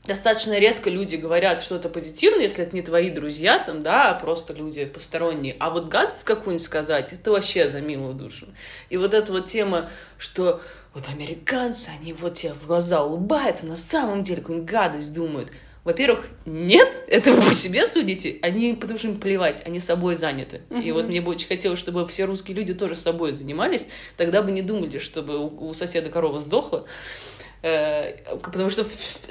достаточно 0.05 0.57
редко 0.57 0.89
люди 0.89 1.15
говорят 1.15 1.61
что-то 1.61 1.89
позитивное, 1.89 2.43
если 2.43 2.63
это 2.63 2.75
не 2.75 2.81
твои 2.81 3.09
друзья, 3.09 3.59
там, 3.59 3.83
да, 3.83 4.09
а 4.11 4.19
просто 4.19 4.53
люди 4.53 4.85
посторонние. 4.85 5.55
А 5.59 5.69
вот 5.69 5.87
гадость 5.87 6.23
какую-нибудь 6.23 6.65
сказать, 6.65 7.13
это 7.13 7.31
вообще 7.31 7.67
за 7.67 7.81
милую 7.81 8.13
душу. 8.13 8.47
И 8.89 8.97
вот 8.97 9.13
эта 9.13 9.31
вот 9.31 9.45
тема, 9.45 9.89
что 10.17 10.61
вот 10.93 11.07
американцы, 11.07 11.89
они 11.99 12.13
вот 12.13 12.33
тебе 12.33 12.53
в 12.53 12.67
глаза 12.67 13.03
улыбаются, 13.03 13.65
на 13.65 13.75
самом 13.75 14.23
деле 14.23 14.41
какую-нибудь 14.41 14.69
гадость 14.69 15.13
думают. 15.13 15.51
Во-первых, 15.83 16.27
нет, 16.45 16.93
это 17.07 17.31
вы 17.31 17.41
по 17.41 17.53
себе 17.53 17.87
судите, 17.87 18.37
они, 18.43 18.75
потому 18.75 18.99
что 18.99 19.07
им 19.07 19.19
плевать, 19.19 19.63
они 19.65 19.79
собой 19.79 20.15
заняты. 20.15 20.61
И 20.69 20.75
Мгм. 20.75 20.93
вот 20.93 21.07
мне 21.07 21.21
бы 21.21 21.31
очень 21.31 21.47
хотелось, 21.47 21.79
чтобы 21.79 22.07
все 22.07 22.25
русские 22.25 22.55
люди 22.55 22.75
тоже 22.75 22.95
собой 22.95 23.33
занимались, 23.33 23.87
тогда 24.15 24.43
бы 24.43 24.51
не 24.51 24.61
думали, 24.61 24.99
чтобы 24.99 25.39
у, 25.39 25.69
у 25.69 25.73
соседа 25.73 26.11
корова 26.11 26.39
сдохла, 26.39 26.85
Э, 26.85 27.30
потому 27.61 28.69
что 28.69 28.85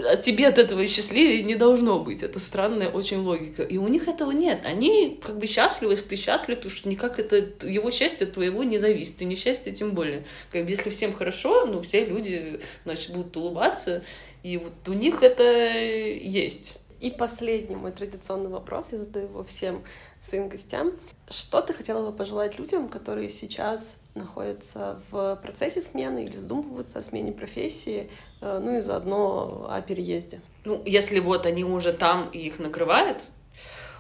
от 0.05 0.22
тебе 0.22 0.47
от 0.47 0.59
этого 0.59 0.87
счастливее 0.87 1.43
не 1.43 1.57
должно 1.57 1.99
быть. 1.99 2.22
Это 2.22 2.39
странная 2.39 2.89
очень 2.89 3.18
логика. 3.18 3.62
И 3.62 3.76
у 3.76 3.89
них 3.89 4.07
этого 4.07 4.31
нет. 4.31 4.62
Они 4.64 5.20
как 5.22 5.39
бы 5.39 5.47
счастливы, 5.47 5.95
если 5.95 6.11
ты 6.11 6.16
счастлив, 6.16 6.59
потому 6.59 6.74
что 6.74 6.89
никак 6.89 7.18
это 7.18 7.37
его 7.66 7.91
счастье 7.91 8.26
от 8.26 8.35
твоего 8.35 8.62
не 8.62 8.78
зависит. 8.78 9.20
И 9.22 9.24
несчастье 9.24 9.72
тем 9.72 9.93
более. 9.93 10.24
Как 10.51 10.64
бы 10.64 10.70
если 10.70 10.91
всем 10.91 11.12
хорошо, 11.12 11.66
ну 11.66 11.83
все 11.83 12.05
люди, 12.05 12.61
значит, 12.85 13.12
будут 13.12 13.37
улыбаться. 13.37 14.03
И 14.43 14.57
вот 14.57 14.72
у 14.87 14.93
них 14.93 15.22
это 15.22 15.43
есть. 15.43 16.74
И 17.01 17.11
последний 17.11 17.76
мой 17.76 17.93
традиционный 17.93 18.51
вопрос, 18.51 18.89
я 18.93 18.99
задаю 18.99 19.26
его 19.26 19.43
всем 19.45 19.83
своим 20.20 20.49
гостям. 20.49 20.93
Что 21.28 21.62
ты 21.62 21.72
хотела 21.72 22.11
бы 22.11 22.16
пожелать 22.16 22.59
людям, 22.59 22.89
которые 22.89 23.28
сейчас 23.31 23.99
находятся 24.14 25.00
в 25.11 25.36
процессе 25.36 25.82
смены 25.82 26.24
или 26.24 26.36
задумываются 26.36 26.98
о 26.98 27.02
смене 27.02 27.32
профессии, 27.32 28.11
э, 28.40 28.61
ну 28.62 28.76
и 28.76 28.80
заодно 28.80 29.66
о 29.70 29.80
переезде? 29.80 30.40
Ну, 30.64 30.82
если 30.84 31.20
вот 31.20 31.46
они 31.46 31.64
уже 31.64 31.92
там 31.92 32.28
и 32.30 32.38
их 32.38 32.58
накрывает, 32.58 33.24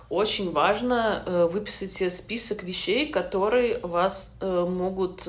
очень 0.08 0.52
важно 0.52 1.22
э, 1.24 1.46
выписать 1.46 1.92
себе 1.92 2.10
список 2.10 2.62
вещей, 2.62 3.10
которые 3.10 3.78
вас 3.80 4.34
э, 4.40 4.66
могут 4.68 5.28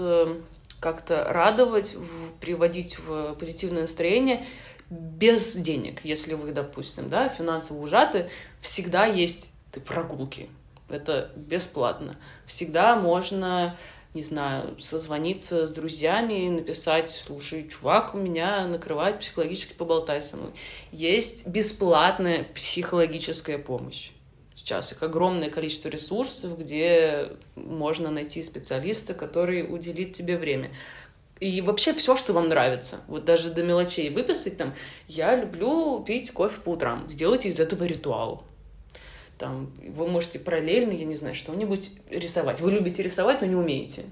как-то 0.79 1.25
радовать, 1.29 1.95
приводить 2.39 2.97
в 2.97 3.35
позитивное 3.35 3.81
настроение 3.81 4.43
без 4.89 5.55
денег. 5.55 6.03
Если 6.03 6.33
вы, 6.33 6.51
допустим, 6.51 7.07
да, 7.07 7.29
финансово 7.29 7.79
ужаты, 7.81 8.29
всегда 8.59 9.05
есть 9.05 9.53
прогулки. 9.85 10.49
Это 10.89 11.31
бесплатно. 11.35 12.17
Всегда 12.45 12.95
можно 12.95 13.77
не 14.13 14.23
знаю, 14.23 14.75
созвониться 14.79 15.67
с 15.67 15.73
друзьями, 15.73 16.49
написать, 16.49 17.09
слушай, 17.09 17.67
чувак, 17.67 18.13
у 18.13 18.17
меня 18.17 18.67
накрывает 18.67 19.19
психологически, 19.19 19.73
поболтай 19.73 20.21
со 20.21 20.35
мной. 20.35 20.51
Есть 20.91 21.47
бесплатная 21.47 22.43
психологическая 22.53 23.57
помощь. 23.57 24.11
Сейчас 24.53 24.91
их 24.91 25.01
огромное 25.01 25.49
количество 25.49 25.87
ресурсов, 25.89 26.59
где 26.59 27.29
можно 27.55 28.11
найти 28.11 28.43
специалиста, 28.43 29.13
который 29.13 29.63
уделит 29.63 30.13
тебе 30.13 30.37
время. 30.37 30.71
И 31.39 31.61
вообще 31.61 31.93
все, 31.93 32.15
что 32.15 32.33
вам 32.33 32.49
нравится. 32.49 32.99
Вот 33.07 33.25
даже 33.25 33.49
до 33.49 33.63
мелочей 33.63 34.09
выписать 34.09 34.57
там, 34.57 34.75
я 35.07 35.35
люблю 35.35 36.03
пить 36.03 36.31
кофе 36.31 36.59
по 36.63 36.69
утрам. 36.69 37.07
Сделайте 37.09 37.49
из 37.49 37.59
этого 37.59 37.85
ритуал. 37.85 38.43
Там, 39.41 39.71
вы 39.87 40.07
можете 40.07 40.37
параллельно, 40.37 40.91
я 40.91 41.03
не 41.03 41.15
знаю, 41.15 41.33
что-нибудь 41.33 41.93
рисовать. 42.11 42.61
Вы 42.61 42.73
любите 42.73 43.01
рисовать, 43.01 43.41
но 43.41 43.47
не 43.47 43.55
умеете. 43.55 44.03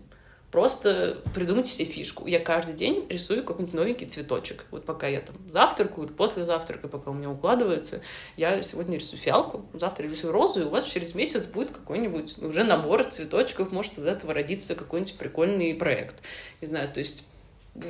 Просто 0.50 1.22
придумайте 1.36 1.70
себе 1.70 1.86
фишку. 1.86 2.26
Я 2.26 2.40
каждый 2.40 2.74
день 2.74 3.06
рисую 3.10 3.44
какой-нибудь 3.44 3.76
новенький 3.76 4.08
цветочек. 4.08 4.66
Вот 4.72 4.86
пока 4.86 5.06
я 5.06 5.22
там 5.22 5.36
завтракаю 5.52 6.08
или 6.08 6.14
после 6.14 6.46
завтрака, 6.46 6.88
пока 6.88 7.12
у 7.12 7.14
меня 7.14 7.30
укладывается, 7.30 8.02
я 8.38 8.60
сегодня 8.64 8.98
рисую 8.98 9.20
фиалку, 9.20 9.68
завтра 9.76 10.06
рисую 10.08 10.34
розу, 10.34 10.62
и 10.62 10.64
у 10.64 10.70
вас 10.70 10.86
через 10.86 11.14
месяц 11.14 11.46
будет 11.46 11.70
какой-нибудь 11.70 12.40
уже 12.40 12.64
набор 12.64 13.04
цветочков, 13.04 13.72
может 13.72 14.00
из 14.00 14.06
этого 14.06 14.34
родиться 14.34 14.74
какой-нибудь 14.74 15.16
прикольный 15.20 15.76
проект. 15.76 16.24
Не 16.60 16.66
знаю, 16.66 16.92
то 16.92 16.98
есть 16.98 17.28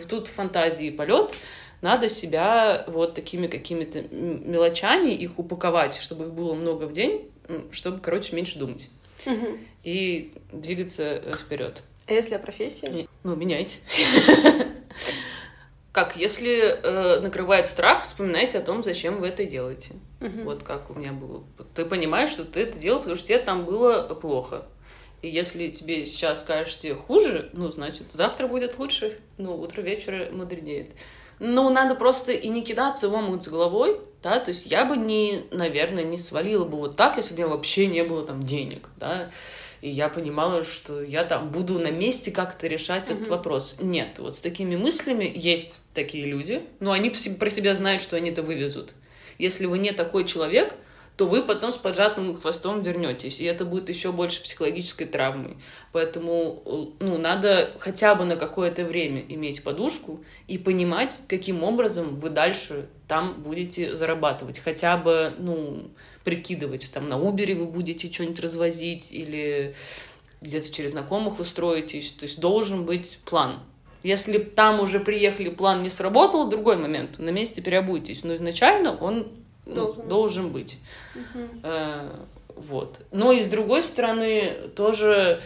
тут 0.10 0.28
фантазии 0.28 0.90
полет, 0.90 1.34
надо 1.82 2.10
себя 2.10 2.84
вот 2.88 3.14
такими 3.14 3.48
какими-то 3.48 4.02
мелочами 4.02 5.10
их 5.10 5.40
упаковать, 5.40 5.96
чтобы 5.96 6.26
их 6.26 6.34
было 6.34 6.54
много 6.54 6.86
в 6.86 6.94
день, 6.94 7.30
чтобы, 7.72 8.00
короче, 8.00 8.36
меньше 8.36 8.60
думать. 8.60 8.90
Мгм. 9.26 9.60
И 9.84 10.34
двигаться 10.52 11.04
э, 11.04 11.34
вперед. 11.34 11.84
А 12.08 12.14
если 12.14 12.36
о 12.36 12.40
профессии? 12.40 13.08
Ну, 13.24 13.36
меняйте. 13.36 13.80
Как, 15.92 16.16
если 16.16 16.60
э, 16.60 17.20
накрывает 17.20 17.66
страх, 17.66 18.04
вспоминайте 18.04 18.60
о 18.60 18.62
том, 18.62 18.84
зачем 18.84 19.20
вы 19.20 19.28
это 19.28 19.46
делаете. 19.46 19.96
Мгм. 20.20 20.44
Вот 20.44 20.64
как 20.64 20.90
у 20.92 20.94
меня 20.94 21.12
было. 21.12 21.44
Ты 21.74 21.84
понимаешь, 21.84 22.30
что 22.30 22.46
ты 22.46 22.62
это 22.62 22.80
делал, 22.80 23.00
потому 23.00 23.16
что 23.16 23.28
тебе 23.28 23.40
там 23.40 23.66
было 23.66 24.04
плохо. 24.14 24.66
И 25.22 25.30
если 25.30 25.68
тебе 25.68 26.06
сейчас 26.06 26.44
кажется 26.44 26.94
хуже, 26.96 27.50
ну, 27.54 27.72
значит, 27.72 28.12
завтра 28.12 28.48
будет 28.48 28.78
лучше. 28.78 29.20
Ну, 29.38 29.60
утро 29.60 29.82
вечера 29.82 30.30
мудренеет. 30.32 30.92
Ну, 31.40 31.70
надо 31.70 31.96
просто 31.96 32.34
и 32.34 32.50
не 32.50 32.64
кидаться 32.64 33.08
в 33.10 33.14
омут 33.14 33.44
с 33.44 33.48
головой, 33.48 34.00
да, 34.22 34.40
то 34.40 34.50
есть 34.50 34.66
я 34.66 34.84
бы 34.86 34.98
не, 34.98 35.46
наверное, 35.52 36.04
не 36.04 36.18
свалила 36.18 36.66
бы 36.66 36.78
вот 36.78 36.98
так, 36.98 37.16
если 37.18 37.34
бы 37.34 37.42
у 37.42 37.46
меня 37.46 37.56
вообще 37.56 37.88
не 37.88 38.04
было 38.04 38.24
там 38.26 38.44
денег, 38.44 38.90
да, 38.98 39.32
и 39.82 39.90
я 39.90 40.10
понимала, 40.10 40.64
что 40.64 41.02
я 41.02 41.24
там 41.24 41.50
буду 41.52 41.80
на 41.80 41.92
месте 41.92 42.32
как-то 42.32 42.68
решать 42.68 43.06
этот 43.10 43.22
Мгм. 43.22 43.30
вопрос. 43.30 43.78
Нет, 43.80 44.20
вот 44.20 44.36
с 44.36 44.42
такими 44.42 44.76
мыслями 44.76 45.32
есть 45.34 45.78
такие 45.94 46.26
люди, 46.26 46.64
но 46.82 46.92
они 46.92 47.10
про 47.10 47.50
себя 47.50 47.74
знают, 47.74 48.02
что 48.02 48.18
они 48.18 48.32
это 48.32 48.44
вывезут. 48.44 48.94
Если 49.38 49.66
вы 49.66 49.78
не 49.78 49.94
такой 49.94 50.26
человек, 50.26 50.74
то 51.20 51.26
вы 51.26 51.44
потом 51.44 51.74
с 51.74 51.76
поджатым 51.76 52.40
хвостом 52.40 52.82
вернетесь, 52.82 53.42
и 53.42 53.44
это 53.44 53.66
будет 53.66 53.90
еще 53.90 54.14
больше 54.14 54.42
психологической 54.42 55.06
травмой. 55.06 55.58
Поэтому 55.92 56.64
э, 56.66 57.04
ну, 57.04 57.18
надо 57.18 57.74
хотя 57.78 58.16
бы 58.16 58.24
на 58.24 58.38
какое-то 58.38 58.86
время 58.86 59.26
иметь 59.28 59.62
подушку 59.62 60.24
и 60.48 60.58
понимать, 60.58 61.20
каким 61.28 61.62
образом 61.62 62.16
вы 62.16 62.30
дальше 62.30 62.88
там 63.10 63.44
будете 63.44 63.98
зарабатывать. 63.98 64.60
Хотя 64.60 64.96
бы, 64.96 65.34
ну, 65.38 65.90
прикидывать, 66.24 66.90
там 66.94 67.10
на 67.10 67.16
Uber 67.16 67.54
вы 67.54 67.66
будете 67.66 68.10
что-нибудь 68.10 68.40
развозить 68.40 69.12
или 69.12 69.76
где-то 70.40 70.72
через 70.72 70.92
знакомых 70.92 71.42
устроитесь. 71.42 72.14
То 72.14 72.28
есть 72.28 72.40
должен 72.40 72.86
быть 72.86 73.20
план. 73.26 73.60
Если 74.04 74.38
там 74.38 74.80
уже 74.80 75.02
приехали, 75.02 75.50
план 75.50 75.82
не 75.82 75.90
сработал, 75.90 76.48
другой 76.48 76.78
момент. 76.78 77.20
На 77.20 77.32
месте 77.32 77.62
переобуйтесь. 77.62 78.24
Но 78.24 78.36
изначально 78.36 78.96
он 78.96 79.34
ну, 79.70 79.76
Должен. 79.76 80.08
должен 80.08 80.50
быть. 80.50 80.78
Мгм. 81.16 81.62
Э, 81.64 82.10
Вот. 82.56 83.00
Но 83.12 83.32
и 83.32 83.42
с 83.42 83.48
другой 83.48 83.82
стороны, 83.82 84.70
тоже 84.76 85.40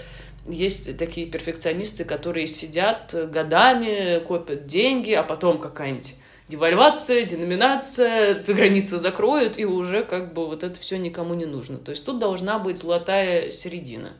есть 0.47 0.97
такие 0.97 1.27
перфекционисты, 1.27 2.05
которые 2.05 2.47
сидят 2.47 3.13
годами, 3.31 4.19
копят 4.19 4.65
деньги, 4.65 5.11
а 5.11 5.23
потом 5.23 5.59
какая-нибудь 5.59 6.15
девальвация, 6.49 7.23
деноминация, 7.25 8.43
границы 8.43 8.97
закроют, 8.97 9.59
и 9.59 9.65
уже 9.65 10.03
как 10.03 10.33
бы 10.33 10.47
вот 10.47 10.63
это 10.63 10.79
все 10.79 10.97
никому 10.97 11.33
не 11.33 11.45
нужно. 11.45 11.77
То 11.77 11.91
есть 11.91 12.05
тут 12.05 12.19
должна 12.19 12.59
быть 12.59 12.77
золотая 12.77 13.49
середина. 13.51 14.13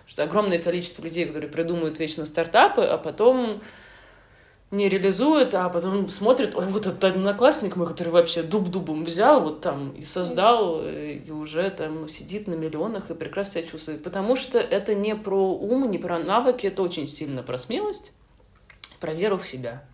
Потому 0.00 0.08
что 0.08 0.22
огромное 0.24 0.58
количество 0.58 1.02
людей, 1.02 1.26
которые 1.26 1.50
придумывают 1.50 1.98
вечно 2.00 2.26
стартапы, 2.26 2.82
а 2.82 2.98
потом 2.98 3.60
не 4.70 4.88
реализуют, 4.88 5.54
а 5.54 5.68
потом 5.68 6.08
смотрят, 6.08 6.54
ой, 6.54 6.66
вот 6.66 6.86
этот 6.86 7.02
одноклассник 7.02 7.74
мой, 7.74 7.88
который 7.88 8.10
вообще 8.10 8.42
дуб-дубом 8.42 9.04
взял, 9.04 9.40
вот 9.40 9.60
там 9.60 9.90
и 9.92 10.02
создал, 10.02 10.82
и 10.86 11.28
уже 11.30 11.70
там 11.70 12.08
сидит 12.08 12.46
на 12.46 12.54
миллионах 12.54 13.10
и 13.10 13.14
прекрасно 13.14 13.60
себя 13.60 13.70
чувствует. 13.70 14.02
Потому 14.04 14.36
что 14.36 14.58
это 14.58 14.94
не 14.94 15.16
про 15.16 15.52
ум, 15.52 15.90
не 15.90 15.98
про 15.98 16.18
навыки, 16.18 16.68
это 16.68 16.82
очень 16.82 17.08
сильно 17.08 17.42
про 17.42 17.58
смелость, 17.58 18.12
про 19.00 19.12
веру 19.12 19.38
в 19.38 19.46
себя. 19.46 19.84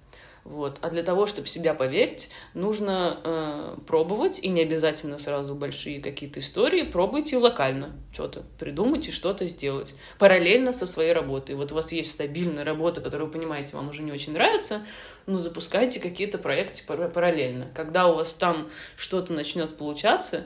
Вот. 0.49 0.79
А 0.81 0.91
для 0.91 1.03
того, 1.03 1.27
чтобы 1.27 1.49
себя 1.49 1.75
поверить, 1.75 2.31
нужно 2.55 3.19
э, 3.25 3.77
пробовать, 3.85 4.39
и 4.39 4.49
не 4.49 4.63
обязательно 4.63 5.19
сразу 5.19 5.57
большие 5.57 6.01
какие-то 6.01 6.39
истории, 6.39 6.83
пробуйте 6.83 7.37
локально 7.37 7.97
что-то, 8.13 8.45
придумайте 8.57 9.11
что-то 9.11 9.45
сделать, 9.47 9.97
параллельно 10.21 10.73
со 10.73 10.87
своей 10.87 11.13
работой. 11.13 11.57
Вот 11.57 11.73
у 11.73 11.75
вас 11.75 11.91
есть 11.91 12.13
стабильная 12.13 12.65
работа, 12.65 13.01
которую, 13.01 13.29
понимаете, 13.29 13.77
вам 13.77 13.89
уже 13.89 14.03
не 14.03 14.13
очень 14.13 14.35
нравится, 14.35 14.83
ну, 15.27 15.39
запускайте 15.39 15.99
какие-то 15.99 16.39
проекты 16.39 16.83
пара- 16.87 17.09
параллельно. 17.09 17.67
Когда 17.75 18.07
у 18.07 18.15
вас 18.15 18.33
там 18.33 18.69
что-то 18.97 19.33
начнет 19.33 19.77
получаться, 19.77 20.45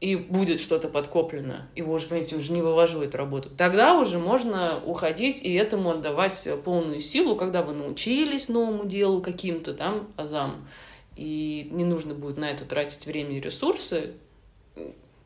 и 0.00 0.14
будет 0.14 0.60
что-то 0.60 0.88
подкоплено, 0.88 1.62
и 1.74 1.82
вы 1.82 1.94
уже, 1.94 2.06
понимаете, 2.06 2.36
уже 2.36 2.52
не 2.52 2.62
вывожу 2.62 3.02
эту 3.02 3.18
работу, 3.18 3.50
тогда 3.50 3.98
уже 3.98 4.18
можно 4.18 4.80
уходить 4.84 5.42
и 5.42 5.52
этому 5.52 5.90
отдавать 5.90 6.48
полную 6.64 7.00
силу, 7.00 7.34
когда 7.36 7.62
вы 7.62 7.72
научились 7.72 8.48
новому 8.48 8.86
делу 8.86 9.20
каким-то 9.20 9.74
там 9.74 10.08
азам, 10.16 10.68
и 11.16 11.68
не 11.72 11.84
нужно 11.84 12.14
будет 12.14 12.38
на 12.38 12.50
это 12.50 12.64
тратить 12.64 13.06
время 13.06 13.36
и 13.36 13.40
ресурсы, 13.40 14.14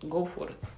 go 0.02 0.28
for 0.34 0.48
it. 0.48 0.68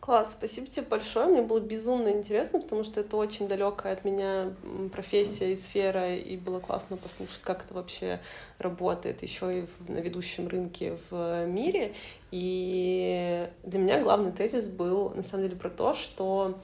Класс, 0.00 0.32
спасибо 0.32 0.66
тебе 0.66 0.86
большое. 0.86 1.26
Мне 1.26 1.42
было 1.42 1.60
безумно 1.60 2.08
интересно, 2.08 2.58
потому 2.58 2.84
что 2.84 3.00
это 3.00 3.18
очень 3.18 3.46
далекая 3.48 3.92
от 3.92 4.04
меня 4.04 4.54
профессия 4.92 5.52
и 5.52 5.56
сфера, 5.56 6.16
и 6.16 6.38
было 6.38 6.58
классно 6.58 6.96
послушать, 6.96 7.42
как 7.42 7.64
это 7.66 7.74
вообще 7.74 8.18
работает 8.58 9.22
еще 9.22 9.58
и 9.58 9.66
в- 9.66 9.90
на 9.90 9.98
ведущем 9.98 10.48
рынке 10.48 10.96
в 11.10 11.44
мире. 11.46 11.92
И 12.30 13.46
для 13.62 13.78
меня 13.78 14.00
главный 14.02 14.32
тезис 14.32 14.68
был 14.68 15.10
на 15.10 15.22
самом 15.22 15.44
деле 15.44 15.56
про 15.60 15.68
то, 15.68 15.92
что 15.94 16.58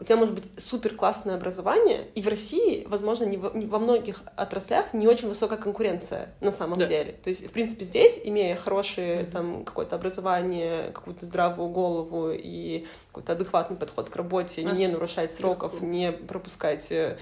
у 0.00 0.04
тебя 0.04 0.16
может 0.16 0.34
быть 0.34 0.50
супер 0.56 0.94
классное 0.94 1.34
образование, 1.34 2.08
и 2.14 2.22
в 2.22 2.28
России, 2.28 2.86
возможно, 2.88 3.24
не 3.24 3.36
во, 3.36 3.50
не 3.50 3.66
во 3.66 3.78
многих 3.78 4.22
отраслях 4.36 4.94
не 4.94 5.06
очень 5.06 5.28
высокая 5.28 5.58
конкуренция 5.58 6.34
на 6.40 6.52
самом 6.52 6.78
Да. 6.78 6.86
деле. 6.86 7.12
То 7.22 7.28
есть, 7.28 7.46
в 7.48 7.52
принципе, 7.52 7.84
здесь, 7.84 8.20
имея 8.24 8.56
хорошее 8.56 9.24
там 9.24 9.64
какое-то 9.64 9.96
образование, 9.96 10.90
какую-то 10.92 11.26
здравую 11.26 11.68
голову 11.68 12.30
и 12.32 12.86
какой-то 13.12 13.34
адекватный 13.34 13.76
подход 13.76 14.08
к 14.08 14.16
работе, 14.16 14.64
не 14.64 14.88
нарушать 14.88 15.30
сроков, 15.32 15.74
легко. 15.74 15.86
не 15.86 16.12
пропускать 16.12 16.90
э, 16.90 17.18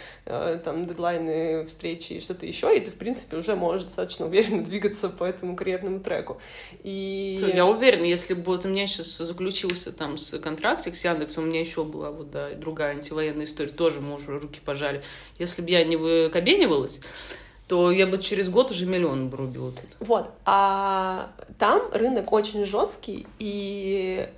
там 0.64 0.86
дедлайны, 0.86 1.66
встречи 1.66 2.12
и 2.12 2.20
что-то 2.20 2.46
еще, 2.46 2.76
и 2.76 2.78
ты, 2.78 2.92
в 2.92 2.94
принципе, 2.94 3.36
уже 3.36 3.56
можешь 3.56 3.82
достаточно 3.82 4.26
уверенно 4.26 4.62
двигаться 4.64 5.08
по 5.08 5.24
этому 5.24 5.56
карьерному 5.56 5.98
треку. 5.98 6.40
И 6.84 7.52
Я 7.54 7.66
уверена, 7.66 8.04
если 8.04 8.34
бы 8.34 8.42
вот 8.42 8.64
у 8.64 8.68
меня 8.68 8.86
сейчас 8.86 9.18
заключился 9.18 9.90
там 9.90 10.16
с 10.16 10.38
контрактик 10.38 10.94
с 10.94 11.04
Яндексом, 11.04 11.44
у 11.44 11.46
меня 11.48 11.58
еще 11.58 11.82
была 11.82 12.12
вот 12.12 12.30
да, 12.30 12.50
другая 12.54 12.92
антивоенная 12.92 13.46
история, 13.46 13.70
тоже 13.70 14.00
мы 14.00 14.14
уже 14.14 14.38
руки 14.38 14.60
пожали. 14.64 15.02
Если 15.40 15.60
бы 15.60 15.70
я 15.70 15.82
не 15.82 15.96
выкобенивалась, 15.96 17.00
то 17.66 17.90
я 17.90 18.06
бы 18.06 18.18
через 18.18 18.48
год 18.48 18.70
уже 18.70 18.86
миллион 18.86 19.28
бы 19.28 19.38
рубила 19.38 19.72
тут. 19.72 19.96
Вот. 19.98 20.30
А 20.44 21.30
там 21.58 21.82
рынок 21.92 22.32
очень 22.32 22.64
жесткий, 22.64 23.26
и 23.40 24.28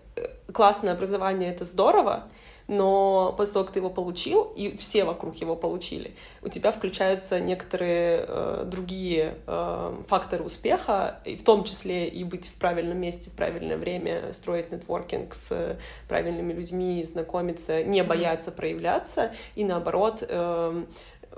классное 0.52 0.92
образование 0.92 1.50
это 1.50 1.64
здорово, 1.64 2.28
но 2.68 3.34
после 3.36 3.54
того, 3.54 3.64
как 3.64 3.74
ты 3.74 3.80
его 3.80 3.90
получил, 3.90 4.52
и 4.56 4.76
все 4.76 5.04
вокруг 5.04 5.36
его 5.36 5.56
получили, 5.56 6.14
у 6.42 6.48
тебя 6.48 6.70
включаются 6.70 7.40
некоторые 7.40 8.24
э, 8.26 8.64
другие 8.66 9.34
э, 9.46 9.96
факторы 10.08 10.44
успеха, 10.44 11.20
и 11.24 11.36
в 11.36 11.44
том 11.44 11.64
числе 11.64 12.08
и 12.08 12.24
быть 12.24 12.46
в 12.46 12.54
правильном 12.54 12.98
месте 12.98 13.30
в 13.30 13.34
правильное 13.34 13.76
время, 13.76 14.32
строить 14.32 14.70
нетворкинг 14.70 15.34
с 15.34 15.76
правильными 16.08 16.52
людьми, 16.52 17.04
знакомиться, 17.04 17.82
не 17.82 18.02
бояться 18.02 18.52
проявляться, 18.52 19.32
и 19.54 19.64
наоборот, 19.64 20.22
эм, 20.28 20.86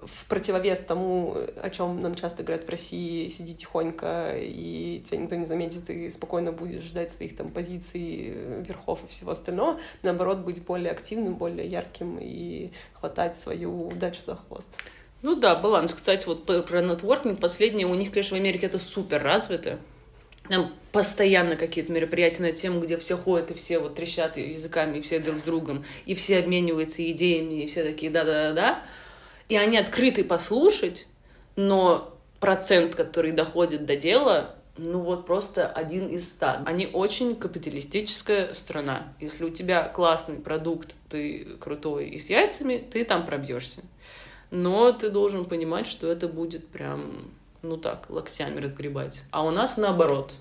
в 0.02 0.28
противовес 0.28 0.80
тому, 0.80 1.36
о 1.62 1.70
чем 1.70 2.00
нам 2.02 2.14
часто 2.14 2.42
говорят 2.42 2.66
в 2.66 2.70
России, 2.70 3.28
сиди 3.28 3.54
тихонько, 3.54 4.32
и 4.36 5.02
тебя 5.06 5.18
никто 5.18 5.34
не 5.36 5.46
заметит, 5.46 5.88
и 5.90 6.10
спокойно 6.10 6.52
будешь 6.52 6.82
ждать 6.82 7.12
своих 7.12 7.36
там 7.36 7.48
позиций, 7.48 8.34
верхов 8.66 9.00
и 9.04 9.10
всего 9.10 9.32
остального, 9.32 9.78
наоборот, 10.02 10.38
быть 10.38 10.62
более 10.62 10.90
активным, 10.90 11.34
более 11.34 11.66
ярким 11.66 12.18
и 12.20 12.70
хватать 12.94 13.36
свою 13.38 13.88
удачу 13.88 14.20
за 14.24 14.36
хвост. 14.36 14.70
Ну 15.22 15.36
да, 15.36 15.54
баланс. 15.54 15.94
Кстати, 15.94 16.26
вот 16.26 16.44
про 16.44 16.82
нетворкинг 16.82 17.40
последнее, 17.40 17.86
у 17.86 17.94
них, 17.94 18.10
конечно, 18.10 18.36
в 18.36 18.40
Америке 18.40 18.66
это 18.66 18.78
супер 18.78 19.22
развито. 19.22 19.78
Там 20.48 20.74
постоянно 20.92 21.56
какие-то 21.56 21.90
мероприятия 21.90 22.42
на 22.42 22.52
тему, 22.52 22.80
где 22.80 22.98
все 22.98 23.16
ходят 23.16 23.50
и 23.50 23.54
все 23.54 23.78
вот 23.78 23.94
трещат 23.94 24.36
языками, 24.36 24.98
и 24.98 25.00
все 25.00 25.18
друг 25.18 25.40
с 25.40 25.42
другом, 25.42 25.82
и 26.04 26.14
все 26.14 26.38
обмениваются 26.38 27.08
идеями, 27.10 27.62
и 27.62 27.66
все 27.66 27.82
такие 27.82 28.12
да-да-да-да. 28.12 28.82
И 29.48 29.56
они 29.56 29.76
открыты 29.76 30.24
послушать, 30.24 31.06
но 31.56 32.16
процент, 32.40 32.94
который 32.94 33.32
доходит 33.32 33.86
до 33.86 33.96
дела, 33.96 34.56
ну 34.76 35.00
вот 35.00 35.26
просто 35.26 35.68
один 35.68 36.08
из 36.08 36.28
ста. 36.30 36.62
Они 36.66 36.86
очень 36.86 37.36
капиталистическая 37.36 38.54
страна. 38.54 39.14
Если 39.20 39.44
у 39.44 39.50
тебя 39.50 39.88
классный 39.88 40.36
продукт, 40.36 40.96
ты 41.08 41.56
крутой 41.60 42.08
и 42.08 42.18
с 42.18 42.28
яйцами, 42.28 42.78
ты 42.78 43.04
там 43.04 43.24
пробьешься. 43.24 43.82
Но 44.50 44.92
ты 44.92 45.10
должен 45.10 45.44
понимать, 45.44 45.86
что 45.86 46.10
это 46.10 46.26
будет 46.28 46.68
прям, 46.68 47.30
ну 47.62 47.76
так, 47.76 48.10
локтями 48.10 48.60
разгребать. 48.60 49.24
А 49.30 49.44
у 49.44 49.50
нас 49.50 49.76
наоборот. 49.76 50.34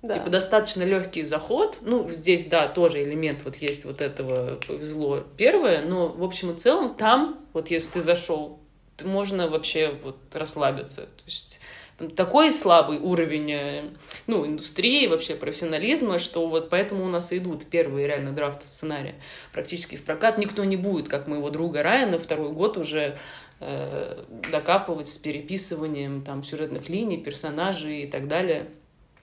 Да. 0.00 0.14
Типа 0.14 0.30
достаточно 0.30 0.84
легкий 0.84 1.24
заход. 1.24 1.78
Ну, 1.82 2.08
здесь, 2.08 2.46
да, 2.46 2.68
тоже 2.68 3.02
элемент 3.02 3.42
вот 3.44 3.56
есть 3.56 3.84
вот 3.84 4.00
этого 4.00 4.54
повезло 4.66 5.24
первое, 5.36 5.84
но 5.84 6.08
в 6.08 6.22
общем 6.22 6.52
и 6.52 6.56
целом 6.56 6.94
там, 6.94 7.40
вот 7.52 7.70
если 7.70 7.94
ты 7.94 8.00
зашел 8.00 8.60
можно 9.04 9.48
вообще 9.48 9.94
вот 10.02 10.16
расслабиться. 10.32 11.02
То 11.02 11.24
есть 11.26 11.60
там 11.98 12.10
такой 12.10 12.50
слабый 12.50 12.98
уровень 12.98 13.50
э, 13.52 13.84
ну, 14.26 14.46
индустрии, 14.46 15.06
вообще 15.06 15.34
профессионализма, 15.34 16.18
что 16.18 16.46
вот 16.46 16.70
поэтому 16.70 17.04
у 17.04 17.08
нас 17.08 17.32
идут 17.32 17.66
первые 17.66 18.06
реально 18.06 18.32
драфты 18.32 18.64
сценария 18.64 19.16
практически 19.52 19.96
в 19.96 20.04
прокат. 20.04 20.38
Никто 20.38 20.64
не 20.64 20.76
будет, 20.76 21.08
как 21.08 21.26
моего 21.26 21.50
друга 21.50 21.82
Райана, 21.82 22.18
второй 22.18 22.52
год 22.52 22.76
уже 22.76 23.18
э, 23.60 24.24
докапывать 24.52 25.08
с 25.08 25.18
переписыванием 25.18 26.22
там 26.22 26.42
сюжетных 26.42 26.88
линий, 26.88 27.18
персонажей 27.18 28.02
и 28.02 28.06
так 28.06 28.28
далее. 28.28 28.68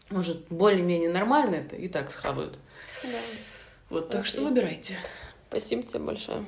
Может, 0.10 0.48
более-менее 0.49 1.10
нормально 1.10 1.56
это 1.56 1.76
и 1.76 1.88
так 1.88 2.11
схавают. 2.11 2.60
Да. 3.03 3.10
Вот, 3.90 4.10
так 4.10 4.22
Окей. 4.22 4.32
что 4.32 4.44
выбирайте. 4.44 4.98
Спасибо 5.49 5.84
тебе 5.84 5.99
большое. 5.99 6.45